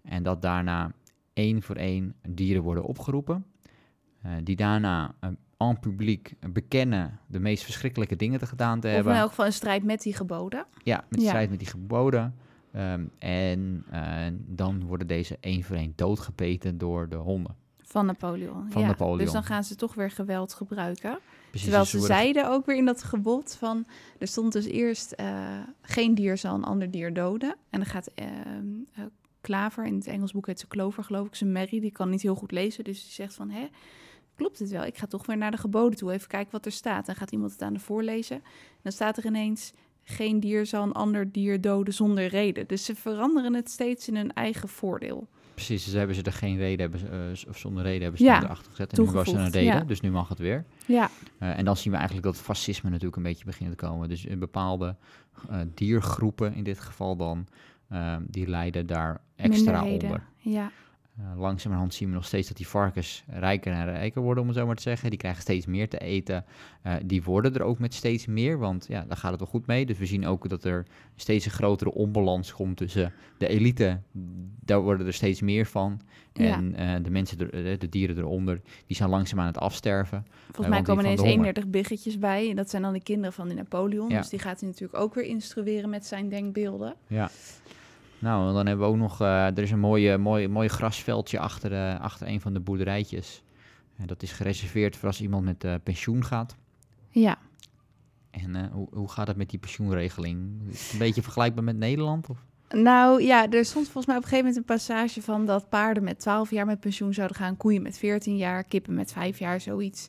En 0.02 0.22
dat 0.22 0.42
daarna 0.42 0.92
één 1.32 1.62
voor 1.62 1.76
één 1.76 2.14
dieren 2.28 2.62
worden 2.62 2.84
opgeroepen. 2.84 3.44
eh, 4.22 4.32
die 4.44 4.56
daarna 4.56 5.14
eh, 5.20 5.28
en 5.56 5.78
publiek 5.80 6.34
bekennen 6.52 7.18
de 7.26 7.40
meest 7.40 7.64
verschrikkelijke 7.64 8.16
dingen 8.16 8.38
te 8.38 8.46
gedaan 8.46 8.80
te 8.80 8.86
Of 8.88 8.92
hebben. 8.94 9.12
in 9.12 9.18
elk 9.18 9.28
geval 9.28 9.46
een 9.46 9.52
strijd 9.52 9.84
met 9.84 10.02
die 10.02 10.14
geboden. 10.14 10.66
Ja, 10.84 10.96
met 11.08 11.18
de 11.18 11.24
Ja. 11.24 11.28
strijd 11.28 11.50
met 11.50 11.58
die 11.58 11.68
geboden. 11.68 12.34
Ehm, 12.72 13.04
en 13.18 13.84
eh, 13.90 14.26
dan 14.32 14.84
worden 14.84 15.06
deze 15.06 15.36
één 15.40 15.62
voor 15.62 15.76
één 15.76 15.92
doodgepeten 15.96 16.78
door 16.78 17.08
de 17.08 17.16
honden. 17.16 17.56
Van 17.82 18.06
Napoleon. 18.06 18.70
Van 18.70 18.82
ja. 18.82 18.88
Napoleon. 18.88 19.18
Dus 19.18 19.32
dan 19.32 19.44
gaan 19.44 19.64
ze 19.64 19.74
toch 19.74 19.94
weer 19.94 20.10
geweld 20.10 20.54
gebruiken. 20.54 21.18
Precies, 21.48 21.62
Terwijl 21.62 21.82
dus 21.82 21.90
ze 21.90 21.98
worden- 21.98 22.16
zeiden 22.16 22.50
ook 22.50 22.66
weer 22.66 22.76
in 22.76 22.84
dat 22.84 23.02
gebod 23.02 23.54
van... 23.54 23.86
Er 24.18 24.26
stond 24.26 24.52
dus 24.52 24.64
eerst... 24.64 25.12
eh, 25.12 25.58
geen 25.80 26.14
dier 26.14 26.36
zal 26.38 26.54
een 26.54 26.64
ander 26.64 26.90
dier 26.90 27.12
doden. 27.12 27.48
En 27.70 27.78
dan 27.78 27.88
gaat 27.88 28.06
eh, 28.14 28.26
Klaver, 29.40 29.86
in 29.86 29.94
het 29.94 30.06
Engels 30.06 30.32
boek 30.32 30.46
heet 30.46 30.60
ze 30.60 30.66
Clover 30.68 31.04
geloof 31.04 31.26
ik... 31.26 31.34
Zijn 31.34 31.52
Mary, 31.52 31.80
die 31.80 31.92
kan 31.92 32.10
niet 32.10 32.22
heel 32.22 32.34
goed 32.34 32.50
lezen. 32.52 32.84
Dus 32.84 33.02
die 33.02 33.12
zegt 33.12 33.34
van... 33.34 33.50
Hè, 33.50 33.66
klopt 34.34 34.58
het 34.58 34.70
wel? 34.70 34.84
Ik 34.84 34.98
ga 34.98 35.06
toch 35.06 35.26
weer 35.26 35.36
naar 35.36 35.50
de 35.50 35.56
geboden 35.56 35.98
toe. 35.98 36.12
Even 36.12 36.28
kijken 36.28 36.52
wat 36.52 36.66
er 36.66 36.72
staat. 36.72 37.08
En 37.08 37.16
gaat 37.16 37.32
iemand 37.32 37.52
het 37.52 37.62
aan 37.62 37.72
de 37.72 37.80
voorlezen. 37.80 38.36
En 38.36 38.42
dan 38.82 38.92
staat 38.92 39.16
er 39.16 39.26
ineens... 39.26 39.72
Geen 40.10 40.40
dier 40.40 40.66
zal 40.66 40.82
een 40.82 40.92
ander 40.92 41.32
dier 41.32 41.60
doden 41.60 41.94
zonder 41.94 42.26
reden. 42.26 42.66
Dus 42.66 42.84
ze 42.84 42.94
veranderen 42.94 43.54
het 43.54 43.70
steeds 43.70 44.08
in 44.08 44.16
hun 44.16 44.32
eigen 44.32 44.68
voordeel. 44.68 45.28
Precies, 45.54 45.84
dus 45.84 45.94
hebben 45.94 46.16
ze 46.16 46.22
er 46.22 46.32
geen 46.32 46.56
reden, 46.56 46.80
hebben 46.80 47.00
ze, 47.00 47.06
eh, 47.42 47.48
of 47.50 47.58
zonder 47.58 47.82
reden 47.82 48.02
hebben 48.02 48.18
ze 48.18 48.24
Ja, 48.24 48.34
het 48.34 48.44
erachter 48.44 48.70
gezet. 48.70 48.92
En 48.98 49.04
nu 49.04 49.10
was 49.10 49.28
er 49.32 49.38
een 49.38 49.50
reden, 49.50 49.62
ja. 49.74 49.80
dus 49.80 50.00
nu 50.00 50.10
mag 50.10 50.28
het 50.28 50.38
weer. 50.38 50.64
Ja, 50.86 51.10
Eh, 51.38 51.58
en 51.58 51.64
dan 51.64 51.76
zien 51.76 51.92
we 51.92 51.98
eigenlijk 51.98 52.26
dat 52.26 52.36
fascisme 52.36 52.90
natuurlijk 52.90 53.16
een 53.16 53.22
beetje 53.22 53.44
begint 53.44 53.70
te 53.70 53.86
komen. 53.86 54.08
Dus 54.08 54.24
in 54.24 54.38
bepaalde 54.38 54.96
eh, 55.48 55.60
diergroepen, 55.74 56.54
in 56.54 56.64
dit 56.64 56.80
geval 56.80 57.16
dan, 57.16 57.46
ehm, 57.88 58.22
die 58.26 58.46
lijden 58.48 58.86
daar 58.86 59.20
extra 59.36 59.84
onder. 59.84 60.22
Ja, 60.36 60.70
langzamerhand 61.36 61.94
zien 61.94 62.08
we 62.08 62.14
nog 62.14 62.24
steeds 62.24 62.48
dat 62.48 62.56
die 62.56 62.68
varkens 62.68 63.24
rijker 63.26 63.72
en 63.72 63.84
rijker 63.84 64.22
worden, 64.22 64.42
om 64.42 64.48
het 64.48 64.58
zo 64.58 64.66
maar 64.66 64.76
te 64.76 64.82
zeggen. 64.82 65.10
Die 65.10 65.18
krijgen 65.18 65.42
steeds 65.42 65.66
meer 65.66 65.88
te 65.88 65.98
eten. 65.98 66.44
Eh, 66.82 66.94
die 67.04 67.22
worden 67.22 67.54
er 67.54 67.62
ook 67.62 67.78
met 67.78 67.94
steeds 67.94 68.26
meer, 68.26 68.58
want 68.58 68.86
ja, 68.88 69.04
daar 69.08 69.16
gaat 69.16 69.30
het 69.30 69.40
wel 69.40 69.48
goed 69.48 69.66
mee. 69.66 69.86
Dus 69.86 69.98
we 69.98 70.06
zien 70.06 70.26
ook 70.26 70.48
dat 70.48 70.64
er 70.64 70.86
steeds 71.16 71.44
een 71.44 71.50
grotere 71.50 71.92
onbalans 71.92 72.52
komt 72.52 72.76
tussen 72.76 73.12
de 73.38 73.48
elite. 73.48 74.00
Daar 74.60 74.80
worden 74.80 75.06
er 75.06 75.14
steeds 75.14 75.40
meer 75.40 75.66
van. 75.66 76.00
En 76.32 76.74
eh, 76.74 76.94
de 77.02 77.10
mensen, 77.10 77.38
er, 77.38 77.66
eh, 77.66 77.78
de 77.78 77.88
dieren 77.88 78.18
eronder, 78.18 78.60
die 78.86 78.96
zijn 78.96 79.10
langzaam 79.10 79.40
aan 79.40 79.46
het 79.46 79.58
afsterven. 79.58 80.26
Volgens 80.44 80.68
mij 80.68 80.82
komen 80.82 81.04
ineens 81.04 81.20
de 81.20 81.28
honger. 81.28 81.44
31 81.44 81.70
biggetjes 81.70 82.18
bij. 82.18 82.50
En 82.50 82.56
dat 82.56 82.70
zijn 82.70 82.82
dan 82.82 82.92
de 82.92 83.02
kinderen 83.02 83.32
van 83.32 83.46
die 83.46 83.56
Napoleon. 83.56 84.08
Ja. 84.08 84.18
Dus 84.18 84.28
die 84.28 84.38
gaat 84.38 84.60
hij 84.60 84.68
natuurlijk 84.68 85.02
ook 85.02 85.14
weer 85.14 85.24
instrueren 85.24 85.90
met 85.90 86.06
zijn 86.06 86.28
denkbeelden. 86.28 86.94
Ja. 87.06 87.30
Nou, 88.20 88.54
dan 88.54 88.66
hebben 88.66 88.86
we 88.86 88.92
ook 88.92 88.98
nog, 88.98 89.20
eh, 89.20 89.46
er 89.46 89.58
is 89.58 89.70
een 89.70 89.78
mooie, 89.78 90.18
mooi, 90.18 90.48
mooi 90.48 90.68
grasveldje 90.68 91.38
achter, 91.38 91.72
eh, 91.72 92.00
achter 92.00 92.28
een 92.28 92.40
van 92.40 92.52
de 92.52 92.60
boerderijtjes. 92.60 93.42
En 93.96 94.06
dat 94.06 94.22
is 94.22 94.32
gereserveerd 94.32 94.96
voor 94.96 95.08
als 95.08 95.20
iemand 95.20 95.44
met 95.44 95.64
eh, 95.64 95.74
pensioen 95.82 96.24
gaat. 96.24 96.56
Ja, 97.08 97.38
En 98.30 98.70
hoe, 98.70 98.88
hoe 98.92 99.08
gaat 99.08 99.26
het 99.26 99.36
met 99.36 99.50
die 99.50 99.58
pensioenregeling? 99.58 100.60
Is 100.68 100.82
het 100.82 100.92
een 100.92 100.98
beetje 100.98 101.22
vergelijkbaar 101.22 101.64
met 101.64 101.76
Nederland? 101.76 102.28
Of? 102.28 102.44
nou 102.74 103.22
ja, 103.22 103.50
er 103.50 103.64
stond 103.64 103.84
volgens 103.84 104.06
mij 104.06 104.16
op 104.16 104.22
een 104.22 104.28
gegeven 104.28 104.50
moment 104.52 104.56
een 104.56 104.76
passage 104.76 105.22
van 105.22 105.46
dat 105.46 105.68
paarden 105.68 106.04
met 106.04 106.20
12 106.20 106.50
jaar 106.50 106.66
met 106.66 106.80
pensioen 106.80 107.14
zouden 107.14 107.36
gaan, 107.36 107.56
koeien 107.56 107.82
met 107.82 107.98
14 107.98 108.36
jaar, 108.36 108.64
kippen 108.64 108.94
met 108.94 109.12
5 109.12 109.38
jaar, 109.38 109.60
zoiets. 109.60 110.08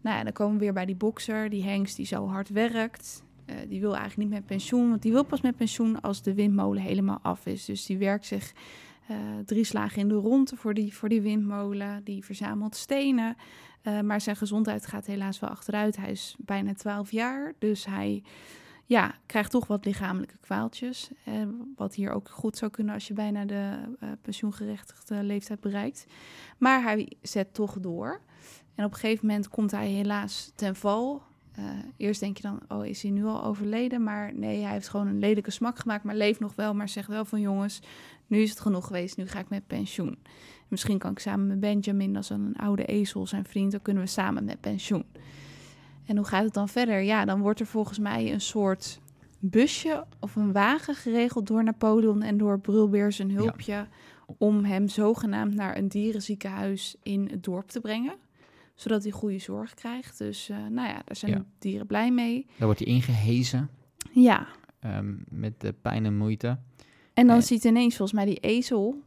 Nou 0.00 0.16
ja, 0.16 0.24
dan 0.24 0.32
komen 0.32 0.54
we 0.54 0.64
weer 0.64 0.72
bij 0.72 0.86
die 0.86 0.96
bokser, 0.96 1.50
die 1.50 1.64
hengst 1.64 1.96
die 1.96 2.06
zo 2.06 2.28
hard 2.28 2.48
werkt. 2.48 3.22
Eh, 3.50 3.56
die 3.68 3.80
wil 3.80 3.96
eigenlijk 3.96 4.30
niet 4.30 4.38
met 4.38 4.46
pensioen, 4.46 4.88
want 4.88 5.02
die 5.02 5.12
wil 5.12 5.24
pas 5.24 5.40
met 5.40 5.56
pensioen 5.56 6.00
als 6.00 6.22
de 6.22 6.34
windmolen 6.34 6.82
helemaal 6.82 7.18
af 7.22 7.46
is. 7.46 7.64
Dus 7.64 7.86
die 7.86 7.98
werkt 7.98 8.26
zich 8.26 8.52
eh, 9.08 9.16
drie 9.44 9.64
slagen 9.64 10.00
in 10.00 10.08
de 10.08 10.14
ronde 10.14 10.56
voor 10.56 10.74
die, 10.74 10.94
voor 10.94 11.08
die 11.08 11.20
windmolen. 11.20 12.04
Die 12.04 12.24
verzamelt 12.24 12.76
stenen. 12.76 13.36
Eh, 13.82 14.00
maar 14.00 14.20
zijn 14.20 14.36
gezondheid 14.36 14.86
gaat 14.86 15.06
helaas 15.06 15.40
wel 15.40 15.50
achteruit. 15.50 15.96
Hij 15.96 16.10
is 16.10 16.36
bijna 16.38 16.74
12 16.74 17.10
jaar, 17.10 17.52
dus 17.58 17.86
hij 17.86 18.22
ja, 18.86 19.14
krijgt 19.26 19.50
toch 19.50 19.66
wat 19.66 19.84
lichamelijke 19.84 20.38
kwaaltjes. 20.40 21.10
Wat 21.76 21.94
hier 21.94 22.10
ook 22.10 22.28
goed 22.28 22.56
zou 22.56 22.70
kunnen 22.70 22.94
als 22.94 23.08
je 23.08 23.14
bijna 23.14 23.44
de 23.44 23.78
pensioengerechtigde 24.22 25.22
leeftijd 25.22 25.60
bereikt. 25.60 26.06
Maar 26.58 26.82
hij 26.82 27.12
zet 27.22 27.54
toch 27.54 27.80
door. 27.80 28.20
En 28.74 28.84
op 28.84 28.92
een 28.92 28.98
gegeven 28.98 29.26
moment 29.26 29.48
komt 29.48 29.70
hij 29.70 29.88
helaas 29.88 30.52
ten 30.54 30.76
val. 30.76 31.22
Eh, 31.52 31.64
eerst 31.96 32.20
denk 32.20 32.36
je 32.36 32.42
dan, 32.42 32.60
oh, 32.68 32.86
is 32.86 33.02
hij 33.02 33.10
nu 33.10 33.24
al 33.24 33.44
overleden? 33.44 34.02
Maar 34.02 34.34
nee, 34.34 34.62
hij 34.62 34.72
heeft 34.72 34.88
gewoon 34.88 35.06
een 35.06 35.18
lelijke 35.18 35.50
smak 35.50 35.78
gemaakt, 35.78 36.04
maar 36.04 36.14
leeft 36.14 36.40
nog 36.40 36.54
wel. 36.54 36.74
Maar 36.74 36.88
zegt 36.88 37.08
wel 37.08 37.24
van, 37.24 37.40
jongens, 37.40 37.80
nu 38.26 38.38
is 38.38 38.50
het 38.50 38.60
genoeg 38.60 38.86
geweest, 38.86 39.16
nu 39.16 39.26
ga 39.26 39.38
ik 39.38 39.48
met 39.48 39.66
pensioen. 39.66 40.18
Misschien 40.68 40.98
kan 40.98 41.10
ik 41.10 41.18
samen 41.18 41.46
met 41.46 41.60
Benjamin, 41.60 42.12
dat 42.12 42.22
is 42.22 42.28
dan 42.28 42.40
een 42.40 42.56
oude 42.56 42.84
ezel, 42.84 43.26
zijn 43.26 43.44
vriend, 43.44 43.70
dan 43.70 43.82
kunnen 43.82 44.02
we 44.02 44.08
samen 44.08 44.44
met 44.44 44.60
pensioen. 44.60 45.04
En 46.06 46.16
hoe 46.16 46.26
gaat 46.26 46.44
het 46.44 46.54
dan 46.54 46.68
verder? 46.68 47.00
Ja, 47.00 47.24
dan 47.24 47.40
wordt 47.40 47.60
er 47.60 47.66
volgens 47.66 47.98
mij 47.98 48.32
een 48.32 48.40
soort 48.40 49.00
busje 49.38 50.06
of 50.20 50.36
een 50.36 50.52
wagen 50.52 50.94
geregeld 50.94 51.46
door 51.46 51.64
Napoleon 51.64 52.22
en 52.22 52.36
door 52.36 52.60
Brulbeer 52.60 53.12
zijn 53.12 53.30
hulpje 53.30 53.86
om 54.38 54.64
hem 54.64 54.88
zogenaamd 54.88 55.54
naar 55.54 55.76
een 55.76 55.88
dierenziekenhuis 55.88 56.96
in 57.02 57.28
het 57.30 57.44
dorp 57.44 57.68
te 57.68 57.80
brengen, 57.80 58.14
zodat 58.80 59.02
hij 59.02 59.12
goede 59.12 59.38
zorg 59.38 59.74
krijgt. 59.74 60.18
Dus 60.18 60.48
eh, 60.48 60.56
nou 60.56 60.88
ja, 60.88 61.02
daar 61.04 61.16
zijn 61.16 61.32
Ja. 61.32 61.44
dieren 61.58 61.86
blij 61.86 62.10
mee. 62.12 62.46
Daar 62.58 62.66
wordt 62.66 62.78
hij 62.84 62.88
ingehezen 62.88 63.70
Ja, 64.12 64.46
ehm, 64.80 65.14
met 65.28 65.60
de 65.60 65.72
pijn 65.72 66.04
en 66.04 66.16
moeite. 66.16 66.58
en 67.14 67.26
dan 67.26 67.36
Eh. 67.36 67.42
ziet 67.42 67.64
ineens 67.64 67.96
volgens 67.96 68.18
mij 68.18 68.26
die 68.26 68.38
ezel, 68.40 69.02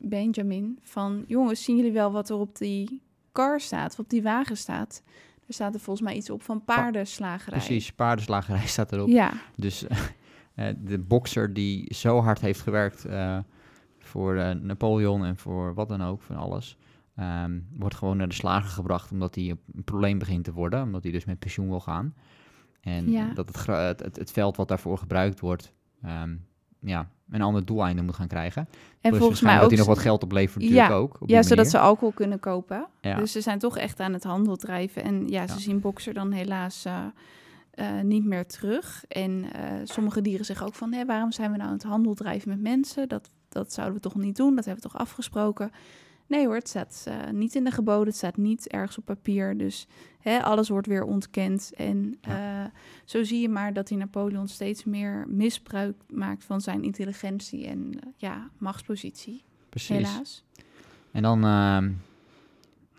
Benjamin, 0.00 0.78
van 0.82 1.24
jongens, 1.26 1.64
zien 1.64 1.76
jullie 1.76 1.92
wel 1.92 2.12
wat 2.12 2.30
er 2.30 2.36
op 2.36 2.56
die 2.58 3.02
kar 3.32 3.60
staat, 3.60 3.92
of 3.92 3.98
op 3.98 4.10
die 4.10 4.22
wagen 4.22 4.56
staat? 4.56 5.02
Er 5.46 5.54
staat 5.54 5.74
er 5.74 5.80
volgens 5.80 6.06
mij 6.08 6.16
iets 6.16 6.30
op 6.30 6.42
van 6.42 6.64
paardenslagerij. 6.64 7.58
Precies, 7.58 7.92
paardenslagerij 7.92 8.66
staat 8.76 8.92
erop. 8.92 9.08
Ja, 9.08 9.32
Dus 9.56 9.86
eh, 10.54 10.66
de 10.84 10.98
bokser 10.98 11.52
die 11.54 11.94
zo 11.94 12.20
hard 12.20 12.40
heeft 12.40 12.60
gewerkt 12.60 13.06
voor 13.98 14.56
Napoleon 14.56 15.24
en 15.24 15.36
voor 15.36 15.74
wat 15.74 15.88
dan 15.88 16.02
ook, 16.02 16.22
van 16.22 16.36
alles, 16.36 16.76
ehm, 17.18 17.60
wordt 17.76 17.94
gewoon 17.94 18.16
naar 18.16 18.28
de 18.28 18.34
slager 18.34 18.70
gebracht 18.70 19.10
omdat 19.12 19.34
hij 19.34 19.56
een 19.74 19.84
probleem 19.84 20.18
begint 20.18 20.44
te 20.44 20.52
worden, 20.52 20.82
omdat 20.82 21.02
hij 21.02 21.12
dus 21.12 21.24
met 21.24 21.38
pensioen 21.38 21.68
wil 21.68 21.80
gaan. 21.80 22.14
En 22.80 23.10
Ja. 23.10 23.32
dat 23.34 23.48
het, 23.48 23.66
het, 23.66 24.00
het, 24.00 24.16
het 24.16 24.30
veld 24.30 24.56
wat 24.56 24.68
daarvoor 24.68 24.98
gebruikt 24.98 25.40
wordt, 25.40 25.72
ehm, 26.02 26.36
ja, 26.80 27.08
een 27.30 27.42
ander 27.42 27.64
doeleinde 27.64 28.02
moet 28.02 28.14
gaan 28.14 28.26
krijgen. 28.28 28.68
en 29.00 29.10
Plus 29.10 29.18
volgens 29.18 29.40
mij 29.40 29.54
ook 29.54 29.60
dat 29.60 29.68
hij 29.70 29.78
nog 29.78 29.86
wat 29.86 29.98
geld 29.98 30.22
oplevert 30.22 30.64
Ja, 30.64 30.70
natuurlijk 30.70 31.00
ook. 31.00 31.20
op 31.20 31.28
Ja, 31.28 31.42
zodat 31.42 31.68
ze 31.68 31.78
alcohol 31.78 32.12
kunnen 32.12 32.40
kopen. 32.40 32.86
Ja. 33.00 33.16
Dus 33.16 33.32
ze 33.32 33.40
zijn 33.40 33.58
toch 33.58 33.76
echt 33.78 34.00
aan 34.00 34.12
het 34.12 34.24
handel 34.24 34.56
drijven. 34.56 35.02
En 35.02 35.28
ja, 35.28 35.46
ze 35.46 35.52
Ja. 35.52 35.58
zien 35.60 35.80
Boxer 35.80 36.14
dan 36.14 36.32
helaas 36.32 36.84
eh, 36.84 37.04
eh, 37.70 38.00
niet 38.02 38.24
meer 38.24 38.46
terug. 38.46 39.04
En 39.08 39.52
eh, 39.52 39.62
sommige 39.84 40.22
dieren 40.22 40.44
zeggen 40.44 40.66
ook 40.66 40.74
van... 40.74 40.92
Hé, 40.92 41.04
waarom 41.04 41.32
zijn 41.32 41.50
we 41.50 41.56
nou 41.56 41.68
aan 41.68 41.74
het 41.74 41.84
handel 41.84 42.14
drijven 42.14 42.48
met 42.48 42.60
mensen? 42.60 43.08
Dat, 43.08 43.30
dat 43.48 43.72
zouden 43.72 43.96
we 43.96 44.00
toch 44.02 44.14
niet 44.14 44.36
doen? 44.36 44.54
Dat 44.54 44.64
hebben 44.64 44.82
we 44.82 44.88
toch 44.90 45.00
afgesproken? 45.00 45.70
Nee 46.28 46.46
hoor, 46.46 46.54
het 46.54 46.68
staat 46.68 47.04
eh, 47.08 47.30
niet 47.32 47.54
in 47.54 47.64
de 47.64 47.70
geboden. 47.70 48.06
Het 48.06 48.16
staat 48.16 48.36
niet 48.36 48.68
ergens 48.68 48.98
op 48.98 49.04
papier. 49.04 49.58
Dus 49.58 49.86
hè, 50.20 50.42
alles 50.42 50.68
wordt 50.68 50.86
weer 50.86 51.04
ontkend. 51.04 51.72
En 51.76 52.18
eh, 52.20 52.64
zo 53.04 53.24
zie 53.24 53.40
je 53.40 53.48
maar 53.48 53.72
dat 53.72 53.88
die 53.88 53.98
Napoleon 53.98 54.48
steeds 54.48 54.84
meer 54.84 55.24
misbruik 55.28 55.96
maakt 56.08 56.44
van 56.44 56.60
zijn 56.60 56.82
intelligentie 56.82 57.66
en 57.66 57.90
eh, 58.00 58.08
ja, 58.16 58.50
machtspositie. 58.58 59.42
precies. 59.68 59.96
helaas. 59.96 60.44
En 61.12 61.22
dan, 61.22 61.44
ehm, 61.44 61.92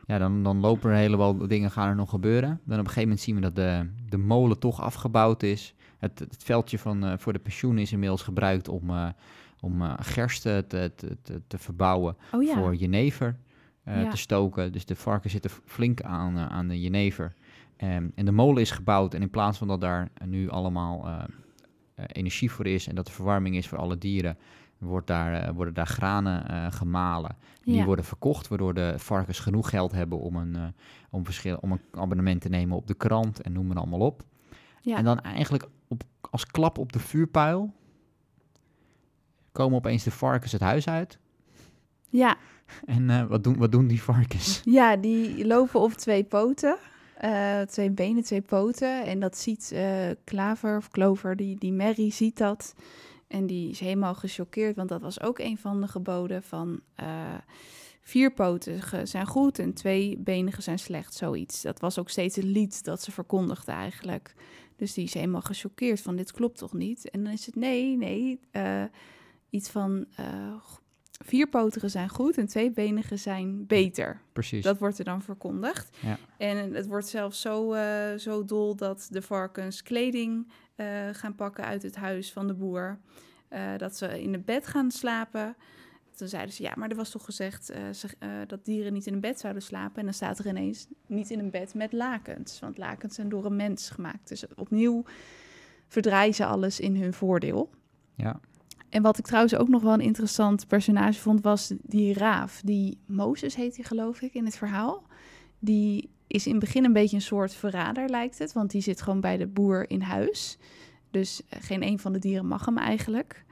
ja, 0.06 0.18
dan, 0.18 0.44
dan 0.44 0.60
lopen 0.60 0.90
er 0.90 0.96
een 0.96 1.02
heleboel 1.02 1.48
dingen 1.48 1.72
gaan 1.72 1.90
er 1.90 1.96
nog 1.96 2.10
gebeuren. 2.10 2.50
Dan 2.50 2.80
op 2.80 2.86
een 2.86 2.92
gegeven 2.92 3.02
moment 3.02 3.20
zien 3.20 3.36
we 3.36 3.42
dat 3.42 3.56
de, 3.56 3.90
de 4.10 4.18
molen 4.18 4.60
toch 4.60 4.82
afgebouwd 4.82 5.44
is. 5.44 5.74
Het, 5.98 6.20
het 6.20 6.44
veldje 6.44 6.80
van, 6.80 7.20
voor 7.20 7.34
de 7.34 7.40
pensioen 7.40 7.78
is 7.78 7.92
inmiddels 7.92 8.22
gebruikt 8.22 8.68
om, 8.68 8.92
om 9.62 9.82
eh, 9.82 9.94
gerst 10.00 10.42
te, 10.42 10.66
te, 10.68 10.92
te, 10.96 11.42
te 11.48 11.58
verbouwen 11.58 12.18
Oh 12.34 12.44
ja, 12.44 12.54
voor 12.54 12.76
jenever 12.76 13.36
Ja. 13.86 14.10
te 14.10 14.18
stoken. 14.18 14.72
Dus 14.72 14.86
de 14.86 14.96
varken 14.96 15.30
zitten 15.30 15.52
flink 15.66 16.02
aan, 16.02 16.38
eh, 16.38 16.46
aan 16.46 16.68
de 16.68 16.82
jenever. 16.82 17.34
Ehm, 17.78 18.08
en 18.16 18.26
de 18.26 18.32
molen 18.32 18.62
is 18.62 18.72
gebouwd 18.72 19.14
en 19.14 19.22
in 19.22 19.30
plaats 19.30 19.58
van 19.58 19.68
dat 19.68 19.82
daar 19.82 20.10
nu 20.26 20.50
allemaal 20.50 21.28
energie 21.96 22.52
voor 22.52 22.68
is 22.68 22.88
en 22.88 22.96
dat 22.96 23.08
er 23.08 23.14
verwarming 23.14 23.56
is 23.56 23.68
voor 23.68 23.78
alle 23.78 23.98
dieren, 23.98 24.38
wordt 24.78 25.08
daar, 25.08 25.54
worden 25.54 25.74
daar 25.74 25.88
granen 25.88 26.72
gemalen. 26.74 27.36
Die 27.64 27.76
ja. 27.76 27.86
worden 27.86 28.06
verkocht, 28.06 28.48
waardoor 28.48 28.74
de 28.74 28.94
varkens 28.98 29.40
genoeg 29.40 29.70
geld 29.70 29.92
hebben 29.92 30.20
om 30.20 30.36
een, 30.36 30.74
om 31.10 31.26
verschil, 31.26 31.58
om 31.62 31.72
een 31.72 31.82
abonnement 31.92 32.42
te 32.42 32.50
nemen 32.50 32.78
op 32.78 32.88
de 32.88 32.94
krant 32.94 33.42
en 33.42 33.52
noem 33.52 33.68
maar 33.68 33.78
allemaal 33.78 34.00
op. 34.00 34.24
Ja. 34.82 34.98
En 34.98 35.04
dan 35.04 35.20
eigenlijk 35.20 35.68
op, 35.88 36.04
als 36.30 36.46
klap 36.46 36.78
op 36.78 36.94
de 36.94 37.00
vuurpijl 37.00 37.74
komen 39.60 39.78
opeens 39.78 40.04
de 40.04 40.12
varkens 40.12 40.52
het 40.52 40.62
huis 40.62 40.88
uit. 40.88 41.20
ja. 42.10 42.38
En 42.86 43.10
eh, 43.10 43.26
wat, 43.26 43.44
doen, 43.44 43.58
wat 43.58 43.72
doen 43.72 43.88
die 43.88 44.02
varkens? 44.02 44.62
Ja, 44.80 44.96
die 44.96 45.46
lopen 45.46 45.80
op 45.80 45.92
twee 45.94 46.24
poten. 46.24 46.78
eh, 47.18 47.62
twee 47.62 47.92
benen, 47.92 48.24
twee 48.24 48.42
poten. 48.42 49.06
En 49.06 49.20
dat 49.20 49.38
ziet 49.38 49.72
eh, 49.72 50.10
Klaver 50.24 50.78
of 50.78 50.90
Clover, 50.90 51.36
die, 51.36 51.58
die 51.58 51.74
Mary 51.74 52.12
ziet 52.12 52.38
dat. 52.38 52.76
En 53.28 53.48
die 53.48 53.70
is 53.70 53.80
helemaal 53.80 54.16
gechoqueerd, 54.16 54.76
want 54.76 54.90
dat 54.90 55.02
was 55.02 55.22
ook 55.22 55.40
een 55.40 55.58
van 55.58 55.82
de 55.82 55.88
geboden 55.88 56.44
van... 56.44 56.82
vierpotigen 58.02 59.08
zijn 59.08 59.26
goed 59.28 59.60
en 59.60 59.74
tweebenigen 59.74 60.64
zijn 60.64 60.80
slecht, 60.80 61.14
zoiets. 61.14 61.62
Dat 61.62 61.80
was 61.80 62.00
ook 62.00 62.10
steeds 62.10 62.38
een 62.38 62.52
lied 62.52 62.84
dat 62.84 63.02
ze 63.02 63.12
verkondigde 63.12 63.72
eigenlijk. 63.72 64.34
Dus 64.76 64.94
die 64.94 65.04
is 65.04 65.14
helemaal 65.14 65.42
gechoqueerd 65.42 66.02
van 66.02 66.16
dit 66.16 66.32
klopt 66.32 66.58
toch 66.58 66.74
niet? 66.74 67.10
En 67.10 67.24
dan 67.24 67.34
is 67.34 67.46
het 67.46 67.56
nee, 67.56 67.98
nee, 67.98 68.40
iets 69.50 69.70
van... 69.70 70.06
eh 70.16 70.54
vierpotigen 71.26 71.90
zijn 71.90 72.10
goed 72.10 72.38
en 72.38 72.48
tweebenigen 72.48 73.20
zijn 73.20 73.66
beter. 73.68 74.22
Precies. 74.34 74.64
Dat 74.64 74.78
wordt 74.78 75.00
er 75.00 75.06
dan 75.06 75.22
verkondigd. 75.22 75.98
Ja. 76.02 76.18
En 76.38 76.74
het 76.74 76.88
wordt 76.88 77.08
zelfs 77.08 77.42
zo, 77.42 77.74
eh, 77.74 78.18
zo 78.18 78.46
dol 78.46 78.76
dat 78.76 79.08
de 79.12 79.22
varkens 79.22 79.84
kleding 79.84 80.52
eh, 80.76 80.88
gaan 81.12 81.36
pakken 81.36 81.64
uit 81.66 81.84
het 81.84 81.96
huis 81.96 82.32
van 82.32 82.48
de 82.48 82.54
boer. 82.54 83.00
Dat 83.78 83.98
ze 83.98 84.22
in 84.22 84.34
het 84.34 84.46
bed 84.46 84.68
gaan 84.68 84.92
slapen. 84.92 85.56
Toen 86.16 86.28
zeiden 86.28 86.54
ze, 86.54 86.64
ja, 86.64 86.74
maar 86.76 86.90
er 86.90 86.96
was 86.96 87.10
toch 87.10 87.26
gezegd 87.26 87.66
ze- 87.92 88.46
dat 88.48 88.66
dieren 88.66 88.94
niet 88.94 89.06
in 89.08 89.14
een 89.14 89.20
bed 89.20 89.40
zouden 89.40 89.62
slapen. 89.64 89.96
En 90.00 90.04
dan 90.06 90.14
staat 90.14 90.40
er 90.40 90.48
ineens 90.48 90.88
niet 91.08 91.30
in 91.30 91.40
een 91.40 91.52
bed 91.52 91.74
met 91.74 91.94
lakens. 91.94 92.60
Want 92.60 92.78
lakens 92.78 93.16
zijn 93.16 93.30
door 93.30 93.46
een 93.46 93.56
mens 93.56 93.90
gemaakt. 93.90 94.28
Dus 94.28 94.46
opnieuw 94.56 95.04
verdraaien 95.88 96.34
ze 96.34 96.46
alles 96.46 96.80
in 96.80 96.96
hun 97.02 97.14
voordeel. 97.14 97.70
Ja. 98.16 98.40
En 98.90 99.02
wat 99.02 99.18
ik 99.18 99.26
trouwens 99.26 99.56
ook 99.56 99.68
nog 99.68 99.82
wel 99.82 99.94
een 99.94 100.00
interessant 100.00 100.68
personage 100.68 101.20
vond, 101.20 101.42
was 101.42 101.74
die 101.82 102.14
raaf. 102.14 102.62
Die 102.66 102.98
Mozes 103.06 103.56
heet 103.56 103.76
hij, 103.76 103.86
geloof 103.86 104.22
ik, 104.22 104.34
in 104.34 104.46
het 104.46 104.58
verhaal. 104.58 105.04
Die 105.60 106.10
is 106.28 106.46
in 106.46 106.52
het 106.52 106.60
begin 106.60 106.86
een 106.86 106.94
beetje 106.94 107.16
een 107.16 107.22
soort 107.22 107.54
verrader, 107.54 108.10
lijkt 108.10 108.38
het. 108.40 108.54
Want 108.54 108.72
die 108.72 108.82
zit 108.82 109.02
gewoon 109.02 109.22
bij 109.22 109.38
de 109.38 109.48
boer 109.48 109.90
in 109.90 110.02
huis. 110.02 110.58
Dus 111.12 111.42
eh, 111.50 111.60
geen 111.62 111.84
een 111.84 112.00
van 112.00 112.14
de 112.14 112.20
dieren 112.20 112.48
mag 112.48 112.66
hem 112.66 112.78
eigenlijk. 112.78 113.46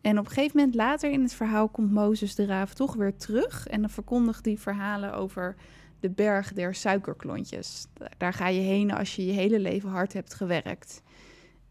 En 0.00 0.18
op 0.18 0.24
een 0.24 0.30
gegeven 0.32 0.56
moment 0.56 0.74
later 0.74 1.10
in 1.10 1.22
het 1.22 1.34
verhaal 1.34 1.68
komt 1.68 1.90
Mozes 1.92 2.34
de 2.34 2.44
raaf 2.46 2.74
toch 2.74 2.94
weer 2.94 3.16
terug. 3.16 3.66
En 3.66 3.80
dan 3.80 3.90
verkondigt 3.90 4.44
hij 4.44 4.56
verhalen 4.58 5.14
over 5.14 5.56
de 6.00 6.10
berg 6.10 6.52
der 6.52 6.74
suikerklontjes. 6.74 7.86
Da- 7.94 8.08
Daar 8.18 8.32
ga 8.32 8.48
je 8.48 8.60
heen 8.60 8.92
als 8.92 9.16
je 9.16 9.26
je 9.26 9.32
hele 9.32 9.58
leven 9.60 9.88
hard 9.90 10.12
hebt 10.12 10.34
gewerkt. 10.34 11.02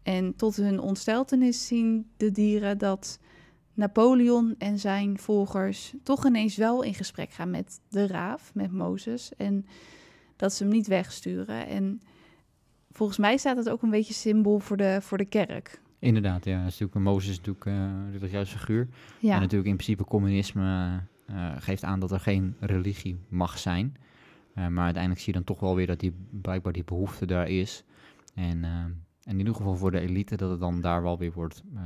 En 0.02 0.36
tot 0.36 0.56
hun 0.56 0.80
ontsteltenis 0.80 1.66
zien 1.66 2.10
de 2.16 2.30
dieren 2.30 2.78
dat 2.78 3.18
Napoleon 3.74 4.54
en 4.58 4.78
zijn 4.78 5.18
volgers 5.18 5.94
toch 6.02 6.26
ineens 6.26 6.56
wel 6.56 6.82
in 6.82 6.94
gesprek 6.94 7.30
gaan 7.30 7.50
met 7.50 7.80
de 7.88 8.06
raaf, 8.06 8.54
met 8.54 8.72
Mozes. 8.72 9.34
En 9.36 9.66
dat 10.36 10.52
ze 10.52 10.62
hem 10.62 10.72
niet 10.72 10.86
wegsturen. 10.86 11.66
En 11.66 12.00
volgens 12.90 13.18
mij 13.18 13.36
staat 13.36 13.56
het 13.56 13.68
ook 13.68 13.82
een 13.82 13.90
beetje 13.90 14.14
symbool 14.14 14.58
voor 14.58 14.76
de, 14.76 14.98
voor 15.00 15.18
de 15.18 15.24
kerk. 15.24 15.80
Inderdaad, 15.98 16.44
ja. 16.44 16.62
Dat 16.62 16.72
is 16.72 16.78
natuurlijk, 16.78 17.06
Mozes 17.06 17.30
is 17.30 17.36
natuurlijk 17.36 17.66
uh, 17.66 18.20
de 18.20 18.28
juiste 18.28 18.58
figuur. 18.58 18.88
Ja, 19.20 19.34
En 19.34 19.40
natuurlijk 19.40 19.70
in 19.70 19.76
principe 19.76 20.04
communisme 20.04 21.00
eh, 21.26 21.52
geeft 21.58 21.84
aan 21.84 22.00
dat 22.00 22.10
er 22.10 22.20
geen 22.20 22.56
religie 22.60 23.18
mag 23.28 23.58
zijn. 23.58 23.96
Eh, 24.54 24.66
maar 24.66 24.84
uiteindelijk 24.84 25.22
zie 25.22 25.32
je 25.32 25.38
dan 25.38 25.46
toch 25.46 25.60
wel 25.60 25.74
weer 25.74 25.86
dat 25.86 26.00
die, 26.00 26.14
blijkbaar 26.30 26.72
die 26.72 26.84
behoefte 26.84 27.26
daar 27.26 27.48
is. 27.48 27.84
En, 28.34 28.64
eh, 28.64 28.84
en 29.24 29.32
in 29.32 29.38
ieder 29.38 29.54
geval 29.54 29.76
voor 29.76 29.90
de 29.90 30.00
elite 30.00 30.36
dat 30.36 30.50
het 30.50 30.60
dan 30.60 30.80
daar 30.80 31.02
wel 31.02 31.18
weer 31.18 31.32
wordt 31.32 31.62
eh, 31.74 31.82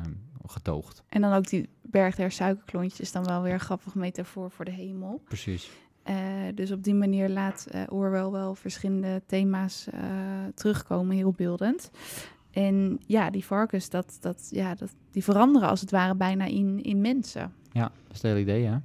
getoogd. 0.46 1.02
en 1.08 1.20
dan 1.20 1.32
ook 1.32 1.48
die 1.48 1.68
berg 1.82 2.16
der 2.16 2.30
suikerklontjes 2.30 3.00
is 3.00 3.12
dan 3.12 3.24
wel 3.24 3.42
weer 3.42 3.52
een 3.52 3.60
grappig 3.60 3.94
metafoor 3.94 4.50
voor 4.50 4.64
de 4.64 4.70
hemel. 4.70 5.22
Precies. 5.24 5.70
Eh, 6.02 6.16
dus 6.54 6.70
op 6.70 6.84
die 6.84 6.94
manier 6.94 7.28
laat 7.28 7.66
Orwell 7.88 8.30
wel 8.30 8.54
verschillende 8.54 9.22
thema's 9.26 9.88
eh, 9.88 10.00
terugkomen, 10.54 11.16
heel 11.16 11.32
beeldend. 11.32 11.90
En 12.50 13.00
ja, 13.06 13.30
die 13.30 13.44
varkens, 13.44 13.88
dat, 13.88 14.16
dat, 14.20 14.48
ja, 14.50 14.74
dat, 14.74 14.94
die 15.10 15.24
veranderen 15.24 15.68
als 15.68 15.80
het 15.80 15.90
ware 15.90 16.14
bijna 16.14 16.44
in, 16.44 16.82
in 16.82 17.00
mensen. 17.00 17.52
Ja, 17.72 17.82
dat 17.82 17.92
is 18.10 18.22
het 18.22 18.22
hele 18.22 18.40
idee, 18.40 18.64
hè. 18.64 18.76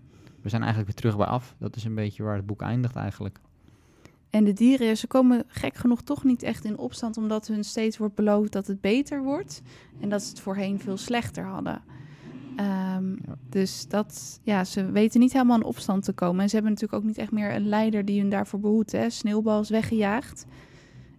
We 0.41 0.49
zijn 0.49 0.61
eigenlijk 0.61 0.91
weer 0.91 1.01
terug 1.01 1.17
bij 1.17 1.33
af. 1.33 1.55
Dat 1.57 1.75
is 1.75 1.83
een 1.83 1.95
beetje 1.95 2.23
waar 2.23 2.35
het 2.35 2.45
boek 2.45 2.61
eindigt 2.61 2.95
eigenlijk. 2.95 3.39
En 4.31 4.43
de 4.43 4.53
dieren, 4.53 4.97
ze 4.97 5.07
komen 5.07 5.43
gek 5.47 5.75
genoeg 5.75 6.01
toch 6.01 6.23
niet 6.23 6.43
echt 6.43 6.65
in 6.65 6.77
opstand, 6.77 7.17
omdat 7.17 7.47
hun 7.47 7.63
steeds 7.63 7.97
wordt 7.97 8.15
beloofd 8.15 8.51
dat 8.51 8.67
het 8.67 8.81
beter 8.81 9.23
wordt. 9.23 9.61
En 9.99 10.09
dat 10.09 10.21
ze 10.23 10.29
het 10.29 10.39
voorheen 10.39 10.79
veel 10.79 10.97
slechter 10.97 11.45
hadden. 11.45 11.81
Ehm, 12.55 13.09
Ja. 13.09 13.35
Dus 13.49 13.87
dat, 13.87 14.39
ja, 14.43 14.63
ze 14.63 14.91
weten 14.91 15.19
niet 15.19 15.33
helemaal 15.33 15.57
in 15.57 15.63
opstand 15.63 16.03
te 16.03 16.13
komen. 16.13 16.41
En 16.41 16.49
ze 16.49 16.55
hebben 16.55 16.73
natuurlijk 16.73 17.01
ook 17.01 17.07
niet 17.07 17.17
echt 17.17 17.31
meer 17.31 17.55
een 17.55 17.67
leider 17.67 18.05
die 18.05 18.21
hun 18.21 18.29
daarvoor 18.29 18.59
behoedt. 18.59 18.91
Hè? 18.91 19.09
Sneeuwbal 19.09 19.61
is 19.61 19.69
weggejaagd. 19.69 20.45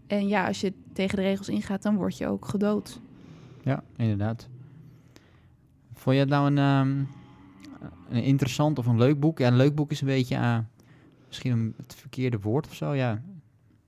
En 0.07 0.29
ja, 0.29 0.46
als 0.46 0.61
je 0.61 0.72
tegen 0.92 1.16
de 1.16 1.22
regels 1.22 1.48
ingaat, 1.48 1.83
dan 1.83 1.96
word 1.96 2.16
je 2.18 2.27
ook 2.27 2.44
gedood. 2.44 3.01
Ja, 3.62 3.83
inderdaad. 3.96 4.48
Vond 5.94 6.14
je 6.16 6.20
het 6.20 6.31
nou 6.31 6.46
een, 6.46 6.59
ehm, 6.59 7.05
een 8.16 8.22
interessant 8.22 8.79
of 8.79 8.87
een 8.87 8.98
leuk 8.98 9.20
boek? 9.20 9.38
Ja, 9.38 9.46
een 9.46 9.57
leuk 9.57 9.75
boek 9.75 9.90
is 9.90 10.01
een 10.01 10.07
beetje 10.07 10.35
eh, 10.37 10.59
misschien 11.33 11.75
het 11.77 11.95
verkeerde 11.95 12.40
woord 12.40 12.66
of 12.66 12.75
zo, 12.75 12.95
ja. 12.95 13.23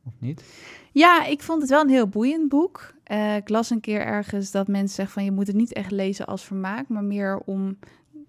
Of 0.07 0.12
niet? 0.18 0.44
Ja, 0.92 1.24
ik 1.24 1.42
vond 1.42 1.61
het 1.61 1.70
wel 1.70 1.80
een 1.80 1.88
heel 1.88 2.09
boeiend 2.09 2.48
boek. 2.48 2.94
Eh, 3.02 3.37
ik 3.37 3.48
las 3.48 3.70
een 3.70 3.80
keer 3.80 4.00
ergens 4.00 4.50
dat 4.50 4.68
mensen 4.68 4.94
zeggen 4.94 5.14
van 5.14 5.24
je 5.24 5.30
moet 5.30 5.46
het 5.46 5.57
niet 5.57 5.72
echt 5.72 5.90
lezen 5.90 6.26
als 6.26 6.44
vermaak, 6.44 6.88
maar 6.88 7.04
meer 7.04 7.38
om 7.38 7.78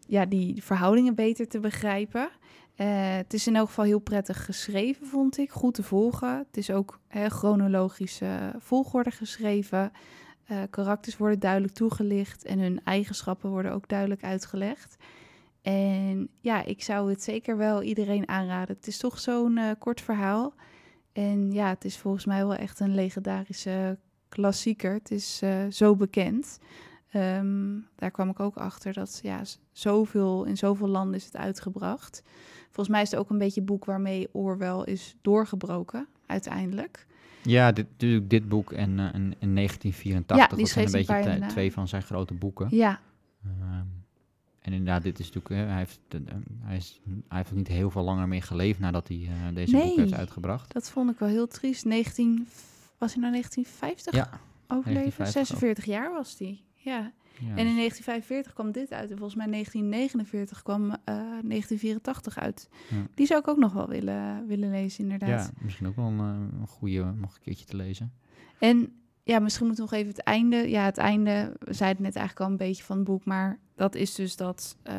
ja, 0.08 0.26
die 0.26 0.64
verhoudingen 0.64 1.16
beter 1.16 1.48
te 1.48 1.60
begrijpen. 1.60 2.30
Eh, 2.76 3.16
het 3.16 3.34
is 3.34 3.48
in 3.48 3.56
elk 3.56 3.68
geval 3.68 3.86
heel 3.86 4.00
prettig 4.00 4.46
geschreven, 4.46 5.08
vond 5.08 5.38
ik. 5.38 5.52
Goed 5.52 5.74
te 5.74 5.84
volgen. 5.84 6.38
Het 6.38 6.58
is 6.58 6.72
ook 6.72 7.00
hè, 7.08 7.30
chronologische 7.30 8.54
volgorde 8.58 9.12
geschreven. 9.12 9.92
Eh, 10.46 10.58
karakters 10.70 11.18
worden 11.18 11.40
duidelijk 11.40 11.74
toegelicht 11.74 12.44
en 12.44 12.60
hun 12.60 12.82
eigenschappen 12.84 13.50
worden 13.50 13.72
ook 13.72 13.88
duidelijk 13.88 14.24
uitgelegd. 14.24 14.96
En 15.66 16.30
ja, 16.42 16.64
ik 16.64 16.84
zou 16.84 17.10
het 17.10 17.24
zeker 17.24 17.58
wel 17.58 17.82
iedereen 17.82 18.28
aanraden. 18.28 18.76
Het 18.76 18.88
is 18.88 18.98
toch 18.98 19.20
zo'n 19.20 19.58
eh, 19.58 19.72
kort 19.80 20.02
verhaal. 20.02 20.54
En 21.14 21.52
ja, 21.52 21.70
het 21.70 21.86
is 21.86 21.98
volgens 21.98 22.26
mij 22.26 22.46
wel 22.46 22.56
echt 22.56 22.80
een 22.80 22.96
legendarische 22.96 23.98
klassieker. 24.30 24.94
Het 24.94 25.12
is 25.12 25.40
eh, 25.42 25.66
zo 25.70 25.96
bekend. 25.96 26.60
Ehm, 27.12 27.80
daar 27.96 28.12
kwam 28.12 28.30
ik 28.30 28.40
ook 28.40 28.56
achter 28.56 28.94
dat 28.94 29.20
ja, 29.24 29.42
zoveel, 29.72 30.44
in 30.44 30.58
zoveel 30.58 30.88
landen 30.88 31.16
is 31.16 31.26
het 31.26 31.38
uitgebracht. 31.38 32.24
Volgens 32.66 32.90
mij 32.90 33.02
is 33.02 33.12
het 33.12 33.20
ook 33.20 33.30
een 33.30 33.38
beetje 33.38 33.62
boek 33.62 33.86
waarmee 33.86 34.30
Orwell 34.32 34.82
is 34.84 35.16
doorgebroken, 35.22 36.08
uiteindelijk. 36.26 37.06
Ja, 37.44 37.72
dit, 37.72 37.88
dit, 37.98 38.30
dit 38.30 38.50
boek 38.50 38.72
en, 38.72 39.00
eh, 39.00 39.06
en, 39.06 39.34
en 39.40 39.54
1984, 39.54 40.38
Ja, 40.38 40.48
die 40.48 40.58
dat 40.58 40.68
zijn 40.68 40.86
een 40.86 40.92
beetje 40.92 41.48
twee 41.48 41.72
van 41.72 41.88
zijn 41.88 42.04
grote 42.04 42.34
boeken. 42.34 42.68
Ja, 42.70 43.00
Ehm, 43.46 43.86
en 44.66 44.72
inderdaad, 44.74 45.04
dit 45.04 45.20
is 45.20 45.32
natuurlijk, 45.32 45.50
eh, 45.62 45.68
hij, 45.70 45.78
heeft, 45.78 46.00
eh, 46.10 46.20
hij, 46.62 46.76
is, 46.78 47.02
hij 47.28 47.38
heeft 47.38 47.52
niet 47.52 47.68
heel 47.68 47.90
veel 47.90 48.04
langer 48.04 48.28
mee 48.28 48.42
geleefd 48.42 48.80
nadat 48.80 49.08
hij 49.08 49.18
eh, 49.18 49.56
deze 49.56 49.72
boek 49.72 49.84
Nee. 49.84 50.00
heeft 50.00 50.14
uitgebracht. 50.14 50.74
dat 50.74 50.90
vond 50.90 51.10
ik 51.12 51.20
wel 51.20 51.30
heel 51.30 51.48
triest. 51.48 51.86
19, 51.86 52.48
was 52.98 53.12
hij 53.14 53.22
nou 53.22 53.32
1950 53.34 54.14
Ja, 54.14 54.40
overleven? 54.68 54.94
1950 54.94 55.58
46 55.58 55.86
jaar 55.86 56.12
was 56.12 56.36
hij. 56.40 56.62
Ja. 56.76 56.92
ja, 57.40 57.56
En 57.56 57.68
in 57.68 57.76
1945 57.76 58.54
kwam 58.54 58.72
dit 58.72 58.92
uit. 58.92 59.12
En 59.12 59.18
volgens 59.18 59.36
mij 59.36 59.48
1949 59.48 60.62
kwam 60.64 60.84
eh 60.92 60.98
1984 61.06 62.38
uit. 62.38 62.70
Ja. 62.90 63.08
Die 63.14 63.26
zou 63.26 63.40
ik 63.40 63.48
ook 63.48 63.58
nog 63.58 63.74
wel 63.74 63.88
willen, 63.88 64.48
willen 64.48 64.70
lezen, 64.72 65.04
inderdaad. 65.04 65.46
ja, 65.56 65.64
misschien 65.64 65.88
ook 65.88 65.96
wel 65.96 66.06
een, 66.06 66.20
eh, 66.20 66.60
een 66.60 66.68
goede 66.68 67.04
nog 67.04 67.36
een 67.36 67.42
keertje 67.42 67.66
te 67.66 67.76
lezen. 67.76 68.14
En 68.60 68.94
ja, 69.26 69.40
misschien 69.40 69.66
moeten 69.68 69.86
we 69.86 69.92
nog 69.92 70.00
even 70.00 70.14
het 70.16 70.24
einde. 70.24 70.70
Ja, 70.70 70.84
het 70.86 70.98
einde, 70.98 71.54
we 71.60 71.74
zeiden 71.74 72.04
net 72.04 72.16
eigenlijk 72.16 72.46
al 72.46 72.52
een 72.52 72.68
beetje 72.68 72.84
van 72.84 72.96
het 72.96 73.06
boek. 73.06 73.26
Maar 73.26 73.60
dat 73.76 73.96
is 73.96 74.16
dus 74.16 74.36
dat 74.36 74.78
eh, 74.84 74.96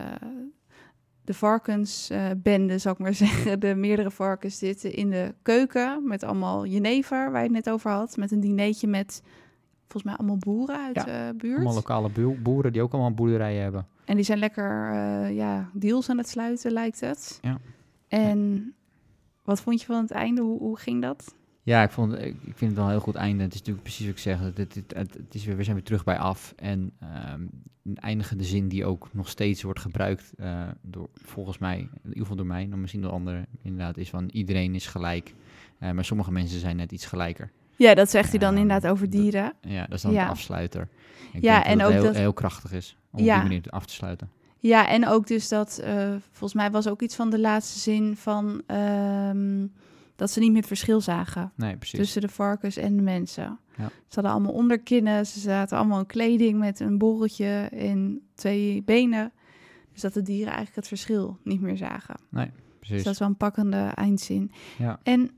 de 1.24 1.34
varkensbende, 1.34 2.78
zal 2.78 2.92
ik 2.92 2.98
maar 2.98 3.14
zeggen, 3.24 3.60
de 3.60 3.74
meerdere 3.74 4.10
varkens 4.10 4.58
zitten 4.58 4.92
in 4.92 5.10
de 5.10 5.34
keuken 5.42 6.06
met 6.06 6.22
allemaal 6.22 6.66
jenever, 6.66 7.30
waar 7.30 7.40
je 7.42 7.46
het 7.54 7.64
net 7.64 7.70
over 7.70 7.90
had, 7.90 8.16
met 8.16 8.30
een 8.30 8.40
dineetje 8.40 8.86
met 8.86 9.22
volgens 9.80 10.02
mij 10.02 10.14
allemaal 10.14 10.38
boeren 10.38 10.84
uit 10.84 11.04
de 11.04 11.34
buurt. 11.36 11.56
Allemaal 11.56 11.74
lokale 11.74 12.08
boe- 12.08 12.38
boeren 12.38 12.72
die 12.72 12.82
ook 12.82 12.92
allemaal 12.92 13.14
boerderijen 13.14 13.62
hebben. 13.62 13.86
En 14.04 14.14
die 14.16 14.24
zijn 14.24 14.38
lekker 14.38 14.90
eh, 14.92 15.34
ja, 15.36 15.70
deals 15.72 16.10
aan 16.10 16.18
het 16.18 16.28
sluiten, 16.28 16.72
lijkt 16.72 17.00
het. 17.00 17.38
Ja. 17.42 17.58
En 18.08 18.74
wat 19.42 19.60
vond 19.60 19.80
je 19.80 19.86
van 19.86 20.02
het 20.02 20.10
einde? 20.10 20.42
Hoe, 20.42 20.58
hoe 20.58 20.78
ging 20.78 21.02
dat? 21.02 21.34
Ja, 21.66 21.82
ik, 21.82 21.90
vond, 21.90 22.12
ik, 22.18 22.36
vind 22.42 22.60
het 22.60 22.74
wel 22.74 22.84
een 22.84 22.90
heel 22.90 23.00
goed 23.00 23.14
einde. 23.14 23.42
Het 23.42 23.52
is 23.52 23.58
natuurlijk 23.58 23.84
precies 23.84 24.06
wat 24.06 24.14
ik 24.14 24.20
zeg. 24.22 24.38
Het, 24.40 24.58
het, 24.58 24.74
het, 24.74 25.14
het 25.14 25.34
is 25.34 25.44
weer, 25.44 25.56
we 25.56 25.62
zijn 25.62 25.76
weer 25.76 25.84
terug 25.84 26.04
bij 26.04 26.18
af. 26.18 26.52
En 26.56 26.92
ehm 27.00 27.40
een 27.84 27.96
eindigende 27.96 28.44
zin 28.44 28.68
die 28.68 28.84
ook 28.84 29.08
nog 29.12 29.28
steeds 29.28 29.62
wordt 29.62 29.80
gebruikt 29.80 30.32
eh, 30.36 30.62
door, 30.82 31.08
volgens 31.14 31.58
mij, 31.58 31.78
in 31.78 31.88
ieder 32.04 32.20
geval 32.20 32.36
door 32.36 32.46
mij, 32.46 32.68
dan 32.68 32.80
misschien 32.80 33.02
door 33.02 33.10
anderen 33.10 33.46
inderdaad, 33.62 33.96
is 33.96 34.10
van 34.10 34.28
iedereen 34.32 34.74
is 34.74 34.86
gelijk. 34.86 35.34
Eh, 35.78 35.90
maar 35.90 36.04
sommige 36.04 36.32
mensen 36.32 36.60
zijn 36.60 36.76
net 36.76 36.92
iets 36.92 37.06
gelijker. 37.06 37.50
Ja, 37.76 37.94
dat 37.94 38.10
zegt 38.10 38.30
hij 38.30 38.38
dan 38.38 38.54
Ja, 38.54 38.60
inderdaad 38.60 38.90
over 38.90 39.10
dat- 39.10 39.20
dieren. 39.20 39.52
Ja, 39.60 39.80
dat 39.86 39.92
is 39.96 40.02
dan 40.02 40.12
Ja. 40.12 40.24
de 40.24 40.30
afsluiter. 40.30 40.88
Ik 41.32 41.42
Ja, 41.42 41.64
en 41.64 41.78
dat 41.78 41.86
ook 41.86 41.92
heel, 41.92 42.02
dat- 42.02 42.16
heel 42.16 42.32
krachtig 42.32 42.72
is 42.72 42.96
om 43.10 43.24
Ja. 43.24 43.34
op 43.34 43.40
die 43.40 43.48
manier 43.50 43.70
af 43.70 43.86
te 43.86 43.92
sluiten. 43.94 44.30
Ja, 44.58 44.88
en 44.88 45.06
ook 45.08 45.26
dus 45.26 45.48
dat, 45.48 45.78
eh, 45.78 46.08
volgens 46.30 46.54
mij 46.54 46.70
was 46.70 46.88
ook 46.88 47.02
iets 47.02 47.14
van 47.16 47.30
de 47.30 47.40
laatste 47.40 47.78
zin 47.78 48.16
van 48.16 48.62
ehm, 48.66 49.66
dat 50.16 50.30
ze 50.30 50.40
niet 50.40 50.48
meer 50.48 50.58
het 50.58 50.66
verschil 50.66 51.00
zagen 51.00 51.52
Nee, 51.54 51.76
precies. 51.76 51.98
tussen 51.98 52.20
de 52.20 52.28
varkens 52.28 52.76
en 52.76 52.96
de 52.96 53.02
mensen. 53.02 53.58
Ja. 53.76 53.86
Ze 53.86 54.14
hadden 54.14 54.32
allemaal 54.32 54.52
onderkinnen, 54.52 55.26
ze 55.26 55.40
zaten 55.40 55.78
allemaal 55.78 55.98
in 55.98 56.06
kleding 56.06 56.58
met 56.58 56.80
een 56.80 56.98
borreltje 56.98 57.68
en 57.72 58.20
twee 58.34 58.82
benen. 58.82 59.32
Dus 59.92 60.00
dat 60.00 60.14
de 60.14 60.22
dieren 60.22 60.46
eigenlijk 60.46 60.76
het 60.76 60.88
verschil 60.88 61.38
niet 61.44 61.60
meer 61.60 61.76
zagen. 61.76 62.16
Dus 62.30 62.48
precies. 62.78 63.02
dat 63.02 63.12
is 63.12 63.18
wel 63.18 63.28
een 63.28 63.36
pakkende 63.36 63.92
eindzin. 63.94 64.50
Ja. 64.78 65.00
En 65.02 65.30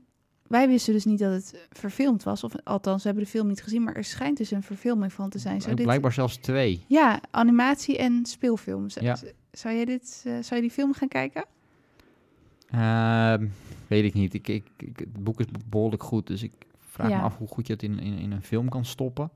wij 0.47 0.67
wisten 0.67 0.93
dus 0.93 1.05
niet 1.05 1.19
dat 1.19 1.31
het 1.31 1.67
verfilmd 1.69 2.23
was, 2.23 2.43
of 2.43 2.53
althans, 2.63 3.01
we 3.01 3.07
hebben 3.07 3.25
de 3.25 3.29
film 3.29 3.47
niet 3.47 3.63
gezien, 3.63 3.83
maar 3.83 3.95
er 3.95 4.03
schijnt 4.03 4.37
dus 4.37 4.51
een 4.51 4.63
verfilming 4.63 5.13
van 5.13 5.29
te 5.29 5.39
zijn. 5.39 5.61
Zou 5.61 5.75
dit... 5.75 5.85
Blijkbaar 5.85 6.13
zelfs 6.13 6.37
twee. 6.37 6.85
Ja, 6.87 7.21
animatie 7.31 7.97
en 7.97 8.25
speelfilm. 8.25 8.85
Ja. 8.87 9.17
Zou 9.51 9.75
jij 9.75 9.85
dit, 9.85 10.23
eh, 10.25 10.33
zou 10.33 10.55
je 10.55 10.61
die 10.61 10.71
film 10.71 10.93
gaan 10.93 11.07
kijken? 11.07 11.45
Ehm, 12.71 13.47
weet 13.87 14.03
ik 14.03 14.13
niet. 14.13 14.33
Ik, 14.33 14.47
ik, 14.47 14.67
ik, 14.77 14.99
het 14.99 15.23
boek 15.23 15.39
is 15.39 15.45
behoorlijk 15.65 16.03
goed, 16.03 16.27
dus 16.27 16.43
ik 16.43 16.51
vraag 16.79 17.09
Ja. 17.09 17.17
me 17.17 17.23
af 17.23 17.37
hoe 17.37 17.47
goed 17.47 17.67
je 17.67 17.73
het 17.73 17.83
in, 17.83 17.99
in, 17.99 18.17
in 18.17 18.31
een 18.31 18.41
film 18.43 18.69
kan 18.69 18.85
stoppen. 18.85 19.29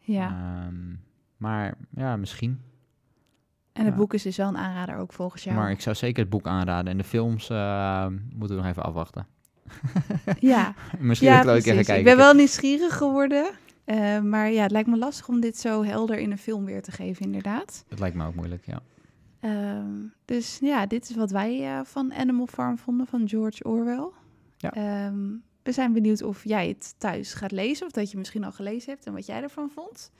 Ja. 0.00 0.26
Ehm, 0.28 0.94
maar 1.36 1.74
ja, 1.90 2.16
misschien. 2.16 2.60
en 3.72 3.84
het 3.84 3.92
ja. 3.92 3.98
boek 3.98 4.14
is 4.14 4.22
dus 4.22 4.36
wel 4.36 4.48
een 4.48 4.56
aanrader 4.56 4.96
ook 4.96 5.12
volgens 5.12 5.44
jou. 5.44 5.56
Maar 5.56 5.70
ik 5.70 5.80
zou 5.80 5.96
zeker 5.96 6.20
het 6.20 6.30
boek 6.30 6.46
aanraden. 6.46 6.92
En 6.92 6.98
de 6.98 7.04
films 7.04 7.50
ehm, 7.50 8.12
moeten 8.34 8.56
we 8.56 8.62
nog 8.62 8.70
even 8.70 8.84
afwachten. 8.84 9.26
ja, 10.40 10.74
misschien 10.98 11.28
ja 11.28 11.40
even 11.40 11.62
kijken. 11.62 11.98
Ik 11.98 12.04
ben 12.04 12.16
wel 12.16 12.34
nieuwsgierig 12.34 12.96
geworden. 12.96 13.50
maar 14.22 14.50
ja, 14.50 14.62
het 14.62 14.70
lijkt 14.70 14.88
me 14.88 14.98
lastig 14.98 15.28
om 15.28 15.40
dit 15.40 15.58
zo 15.58 15.84
helder 15.84 16.18
in 16.18 16.30
een 16.30 16.38
film 16.38 16.64
weer 16.64 16.82
te 16.82 16.90
geven, 16.92 17.24
inderdaad. 17.24 17.84
Het 17.88 17.98
lijkt 17.98 18.16
me 18.16 18.26
ook 18.26 18.34
moeilijk, 18.34 18.66
ja. 18.66 18.82
Ehm, 19.40 20.06
dus 20.24 20.58
ja, 20.60 20.86
dit 20.86 21.10
is 21.10 21.16
wat 21.16 21.30
wij 21.30 21.64
eh, 21.64 21.84
van 21.84 22.14
Animal 22.14 22.46
Farm 22.46 22.78
vonden 22.78 23.06
van 23.06 23.28
George 23.28 23.64
Orwell. 23.64 24.10
Ja. 24.56 24.72
Ehm, 24.72 25.36
we 25.62 25.72
zijn 25.72 25.92
benieuwd 25.92 26.22
of 26.22 26.44
jij 26.44 26.68
het 26.68 26.94
thuis 26.98 27.34
gaat 27.34 27.52
lezen 27.52 27.86
of 27.86 27.92
dat 27.92 28.10
je 28.10 28.18
misschien 28.18 28.44
al 28.44 28.52
gelezen 28.52 28.92
hebt 28.92 29.06
en 29.06 29.12
wat 29.12 29.26
jij 29.26 29.42
ervan 29.42 29.70
vond. 29.70 30.10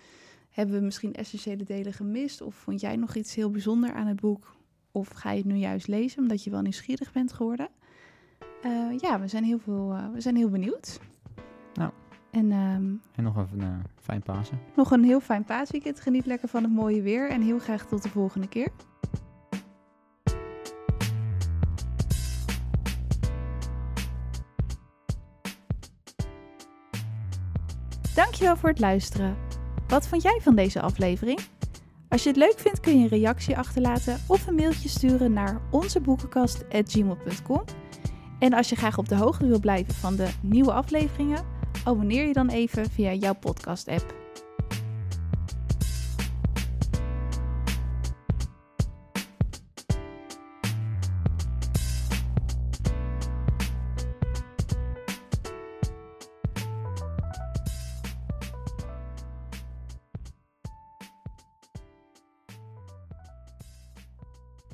Hebben 0.51 0.79
we 0.79 0.85
misschien 0.85 1.15
essentiële 1.15 1.65
delen 1.65 1.93
gemist 1.93 2.41
of 2.41 2.55
vond 2.55 2.81
jij 2.81 2.97
nog 2.97 3.15
iets 3.15 3.35
heel 3.35 3.51
bijzonder 3.51 3.93
aan 3.93 4.07
het 4.07 4.21
boek? 4.21 4.57
Of 4.93 5.09
ga 5.09 5.31
je 5.31 5.37
het 5.37 5.47
nu 5.47 5.55
juist 5.55 5.87
lezen 5.87 6.23
omdat 6.23 6.45
je 6.45 6.51
wel 6.51 6.61
nieuwsgierig 6.61 7.13
bent 7.13 7.33
geworden? 7.33 7.69
Eh, 8.63 8.99
ja, 8.99 9.21
we 9.21 9.29
zijn 9.29 9.45
heel, 9.45 9.59
veel, 9.59 9.93
eh, 9.93 10.13
we 10.13 10.21
zijn 10.21 10.37
heel 10.37 10.49
benieuwd. 10.49 11.01
Nou. 11.75 11.93
En 12.31 12.53
ehm, 12.53 12.85
En 13.15 13.25
nog 13.25 13.39
even 13.39 13.61
een 13.61 13.83
fijn 14.01 14.23
Pasen. 14.23 14.59
nog 14.77 14.91
een 14.91 15.05
heel 15.05 15.21
fijn 15.21 15.45
paasweekend. 15.45 16.01
Geniet 16.01 16.27
lekker 16.27 16.49
van 16.49 16.63
het 16.63 16.73
mooie 16.73 17.03
weer 17.03 17.31
en 17.31 17.43
heel 17.43 17.59
graag 17.59 17.87
tot 17.87 18.03
de 18.03 18.09
volgende 18.09 18.49
keer. 18.49 18.69
Dankjewel 28.15 28.57
voor 28.57 28.69
het 28.69 28.81
luisteren. 28.81 29.37
Wat 29.89 30.09
vond 30.09 30.23
jij 30.23 30.41
van 30.43 30.55
deze 30.55 30.81
aflevering? 30.81 31.41
Als 32.09 32.23
je 32.23 32.29
het 32.29 32.39
leuk 32.39 32.59
vindt 32.59 32.81
kun 32.81 32.99
je 32.99 33.03
een 33.03 33.09
reactie 33.09 33.57
achterlaten 33.57 34.21
of 34.27 34.47
een 34.47 34.55
mailtje 34.55 34.89
sturen 34.89 35.33
naar 35.33 35.61
onzeboekenkast.gmail.com. 35.71 37.63
En 38.39 38.53
als 38.53 38.69
je 38.69 38.77
graag 38.77 38.99
op 38.99 39.09
de 39.09 39.15
hoogte 39.15 39.47
wil 39.47 39.61
blijven 39.61 39.95
van 39.95 40.17
de 40.17 40.29
nieuwe 40.43 40.73
afleveringen, 40.73 41.45
abonneer 41.89 42.27
je 42.27 42.33
dan 42.33 42.49
even 42.49 42.91
via 42.91 43.15
jouw 43.15 43.35
podcast 43.35 43.89
app. 43.89 44.18